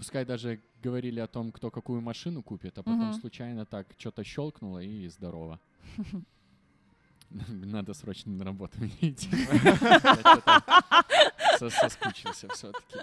[0.00, 3.20] пускай даже говорили о том, кто какую машину купит, а потом Мгм.
[3.20, 5.60] случайно так что-то щелкнуло и здорово.
[7.30, 9.28] Надо срочно на работу идти.
[11.58, 12.96] Соскучился все-таки.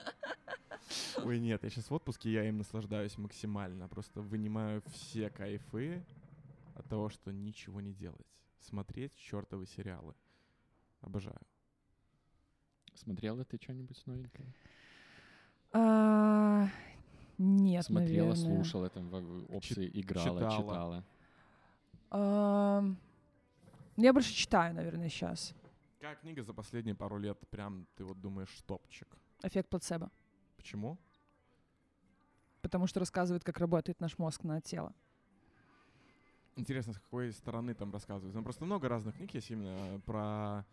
[1.23, 3.87] Ой, нет, я сейчас в отпуске, я им наслаждаюсь максимально.
[3.87, 6.03] Просто вынимаю все кайфы
[6.75, 8.25] от того, что ничего не делать.
[8.59, 10.15] Смотреть чертовы сериалы.
[11.01, 11.39] Обожаю.
[12.95, 14.51] Смотрела ты что-нибудь новенькое?
[17.77, 18.55] А, Нет, Смотрела, наверное.
[18.55, 19.13] слушала, там
[19.49, 20.61] опции играла, читала.
[20.61, 21.03] читала.
[22.09, 22.97] Ам,
[23.97, 25.53] Я больше читаю, наверное, сейчас.
[25.99, 29.07] Какая книга за последние пару лет прям ты вот думаешь топчик?
[29.43, 30.09] Эффект плацебо.
[30.55, 30.97] Почему?
[32.61, 34.93] Потому что рассказывает, как работает наш мозг на тело.
[36.55, 38.35] Интересно, с какой стороны там рассказывают.
[38.35, 40.65] Ну, просто много разных книг есть именно про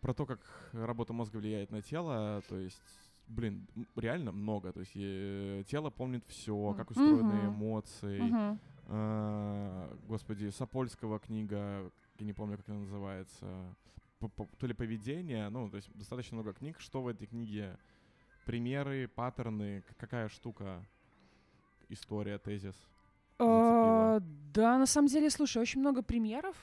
[0.00, 0.40] про то, как
[0.72, 2.42] работа мозга влияет на тело.
[2.48, 2.82] То есть,
[3.28, 3.66] блин,
[3.96, 4.72] реально много.
[4.72, 8.20] То есть э, тело помнит все, как устроены эмоции.
[8.86, 13.74] А, господи, Сапольского книга, я не помню, как она называется.
[14.58, 16.80] То ли поведение, ну, то есть достаточно много книг.
[16.80, 17.76] Что в этой книге?
[18.46, 20.86] Примеры, паттерны, какая штука,
[21.88, 22.76] история, тезис.
[23.38, 24.20] А,
[24.52, 26.56] Да, на самом деле, слушай, очень много примеров.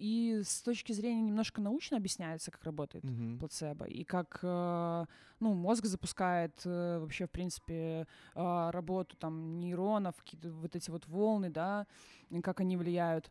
[0.00, 3.38] А, И с точки зрения немножко научно объясняется, как работает Мгм.
[3.38, 5.04] плацебо и как э,
[5.40, 11.06] ну, мозг запускает э, вообще, в принципе, э, работу там нейронов, какие-то вот эти вот
[11.06, 11.86] волны, да,
[12.30, 13.30] и как они влияют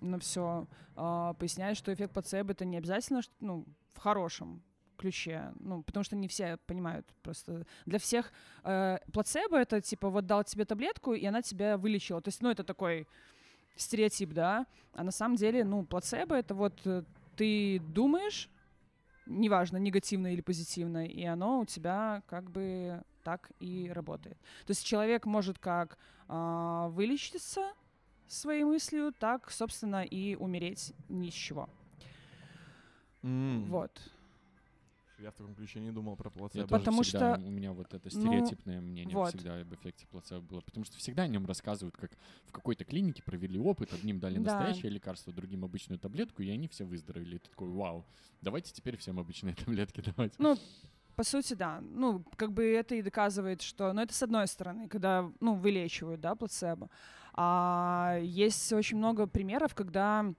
[0.00, 0.66] на все.
[0.94, 4.62] Поясняет, что эффект плацебо это не обязательно, что- ну, в хорошем
[4.96, 7.64] ключе, ну, потому что не все понимают просто.
[7.86, 8.32] Для всех
[8.64, 12.20] э, плацебо это типа вот дал тебе таблетку, и она тебя вылечила.
[12.20, 13.06] То есть, ну, это такой
[13.76, 14.66] стереотип, да.
[14.94, 17.02] А на самом деле, ну, плацебо это вот э,
[17.36, 18.48] ты думаешь,
[19.26, 24.36] неважно, негативно или позитивно, и оно у тебя как бы так и работает.
[24.66, 25.98] То есть человек может как
[26.28, 27.72] э, вылечиться
[28.26, 31.68] своей мыслью, так, собственно, и умереть ни с чего.
[33.22, 33.64] М.
[33.66, 34.00] Вот.
[35.22, 36.66] Я в таком ключе не думал про Я плацебо.
[36.66, 39.28] тоже Потому всегда, что, у меня вот это ну, стереотипное мнение вот.
[39.28, 40.60] всегда об эффекте плацебо было.
[40.62, 42.10] Потому что всегда о нем рассказывают, как
[42.46, 44.58] в какой-то клинике провели опыт, одним дали Да.
[44.58, 47.36] настоящее лекарство, другим обычную таблетку, и они все выздоровели.
[47.36, 48.04] И ты такой, вау,
[48.40, 50.32] давайте теперь всем обычные таблетки давать.
[50.38, 50.58] Ну,
[51.14, 51.80] по сути, да.
[51.80, 53.92] Ну, как бы это и доказывает, что...
[53.92, 56.90] Ну, это с одной стороны, когда, ну, вылечивают, да, плацебо.
[57.34, 60.34] А есть очень много примеров, когда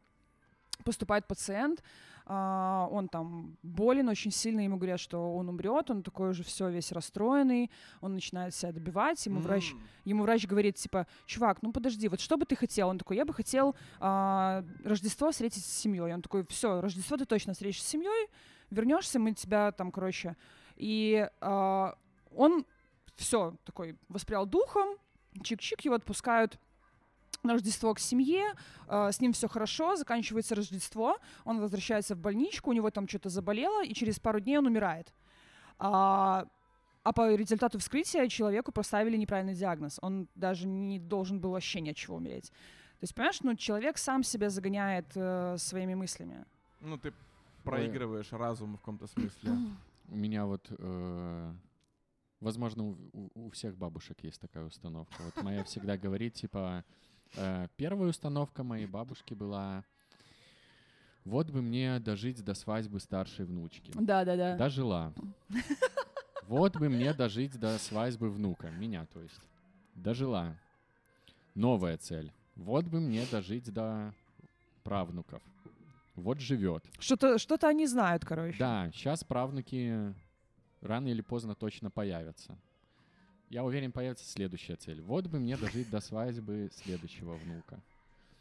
[0.83, 1.83] поступает пациент,
[2.25, 6.69] а, он там болен очень сильно, ему говорят, что он умрет, он такой уже все
[6.69, 7.69] весь расстроенный,
[8.01, 9.73] он начинает себя добивать, ему врач
[10.05, 12.89] ему врач говорит, типа, чувак, ну подожди, вот что бы ты хотел?
[12.89, 16.13] Он такой, я бы хотел а, Рождество встретить с семьей.
[16.13, 18.29] Он такой, все, Рождество ты точно встретишь с семьей,
[18.69, 20.35] вернешься, мы тебя там, короче.
[20.75, 21.95] И а,
[22.35, 22.65] он
[23.15, 24.97] все такой воспрял духом,
[25.35, 26.59] чик-чик, его отпускают
[27.41, 28.53] на Рождество к семье,
[28.87, 33.29] а, с ним все хорошо, заканчивается Рождество, он возвращается в больничку, у него там что-то
[33.29, 35.13] заболело, и через пару дней он умирает.
[35.79, 36.45] А,
[37.03, 39.99] а по результату вскрытия человеку поставили неправильный диагноз.
[40.01, 42.49] Он даже не должен был вообще ни от чего умереть.
[42.99, 46.45] То есть, понимаешь, ну, человек сам себя загоняет э, своими мыслями.
[46.79, 47.11] Ну, ты
[47.65, 49.51] проигрываешь разум в каком-то смысле.
[50.07, 51.53] У меня вот, э,
[52.39, 55.23] возможно, у, у- у всех бабушек есть такая установка.
[55.23, 56.93] Вот моя всегда говорит, типа, э,
[57.77, 59.83] первая установка моей бабушки была,
[61.25, 63.91] вот бы мне дожить до свадьбы старшей внучки.
[63.95, 64.57] Да-да-да.
[64.57, 65.13] Дожила.
[66.47, 69.41] Вот бы мне дожить до свадьбы внука, меня, то есть.
[69.95, 70.57] Дожила.
[71.55, 72.31] Новая цель.
[72.55, 74.13] Вот бы мне дожить до
[74.83, 75.41] правнуков.
[76.15, 76.83] Вот живет.
[76.99, 78.57] Что-то, что-то они знают, короче.
[78.59, 80.13] Да, сейчас правнуки
[80.81, 82.57] рано или поздно точно появятся.
[83.53, 84.99] Я уверен, появится следующая цель.
[85.01, 87.79] Вот бы мне дожить до свадьбы следующего внука.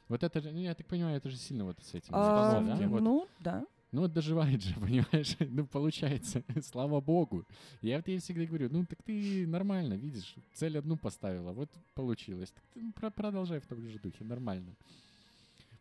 [0.09, 2.15] Вот это же, ну, я так понимаю, это же сильно вот с этим.
[2.15, 2.89] А, да?
[2.89, 3.03] Вот.
[3.03, 3.67] Ну, да.
[3.93, 5.37] Ну вот доживает же, понимаешь?
[5.39, 7.45] ну, получается, слава богу.
[7.83, 12.51] Я вот ей всегда говорю, ну так ты нормально, видишь, цель одну поставила, вот получилось.
[12.51, 14.75] Так ты про- продолжай в том же духе, нормально.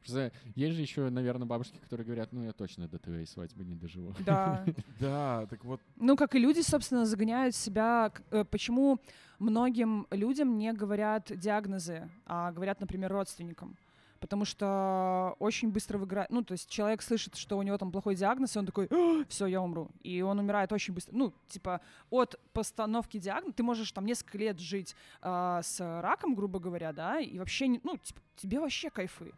[0.02, 3.76] Просто есть же еще, наверное, бабушки, которые говорят, ну я точно до твоей свадьбы не
[3.76, 4.14] доживу.
[4.26, 4.66] Да.
[5.00, 8.12] Да, так вот, Ну, как и люди, собственно, загоняют себя.
[8.32, 9.00] э, Почему
[9.40, 13.78] многим людям не говорят диагнозы, а говорят, например, родственникам?
[14.20, 16.30] Потому что очень быстро выиграет.
[16.30, 18.88] Ну, то есть человек слышит, что у него там плохой диагноз, и он такой,
[19.28, 19.90] все, я умру.
[20.04, 21.16] И он умирает очень быстро.
[21.16, 21.82] Ну, типа,
[22.12, 27.20] от постановки диагноза ты можешь там несколько лет жить а, с раком, грубо говоря, да,
[27.20, 29.32] и вообще, ну, типа, тебе вообще кайфы.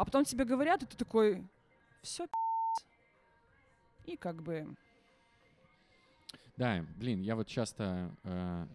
[0.00, 1.46] А потом тебе говорят, и ты такой,
[2.00, 2.26] все,
[4.06, 4.66] и как бы
[6.56, 8.66] Да, блин, я вот часто э,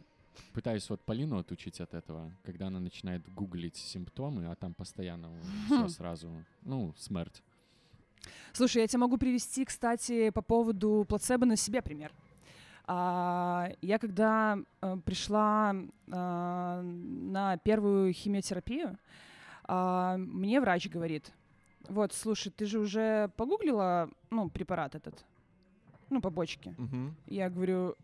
[0.54, 5.32] пытаюсь вот Полину отучить от этого, когда она начинает гуглить симптомы, а там постоянно
[5.66, 6.30] все сразу,
[6.62, 7.42] ну, смерть.
[8.54, 12.14] Слушай, я тебе могу привести, кстати, по поводу плацебо на себе пример.
[12.86, 15.76] А, я когда э, пришла
[16.12, 19.00] а, на первую химиотерапию,
[19.68, 21.32] а, мне врач говорит,
[21.88, 25.26] вот, слушай, ты же уже погуглила, ну, препарат этот,
[26.09, 26.74] ну, побочки.
[26.78, 27.16] мгм.
[27.28, 27.95] Я говорю,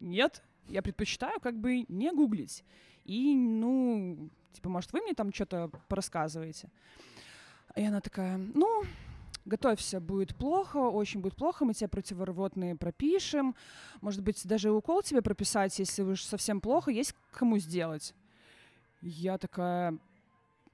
[0.00, 2.64] нет, я предпочитаю как бы не гуглить.
[3.04, 6.70] И, ну, типа, может, вы мне там что-то порассказываете?
[7.76, 8.84] И она такая, ну,
[9.44, 13.54] готовься, будет плохо, очень будет плохо, мы тебе противорвотные пропишем,
[14.00, 18.14] может быть, даже укол тебе прописать, если уж совсем плохо, есть кому сделать.
[19.02, 19.98] Я такая,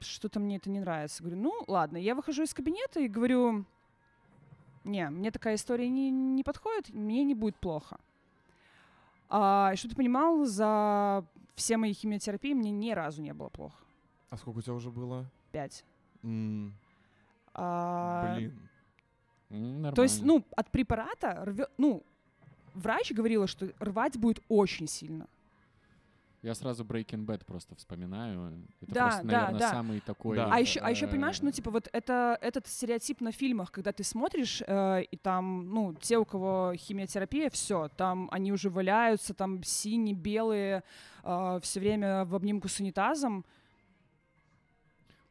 [0.04, 1.22] что-то мне это не нравится.
[1.22, 3.64] Говорю, ну, ладно, я выхожу из кабинета и говорю,
[4.84, 7.98] не, мне такая история не, не подходит, мне не будет плохо.
[9.28, 11.24] А, и чтобы ты понимал, за
[11.54, 13.76] все мои химиотерапии мне ни разу не было плохо.
[14.30, 15.26] А сколько у тебя уже было?
[15.52, 15.84] Пять.
[16.22, 16.74] М,
[17.54, 18.68] А, Блин.
[19.50, 20.44] М, То есть, нормально.
[20.46, 22.02] ну, от препарата рвет, ну,
[22.74, 25.26] врач говорила, что рвать будет очень сильно.
[26.42, 28.64] Я сразу Breaking Bad просто вспоминаю.
[28.80, 29.70] Это Да, просто, да, наверное, да.
[29.70, 30.36] самый такой...
[30.36, 30.50] Да.
[30.50, 33.92] А еще, а еще э, понимаешь, ну типа вот это этот стереотип на фильмах, когда
[33.92, 39.34] ты смотришь э, и там, ну те, у кого химиотерапия, все, там они уже валяются,
[39.34, 40.82] там синие, белые,
[41.22, 43.44] все время в обнимку с унитазом.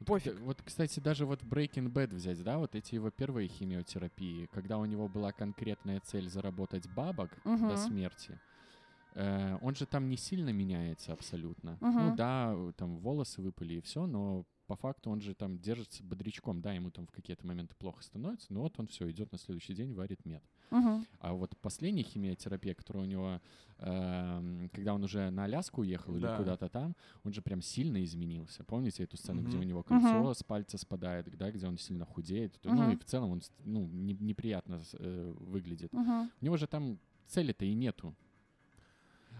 [0.02, 0.38] Вот пофиг.
[0.38, 4.78] т- вот, кстати, даже вот Breaking Bad взять, да, вот эти его первые химиотерапии, когда
[4.78, 7.68] у него была конкретная цель заработать бабок Мгм.
[7.68, 8.40] до смерти,
[9.16, 11.78] э, он же там не сильно меняется абсолютно.
[11.82, 12.16] Ну Мгм.
[12.16, 16.62] да, э, там волосы выпали и все, но по факту он же там держится бодрячком,
[16.62, 19.74] да, ему там в какие-то моменты плохо становится, но вот он все, идет на следующий
[19.74, 20.44] день, варит мед.
[20.70, 21.08] Мгм.
[21.20, 23.42] А вот последняя химиотерапия, которая у него,
[23.80, 26.38] эм, когда он уже на Аляску уехал или Да.
[26.38, 28.64] куда-то там, он же прям сильно изменился.
[28.64, 30.34] Помните эту сцену, где у него кольцо Мгм.
[30.36, 32.54] с пальца спадает, да, где он сильно худеет?
[32.62, 35.92] То- Ну и в целом он ну, не- неприятно э, выглядит.
[35.94, 36.30] Мгм.
[36.42, 38.14] У него же там цели-то и нету.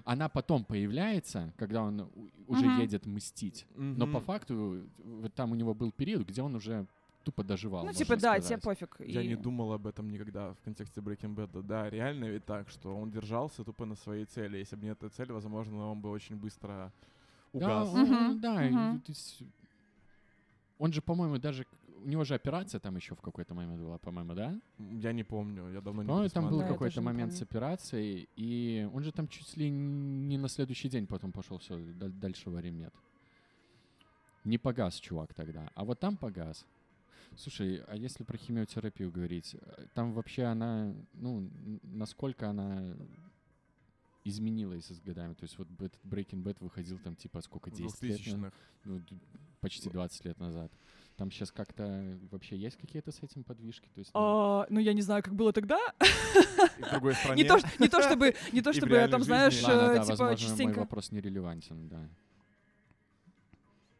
[0.06, 2.10] Она потом появляется, когда он
[2.48, 2.80] уже Мгм.
[2.80, 3.66] едет мстить.
[3.76, 6.86] Но по факту вот там у него был период, где он уже
[7.24, 7.86] тупо доживал.
[7.86, 8.96] Ну, типа, да, тебе пофиг.
[9.00, 11.62] Я И- не думал об этом никогда в контексте Breaking Bad.
[11.64, 14.58] Да, реально ведь так, что он держался тупо на своей цели.
[14.58, 16.92] Если бы не эта цель, возможно, он бы очень быстро
[17.54, 17.90] Да, угас.
[17.94, 19.02] он- Мгм, да, мгм.
[19.02, 19.44] то есть
[20.78, 21.66] он же, по-моему, даже
[22.04, 24.60] у него же операция там еще в какой-то момент была, по-моему, да?
[24.78, 27.40] Я не помню, я давно не По-моему, там был Да, какой-то момент помню.
[27.40, 31.78] с операцией, и он же там чуть ли не на следующий день потом пошел все
[31.78, 32.94] дальше варить мед.
[34.44, 36.66] Не погас чувак тогда, а вот там погас.
[37.38, 41.50] Слушай, а если про химиотерапию говорить, э, там вообще она, ну,
[41.84, 42.96] насколько она
[44.24, 45.34] изменилась с годами?
[45.34, 48.20] То есть вот этот Breaking Bad выходил там типа сколько, В 10 лет?
[48.28, 48.54] назад?
[48.54, 48.54] 2000-х.
[48.86, 49.02] Ну,
[49.60, 50.72] почти 20 лет назад.
[51.18, 53.90] Там сейчас как-то вообще есть какие-то с этим подвижки?
[53.94, 55.78] То есть, ну, А, ну, я не знаю, как было тогда.
[56.78, 57.44] И в другой стране.
[57.44, 60.04] Не то, ш- не то чтобы, не то чтобы, реальной там, знаешь, ладно, э, да,
[60.04, 62.10] типа, возможно, мой вопрос нерелевантен, да.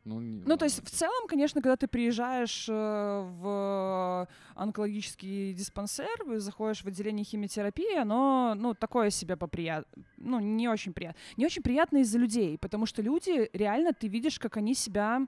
[0.06, 6.40] Ну, не- Ну, то есть, в целом, конечно, когда ты приезжаешь э, в онкологический диспансер,
[6.40, 9.88] заходишь в отделение химиотерапии, оно, ну, такое себе поприят...
[10.18, 11.20] ну, не очень приятно.
[11.38, 15.22] Не очень приятно из-за людей, потому что люди, реально, ты видишь, как они себя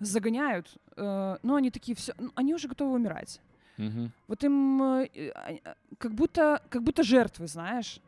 [0.00, 0.76] загоняют.
[0.96, 3.40] Ну, они такие все, они уже готовы умирать.
[3.78, 4.10] Мгм.
[4.26, 8.00] Вот им э, а, как будто, как будто жертвы, знаешь.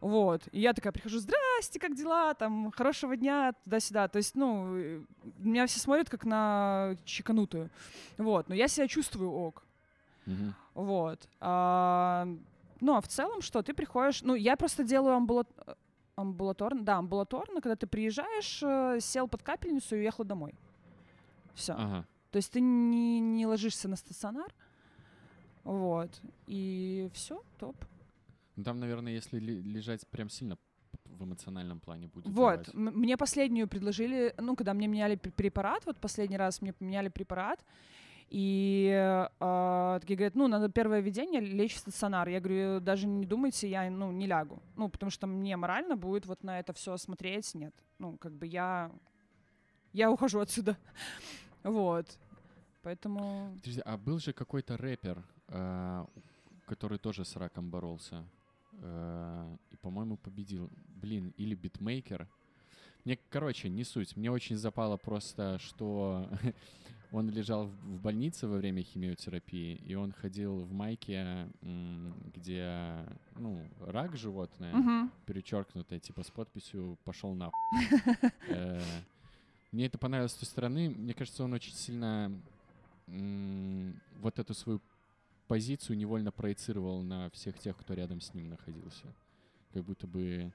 [0.00, 0.48] Вот.
[0.52, 4.08] И я такая прихожу, здрасте, как дела, там, хорошего дня, туда-сюда.
[4.08, 5.02] То есть, ну, э,
[5.38, 7.68] меня все смотрят как на чеканутую.
[8.16, 8.48] Вот.
[8.48, 9.64] Но я себя чувствую ок.
[10.26, 10.54] Мгм.
[10.74, 11.28] Вот.
[11.40, 12.28] А,
[12.80, 13.62] ну, а в целом что?
[13.62, 14.22] Ты приходишь...
[14.22, 15.74] Ну, я просто делаю амбула- э,
[16.14, 16.84] амбулаторно.
[16.84, 20.54] Да, амбулаторно, когда ты приезжаешь, э, сел под капельницу и уехал домой.
[21.54, 21.72] Все.
[21.72, 22.06] Ага.
[22.30, 24.54] То есть ты не, не ложишься на стационар.
[25.64, 26.20] Вот.
[26.46, 27.74] И все, топ.
[28.58, 30.58] Ну, там, наверное, если ли- лежать прям сильно
[31.04, 32.26] в эмоциональном плане будет.
[32.26, 32.74] Вот.
[32.74, 37.64] Мне последнюю предложили, ну, когда мне меняли пр- препарат, вот последний раз мне поменяли препарат,
[38.30, 38.90] и
[39.40, 42.28] э, такие говорят, ну, надо первое введение лечь в стационар.
[42.28, 44.60] Я говорю, даже не думайте, я, ну, не лягу.
[44.76, 47.54] Ну, потому что мне морально будет вот на это все смотреть.
[47.54, 47.74] Нет.
[47.98, 48.90] Ну, как бы я...
[49.92, 50.76] Я ухожу отсюда.
[51.62, 52.06] Вот.
[52.82, 53.52] Поэтому...
[53.56, 56.04] Подожди, а был же какой-то рэпер, э,
[56.66, 58.24] который тоже с раком боролся.
[58.80, 60.70] Э, и, по-моему, победил.
[61.02, 62.28] Блин, или битмейкер.
[63.04, 64.16] Мне, короче, не суть.
[64.16, 66.28] Мне очень запало просто, что
[67.12, 71.48] он лежал в, больнице во время химиотерапии, и он ходил в майке,
[72.34, 73.06] где,
[73.36, 75.10] ну, рак животное, Мгм.
[75.26, 77.50] перечеркнутое, типа с подписью «пошел на
[79.72, 80.88] Мне это понравилось с той стороны.
[80.90, 82.32] Мне кажется, он очень сильно
[84.20, 84.80] вот эту свою
[85.48, 89.12] позицию невольно проецировал на всех тех, кто рядом с ним находился.
[89.72, 90.52] Как будто бы...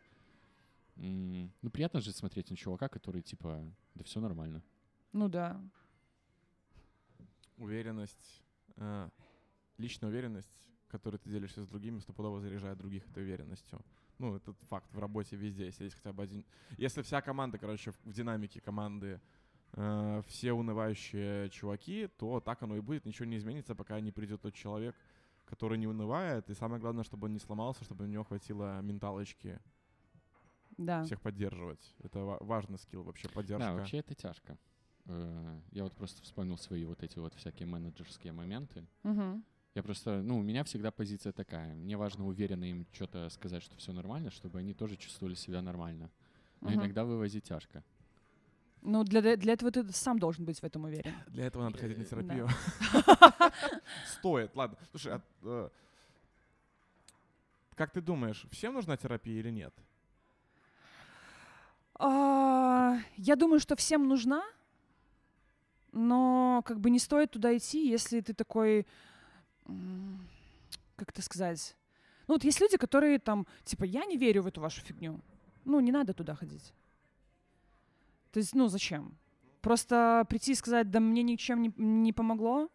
[0.95, 3.61] Ну, приятно же смотреть на чувака, который типа,
[3.95, 4.63] да все нормально.
[5.11, 5.59] Ну да.
[7.57, 8.43] Уверенность,
[8.75, 9.09] э,
[9.79, 13.81] личная уверенность, которой ты делишься с другими, стопудово заряжает других этой уверенностью.
[14.19, 16.45] Ну, этот факт в работе везде, если есть хотя бы один...
[16.77, 19.19] Если вся команда, короче, в, в динамике команды
[19.73, 24.41] э, все унывающие чуваки, то так оно и будет, ничего не изменится, пока не придет
[24.41, 24.95] тот человек,
[25.45, 29.59] который не унывает, и самое главное, чтобы он не сломался, чтобы у него хватило менталочки
[30.77, 31.03] Да.
[31.03, 31.93] всех поддерживать.
[31.99, 33.67] Это ва- важный скилл вообще, поддержка.
[33.69, 34.57] Да, вообще это тяжко.
[35.05, 38.85] Э, Я вот просто вспомнил свои вот эти вот всякие менеджерские моменты.
[39.03, 39.43] Мгм.
[39.75, 41.73] Я просто, ну, у меня всегда позиция такая.
[41.75, 46.09] Мне важно уверенно им что-то сказать, что все нормально, чтобы они тоже чувствовали себя нормально.
[46.61, 46.75] Но Мгм.
[46.79, 47.83] иногда вывозить тяжко.
[48.85, 51.13] Ну, для, для этого ты сам должен быть в этом уверен.
[51.27, 52.49] Для этого надо ходить на терапию.
[54.05, 54.77] Стоит, ладно.
[54.91, 55.69] Слушай, а, э,
[57.75, 59.73] как ты думаешь, всем нужна терапия или нет?
[61.95, 64.43] А, я думаю, что всем нужна,
[65.93, 68.85] но как бы не стоит туда идти, если ты такой,
[70.97, 71.77] как это сказать,
[72.27, 75.21] ну вот есть люди, которые там, типа, я не верю в эту вашу фигню,
[75.63, 76.73] ну не надо туда ходить.
[78.33, 79.15] То есть, ну зачем?
[79.61, 82.67] просто прийти и сказать, да мне ничем не, не помогло,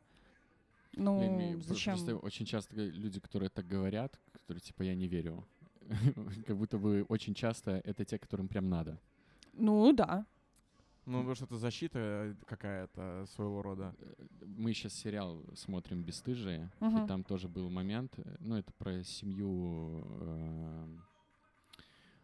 [0.95, 1.21] ну,
[1.59, 1.95] про- зачем?
[1.97, 5.45] Просто очень часто люди, которые так говорят, которые типа я не верю,
[6.47, 8.99] как будто бы очень часто это те, которым прям надо.
[9.53, 10.25] Ну, да.
[11.07, 13.95] Ну, потому что это защита э, какая-то своего рода.
[13.99, 14.15] Э,
[14.47, 17.05] Мы сейчас сериал смотрим «Бесстыжие», Мгм.
[17.05, 20.87] и там тоже был момент, э, ну, это про семью, э,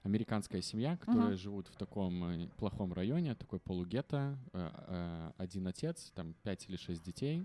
[0.05, 1.39] американская семья, которые Мгм.
[1.39, 6.77] живут в таком э, плохом районе, такой полугетто, э, э, один отец, там пять или
[6.77, 7.45] шесть детей,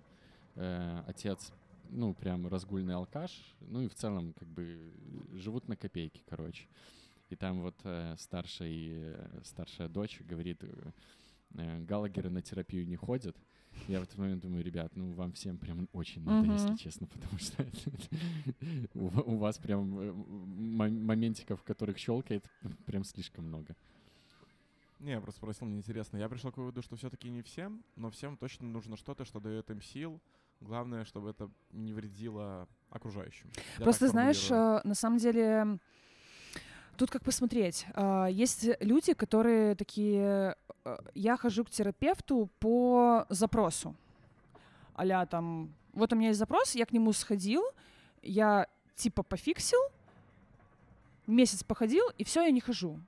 [0.56, 1.54] отец,
[1.90, 4.94] ну, прям разгульный алкаш, ну, и в целом, как бы,
[5.34, 6.68] живут на копейки, короче.
[7.30, 7.76] И там вот
[8.20, 9.16] старший,
[9.46, 10.62] старшая дочь говорит,
[11.52, 13.38] Галагеры на терапию не ходят.
[13.88, 16.78] Я в этот момент думаю, ребят, ну вам всем прям очень надо, если Мгм.
[16.78, 17.66] честно, потому что
[18.94, 22.44] у ва- у вас прям э, моментиков, в которых щелкает,
[22.86, 23.76] прям слишком много.
[25.00, 26.18] Не, я просто спросил, мне интересно.
[26.18, 29.70] Я пришел к выводу, что все-таки не всем, но всем точно нужно что-то, что дает
[29.72, 30.20] им сил.
[30.60, 33.50] Главное, чтобы это не вредило окружающим.
[33.78, 35.80] Я Просто знаешь, э, на самом деле,
[37.00, 37.86] тут как посмотреть.
[37.94, 43.96] А, Есть люди, которые такие, э, я хожу к терапевту по запросу.
[44.98, 47.64] Аля там, вот у меня есть запрос, я к нему сходил,
[48.22, 49.80] я типа пофиксил,
[51.26, 53.00] месяц походил, и все, я не хожу.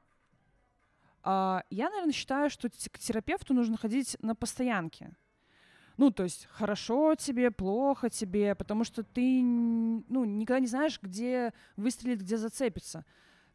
[1.23, 5.11] А я, наверное, считаю, что к терапевту нужно ходить на постоянке.
[5.97, 11.53] Ну, то есть хорошо тебе, плохо тебе, потому что ты ну, никогда не знаешь, где
[11.75, 13.03] выстрелит, где зацепится.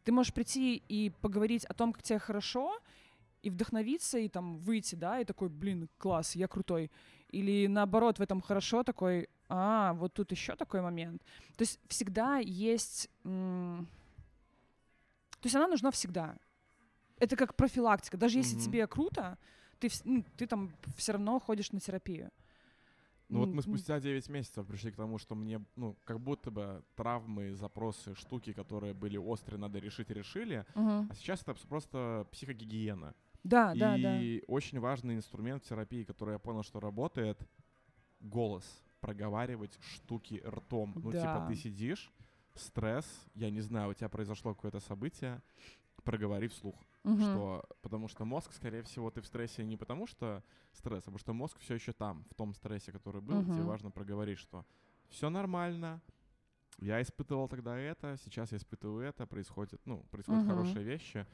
[0.07, 2.79] Ты можешь прийти и поговорить о том, как тебе хорошо,
[3.43, 6.89] и вдохновиться, и там выйти, да, и такой, блин, класс, я крутой.
[7.27, 11.21] Или наоборот, в этом хорошо такой, а, вот тут еще такой момент.
[11.57, 13.09] То есть всегда есть...
[13.23, 13.85] То
[15.43, 16.37] есть она нужна всегда.
[17.19, 18.15] Это как профилактика.
[18.15, 18.63] Даже если Мгм.
[18.63, 19.37] тебе круто,
[19.77, 22.31] ты, ну, ты там все равно ходишь на терапию.
[23.29, 26.83] Ну вот мы спустя 9 месяцев пришли к тому, что мне, ну, как будто бы
[26.95, 30.65] травмы, запросы, штуки, которые были острые, надо решить, решили.
[30.75, 31.07] Мгм.
[31.09, 33.13] А сейчас это просто психогигиена.
[33.43, 34.21] Да, да, да.
[34.21, 37.37] И очень важный инструмент в терапии, который я понял, что работает,
[38.19, 38.63] голос.
[39.01, 40.93] Проговаривать штуки ртом.
[40.95, 41.47] Ну, типа, Да.
[41.47, 42.11] ты сидишь,
[42.55, 43.05] стресс,
[43.35, 45.41] я не знаю, у тебя произошло какое-то событие,
[46.03, 46.75] проговори вслух.
[47.07, 47.21] Мгм.
[47.23, 50.43] Что, потому что мозг, скорее всего, ты в стрессе не потому что
[50.73, 53.43] стресс, а потому что мозг все еще там, в том стрессе, который был.
[53.43, 53.67] Тебе Мгм.
[53.69, 54.65] важно проговорить, что
[55.09, 56.01] все нормально,
[56.79, 60.49] я испытывал тогда это, сейчас я испытываю это, происходит, ну, происходят Мгм.
[60.49, 61.25] хорошие вещи.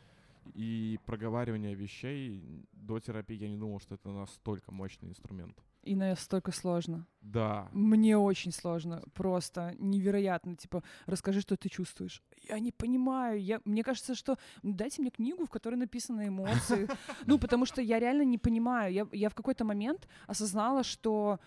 [0.53, 5.57] И проговаривание вещей до терапии я не думал, что это настолько мощный инструмент.
[5.83, 7.05] И настолько сложно.
[7.21, 7.67] Да.
[7.73, 10.55] Мне очень сложно, просто невероятно.
[10.55, 12.23] Типа, расскажи, что ты чувствуешь.
[12.47, 13.41] Я не понимаю.
[13.41, 16.87] Я, мне кажется, что дайте мне книгу, в которой написаны эмоции.
[17.25, 18.93] Ну, потому что я реально не понимаю.
[18.93, 21.39] Я, я в какой-то момент осознала, что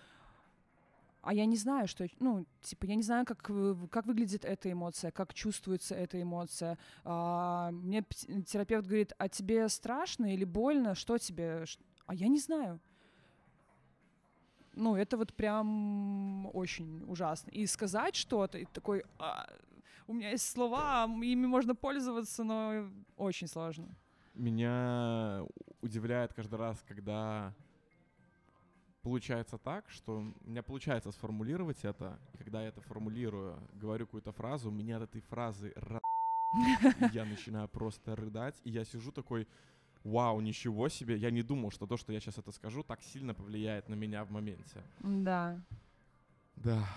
[1.21, 3.51] а я не знаю, что, ну, типа, я не знаю, как,
[3.91, 6.77] как выглядит эта эмоция, как чувствуется эта эмоция.
[7.03, 8.03] А, мне
[8.45, 11.65] терапевт говорит, а тебе страшно или больно, что тебе?
[12.05, 12.79] А я не знаю.
[14.77, 17.49] Ну, это вот прям очень ужасно.
[17.49, 19.47] И сказать что-то, и такой, «А,
[20.07, 23.87] у меня есть слова, ими можно пользоваться, но очень сложно.
[24.35, 25.43] Меня
[25.81, 27.53] удивляет каждый раз, когда
[29.01, 34.69] получается так, что у меня получается сформулировать это, когда я это формулирую, говорю какую-то фразу,
[34.69, 35.73] у меня от этой фразы
[37.13, 39.47] я начинаю просто рыдать, и я сижу такой,
[40.03, 43.33] вау, ничего себе, я не думал, что то, что я сейчас это скажу, так сильно
[43.33, 44.81] повлияет на меня в моменте.
[44.99, 45.61] Да.
[46.55, 46.87] Да.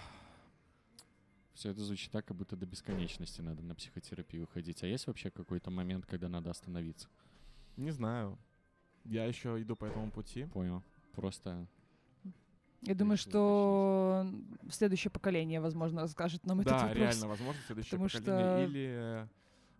[1.54, 4.82] Все это звучит так, как будто до бесконечности надо на психотерапию ходить.
[4.82, 7.08] А есть вообще какой-то момент, когда надо остановиться?
[7.76, 8.38] Не знаю.
[9.04, 10.44] Я еще иду по этому пути.
[10.46, 10.82] Понял.
[11.14, 11.66] Просто
[12.82, 14.26] Я думаю, что
[14.70, 16.96] следующее поколение, возможно, расскажет нам этот да, вопрос.
[16.96, 18.64] реально, возможно, следующее Потому поколение.
[18.66, 19.28] что- Или э,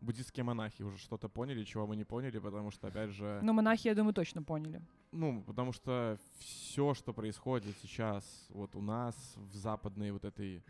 [0.01, 3.89] буддистские монахи уже что-то поняли, чего мы не поняли, потому что, опять же, Но монахи,
[3.89, 4.81] я думаю, точно поняли.
[5.13, 10.63] ну, потому что все, что происходит сейчас вот у нас в западной вот этой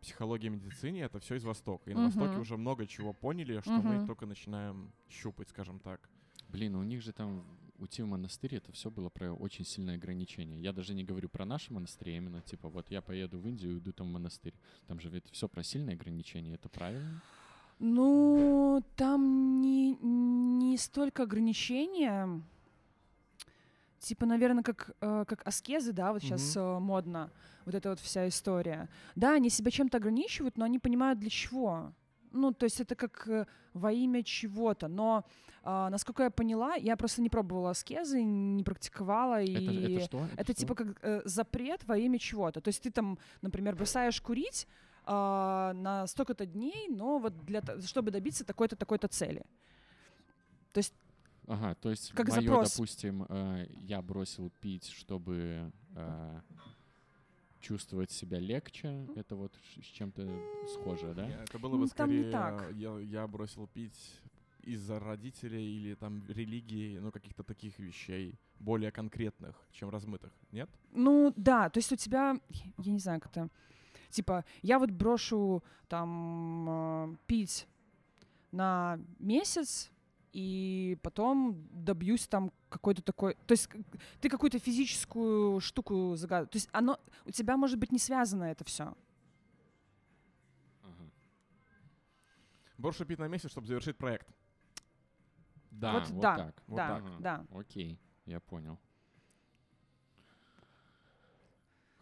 [0.00, 1.90] психологии медицине, это все из Востока.
[1.90, 2.40] И на Востоке Мгм.
[2.40, 4.06] уже много чего поняли, что мы Мгм.
[4.06, 6.08] только начинаем щупать, скажем так.
[6.48, 7.44] Блин, у них же там
[7.78, 10.60] уйти в монастырь, это все было про очень сильное ограничение.
[10.60, 13.78] Я даже не говорю про наши монастыри, а именно типа вот я поеду в Индию,
[13.78, 14.54] иду там в монастырь.
[14.86, 17.20] Там же ведь все про сильные ограничения, это правильно?
[17.78, 22.42] Ну, там не, не столько ограничения.
[24.00, 27.30] Типа, наверное, как, э, как аскезы, да, вот сейчас модно,
[27.64, 28.88] вот эта вот вся история.
[29.14, 31.92] Да, они себя чем-то ограничивают, но они понимают для чего.
[32.32, 34.88] Ну, то есть это как э, во имя чего-то.
[34.88, 35.24] Но,
[35.62, 39.42] а, насколько я поняла, я просто не пробовала аскезы, не практиковала.
[39.42, 40.26] И Это, это что?
[40.36, 40.54] это что?
[40.54, 42.60] типа как э, запрет во имя чего-то.
[42.60, 44.66] То есть ты там, например, бросаешь курить
[45.10, 49.42] а, на столько-то дней, но вот для, чтобы добиться такой-то, такой-то цели.
[50.72, 50.94] То есть
[51.46, 52.72] Ага, то есть Как моё, запрос.
[52.72, 56.40] допустим, э, я бросил пить, чтобы э,
[57.58, 59.08] чувствовать себя легче.
[59.16, 60.28] Это вот с чем-то
[60.74, 61.26] схоже, да?
[61.26, 62.70] Это было бы Ну, там не скорее, так.
[62.74, 64.20] Я, я бросил пить
[64.60, 70.68] из-за родителей или там религии, ну каких-то таких вещей, более конкретных, чем размытых, нет?
[70.92, 72.38] Ну да, то есть у тебя,
[72.76, 73.48] я не знаю, как это,
[74.10, 77.66] типа, я вот брошу там э, пить
[78.52, 79.90] на месяц,
[80.32, 83.68] и потом добьюсь там какой-то такой, то есть
[84.20, 88.64] ты какую-то физическую штуку загадываешь, то есть оно, у тебя может быть не связано это
[88.64, 88.94] все.
[90.82, 91.10] Ага.
[92.76, 94.28] Больше пить на месяц, чтобы завершить проект.
[95.70, 96.62] Да, Вот вот, да, так.
[96.66, 97.02] Вот да, так.
[97.04, 97.46] Ага, да.
[97.50, 98.78] Окей, я понял.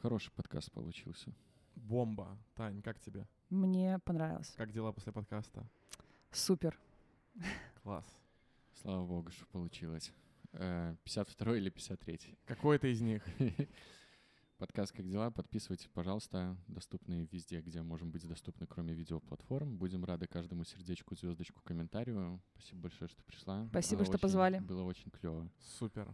[0.02, 1.32] Хороший подкаст получился.
[1.76, 2.36] Бомба.
[2.54, 3.26] Тань, как тебе?
[3.50, 4.52] Мне понравилось.
[4.56, 5.66] Как дела после подкаста?
[6.32, 6.78] Супер.
[7.82, 8.04] Класс.
[8.74, 10.12] Слава богу, что получилось.
[10.52, 13.22] Э, 52 или 53 Какой-то из них.
[14.58, 16.56] Подкаст «Как дела?» Подписывайтесь, пожалуйста.
[16.66, 19.76] Доступны везде, где можем быть доступны, кроме видеоплатформ.
[19.76, 22.40] Будем рады каждому сердечку, звездочку, комментарию.
[22.54, 23.66] Спасибо большое, что пришла.
[23.68, 24.58] Спасибо, Было что очень- позвали.
[24.60, 25.50] Было очень клево.
[25.60, 26.08] Супер.